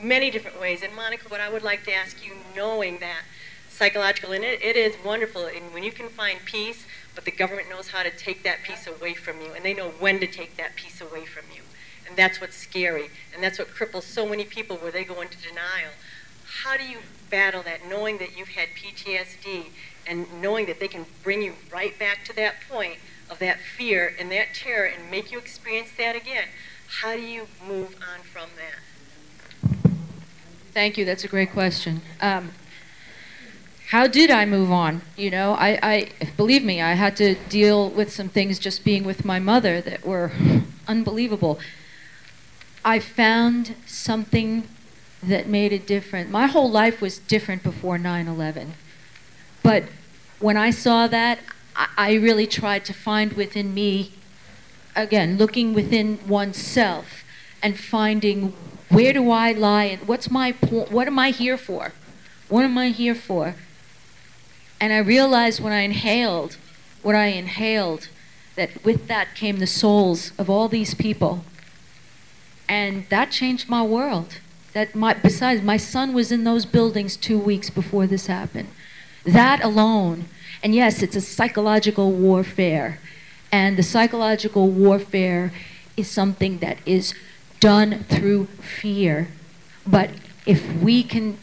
many 0.00 0.30
different 0.30 0.60
ways. 0.60 0.82
And 0.82 0.94
Monica, 0.94 1.28
what 1.28 1.40
I 1.40 1.48
would 1.48 1.64
like 1.64 1.84
to 1.84 1.92
ask 1.92 2.24
you, 2.24 2.34
knowing 2.54 2.98
that 2.98 3.22
psychological, 3.68 4.32
and 4.32 4.44
it, 4.44 4.62
it 4.62 4.76
is 4.76 4.94
wonderful, 5.04 5.46
and 5.46 5.74
when 5.74 5.82
you 5.82 5.92
can 5.92 6.08
find 6.08 6.38
peace, 6.44 6.86
but 7.16 7.24
the 7.24 7.32
government 7.32 7.68
knows 7.68 7.88
how 7.88 8.04
to 8.04 8.10
take 8.10 8.44
that 8.44 8.62
peace 8.62 8.86
away 8.86 9.14
from 9.14 9.40
you, 9.40 9.52
and 9.52 9.64
they 9.64 9.74
know 9.74 9.88
when 9.88 10.20
to 10.20 10.26
take 10.28 10.56
that 10.58 10.76
peace 10.76 11.00
away 11.00 11.24
from 11.24 11.46
you. 11.52 11.62
And 12.06 12.16
that's 12.16 12.40
what's 12.40 12.54
scary, 12.54 13.08
and 13.34 13.42
that's 13.42 13.58
what 13.58 13.68
cripples 13.68 14.04
so 14.04 14.28
many 14.28 14.44
people 14.44 14.76
where 14.76 14.92
they 14.92 15.02
go 15.02 15.20
into 15.22 15.38
denial. 15.38 15.90
How 16.62 16.76
do 16.76 16.84
you 16.84 16.98
battle 17.30 17.62
that, 17.62 17.88
knowing 17.88 18.18
that 18.18 18.38
you've 18.38 18.50
had 18.50 18.68
PTSD, 18.76 19.70
and 20.06 20.26
knowing 20.40 20.66
that 20.66 20.78
they 20.78 20.86
can 20.86 21.06
bring 21.24 21.42
you 21.42 21.54
right 21.72 21.98
back 21.98 22.24
to 22.26 22.36
that 22.36 22.56
point 22.70 22.98
of 23.28 23.40
that 23.40 23.58
fear 23.58 24.14
and 24.20 24.30
that 24.30 24.54
terror 24.54 24.84
and 24.84 25.10
make 25.10 25.32
you 25.32 25.38
experience 25.38 25.90
that 25.98 26.14
again? 26.14 26.44
How 27.00 27.16
do 27.16 27.22
you 27.22 27.48
move 27.66 27.96
on 27.96 28.20
from 28.20 28.50
that? 28.56 29.90
Thank 30.72 30.98
you. 30.98 31.04
That's 31.06 31.24
a 31.24 31.28
great 31.28 31.50
question. 31.50 32.02
Um, 32.20 32.52
how 33.90 34.08
did 34.08 34.30
I 34.30 34.44
move 34.46 34.72
on? 34.72 35.02
You 35.16 35.30
know, 35.30 35.52
I, 35.52 35.78
I 35.80 36.10
believe 36.36 36.64
me, 36.64 36.82
I 36.82 36.94
had 36.94 37.16
to 37.18 37.36
deal 37.48 37.88
with 37.88 38.12
some 38.12 38.28
things 38.28 38.58
just 38.58 38.84
being 38.84 39.04
with 39.04 39.24
my 39.24 39.38
mother 39.38 39.80
that 39.80 40.04
were 40.04 40.32
unbelievable. 40.88 41.60
I 42.84 42.98
found 42.98 43.76
something 43.86 44.66
that 45.22 45.46
made 45.48 45.72
it 45.72 45.86
different. 45.86 46.30
My 46.30 46.46
whole 46.46 46.70
life 46.70 47.00
was 47.00 47.18
different 47.18 47.62
before 47.62 47.96
9 47.96 48.26
11. 48.26 48.74
But 49.62 49.84
when 50.40 50.56
I 50.56 50.70
saw 50.70 51.06
that, 51.06 51.38
I, 51.76 51.88
I 51.96 52.14
really 52.14 52.46
tried 52.46 52.84
to 52.86 52.92
find 52.92 53.34
within 53.34 53.72
me 53.72 54.12
again, 54.96 55.36
looking 55.36 55.74
within 55.74 56.18
oneself 56.26 57.24
and 57.62 57.78
finding 57.78 58.52
where 58.88 59.12
do 59.12 59.30
I 59.30 59.52
lie 59.52 59.84
and 59.84 60.08
what's 60.08 60.28
my? 60.30 60.52
What 60.70 61.06
am 61.06 61.18
I 61.18 61.30
here 61.30 61.56
for? 61.56 61.92
What 62.48 62.64
am 62.64 62.78
I 62.78 62.88
here 62.88 63.14
for? 63.14 63.54
And 64.80 64.92
I 64.92 64.98
realized 64.98 65.60
when 65.60 65.72
I 65.72 65.80
inhaled, 65.80 66.56
what 67.02 67.14
I 67.14 67.26
inhaled, 67.26 68.08
that 68.56 68.84
with 68.84 69.06
that 69.08 69.34
came 69.34 69.58
the 69.58 69.66
souls 69.66 70.32
of 70.38 70.50
all 70.50 70.68
these 70.68 70.94
people. 70.94 71.44
And 72.68 73.08
that 73.10 73.30
changed 73.30 73.68
my 73.68 73.82
world. 73.82 74.38
That 74.72 74.94
my, 74.94 75.14
besides, 75.14 75.62
my 75.62 75.76
son 75.76 76.12
was 76.12 76.30
in 76.30 76.44
those 76.44 76.66
buildings 76.66 77.16
two 77.16 77.38
weeks 77.38 77.70
before 77.70 78.06
this 78.06 78.26
happened. 78.26 78.68
That 79.24 79.64
alone, 79.64 80.26
and 80.62 80.74
yes, 80.74 81.02
it's 81.02 81.16
a 81.16 81.20
psychological 81.20 82.12
warfare. 82.12 82.98
And 83.50 83.76
the 83.76 83.82
psychological 83.82 84.68
warfare 84.68 85.52
is 85.96 86.10
something 86.10 86.58
that 86.58 86.78
is 86.84 87.14
done 87.60 88.04
through 88.04 88.46
fear. 88.46 89.28
But 89.86 90.10
if 90.44 90.72
we 90.74 91.02
can 91.02 91.38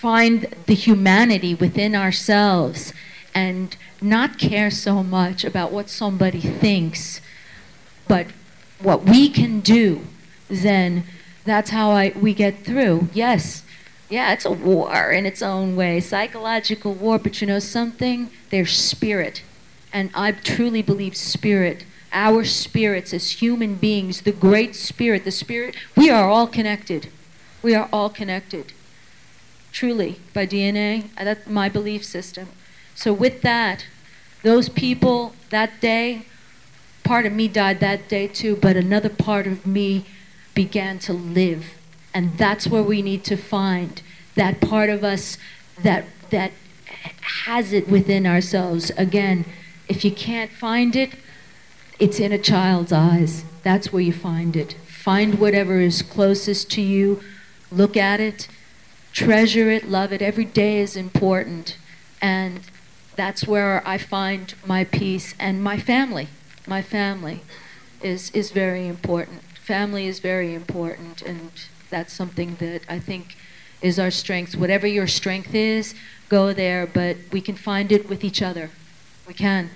find 0.00 0.42
the 0.66 0.74
humanity 0.74 1.56
within 1.56 1.92
ourselves 1.92 2.92
and 3.34 3.76
not 4.00 4.38
care 4.38 4.70
so 4.70 5.02
much 5.02 5.44
about 5.44 5.72
what 5.72 5.90
somebody 5.90 6.40
thinks, 6.40 7.20
but 8.06 8.28
what 8.80 9.02
we 9.02 9.28
can 9.28 9.58
do, 9.58 10.02
then 10.48 11.02
that's 11.44 11.70
how 11.70 11.90
I, 11.90 12.12
we 12.14 12.32
get 12.32 12.64
through. 12.64 13.08
Yes, 13.12 13.64
yeah, 14.08 14.32
it's 14.32 14.44
a 14.44 14.52
war 14.52 15.10
in 15.10 15.26
its 15.26 15.42
own 15.42 15.74
way, 15.74 15.98
psychological 15.98 16.94
war, 16.94 17.18
but 17.18 17.40
you 17.40 17.48
know 17.48 17.58
something? 17.58 18.30
There's 18.50 18.78
spirit. 18.78 19.42
And 19.92 20.10
I 20.14 20.30
truly 20.30 20.80
believe 20.80 21.16
spirit, 21.16 21.84
our 22.12 22.44
spirits 22.44 23.12
as 23.12 23.42
human 23.42 23.74
beings, 23.74 24.20
the 24.20 24.32
great 24.32 24.76
spirit, 24.76 25.24
the 25.24 25.32
spirit, 25.32 25.74
we 25.96 26.08
are 26.08 26.30
all 26.30 26.46
connected. 26.46 27.08
We 27.62 27.74
are 27.74 27.88
all 27.92 28.10
connected. 28.10 28.72
Truly, 29.78 30.18
by 30.34 30.44
DNA, 30.44 31.04
uh, 31.16 31.22
that's 31.22 31.46
my 31.46 31.68
belief 31.68 32.04
system. 32.04 32.48
So, 32.96 33.12
with 33.12 33.42
that, 33.42 33.86
those 34.42 34.68
people 34.68 35.34
that 35.50 35.80
day, 35.80 36.22
part 37.04 37.26
of 37.26 37.32
me 37.32 37.46
died 37.46 37.78
that 37.78 38.08
day 38.08 38.26
too, 38.26 38.56
but 38.56 38.76
another 38.76 39.08
part 39.08 39.46
of 39.46 39.64
me 39.64 40.04
began 40.52 40.98
to 40.98 41.12
live. 41.12 41.74
And 42.12 42.36
that's 42.36 42.66
where 42.66 42.82
we 42.82 43.02
need 43.02 43.22
to 43.26 43.36
find 43.36 44.02
that 44.34 44.60
part 44.60 44.90
of 44.90 45.04
us 45.04 45.38
that, 45.80 46.06
that 46.30 46.50
has 47.44 47.72
it 47.72 47.88
within 47.88 48.26
ourselves. 48.26 48.90
Again, 48.96 49.44
if 49.86 50.04
you 50.04 50.10
can't 50.10 50.50
find 50.50 50.96
it, 50.96 51.12
it's 52.00 52.18
in 52.18 52.32
a 52.32 52.38
child's 52.38 52.92
eyes. 52.92 53.44
That's 53.62 53.92
where 53.92 54.02
you 54.02 54.12
find 54.12 54.56
it. 54.56 54.72
Find 54.88 55.38
whatever 55.38 55.78
is 55.78 56.02
closest 56.02 56.68
to 56.72 56.82
you, 56.82 57.22
look 57.70 57.96
at 57.96 58.18
it, 58.18 58.48
treasure 59.18 59.68
it, 59.68 59.88
love 59.88 60.12
it. 60.12 60.22
Every 60.22 60.44
day 60.44 60.78
is 60.78 60.96
important. 60.96 61.76
And 62.22 62.60
that's 63.16 63.48
where 63.48 63.82
I 63.84 63.98
find 63.98 64.54
my 64.64 64.84
peace 64.84 65.34
and 65.40 65.60
my 65.60 65.76
family. 65.76 66.28
My 66.68 66.82
family 66.82 67.40
is, 68.00 68.30
is 68.30 68.52
very 68.52 68.86
important. 68.86 69.42
Family 69.60 70.06
is 70.06 70.20
very 70.20 70.54
important, 70.54 71.20
and 71.22 71.50
that's 71.90 72.12
something 72.12 72.54
that 72.60 72.82
I 72.88 73.00
think 73.00 73.36
is 73.82 73.98
our 73.98 74.12
strength. 74.12 74.54
Whatever 74.54 74.86
your 74.86 75.08
strength 75.08 75.52
is, 75.52 75.96
go 76.28 76.52
there, 76.52 76.86
but 76.86 77.16
we 77.32 77.40
can 77.40 77.56
find 77.56 77.90
it 77.90 78.08
with 78.08 78.22
each 78.22 78.40
other. 78.40 78.70
We 79.26 79.34
can. 79.34 79.70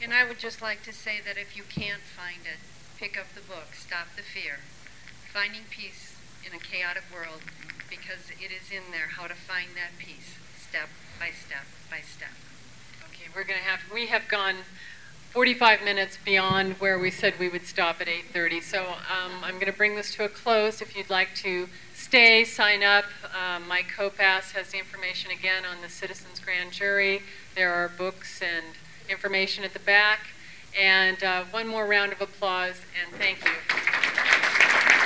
And 0.00 0.14
I 0.14 0.24
would 0.26 0.38
just 0.38 0.62
like 0.62 0.84
to 0.84 0.92
say 0.92 1.18
that 1.26 1.36
if 1.36 1.56
you 1.56 1.64
can't 1.68 2.02
find 2.02 2.42
it, 2.44 2.60
pick 2.96 3.18
up 3.18 3.26
the 3.34 3.40
book, 3.40 3.74
Stop 3.74 4.06
the 4.14 4.22
Fear. 4.22 4.60
Finding 5.32 5.62
Peace 5.68 6.05
Chaotic 6.58 7.04
World, 7.12 7.40
because 7.88 8.30
it 8.40 8.50
is 8.50 8.70
in 8.70 8.92
there 8.92 9.08
how 9.16 9.26
to 9.26 9.34
find 9.34 9.70
that 9.74 9.98
peace, 9.98 10.36
step 10.56 10.88
by 11.18 11.30
step 11.30 11.66
by 11.90 12.00
step. 12.00 12.34
Okay, 13.08 13.28
we're 13.34 13.44
going 13.44 13.58
to 13.58 13.64
have, 13.64 13.80
we 13.92 14.06
have 14.06 14.28
gone 14.28 14.56
45 15.30 15.82
minutes 15.82 16.18
beyond 16.24 16.74
where 16.74 16.98
we 16.98 17.10
said 17.10 17.34
we 17.38 17.48
would 17.48 17.66
stop 17.66 18.00
at 18.00 18.06
8.30. 18.06 18.62
So 18.62 18.82
um, 18.84 19.44
I'm 19.44 19.54
going 19.54 19.70
to 19.70 19.76
bring 19.76 19.96
this 19.96 20.14
to 20.14 20.24
a 20.24 20.28
close. 20.28 20.80
If 20.80 20.96
you'd 20.96 21.10
like 21.10 21.34
to 21.36 21.68
stay, 21.94 22.44
sign 22.44 22.82
up. 22.82 23.04
Um, 23.34 23.68
Mike 23.68 23.88
Copass 23.96 24.52
has 24.52 24.70
the 24.70 24.78
information 24.78 25.30
again 25.30 25.64
on 25.64 25.82
the 25.82 25.88
Citizens 25.88 26.40
Grand 26.40 26.72
Jury. 26.72 27.20
There 27.54 27.74
are 27.74 27.88
books 27.88 28.40
and 28.40 28.64
information 29.10 29.62
at 29.64 29.72
the 29.72 29.78
back. 29.80 30.20
And 30.78 31.22
uh, 31.22 31.44
one 31.50 31.66
more 31.66 31.86
round 31.86 32.12
of 32.12 32.20
applause, 32.20 32.80
and 33.02 33.14
thank 33.18 33.44
you. 33.44 35.05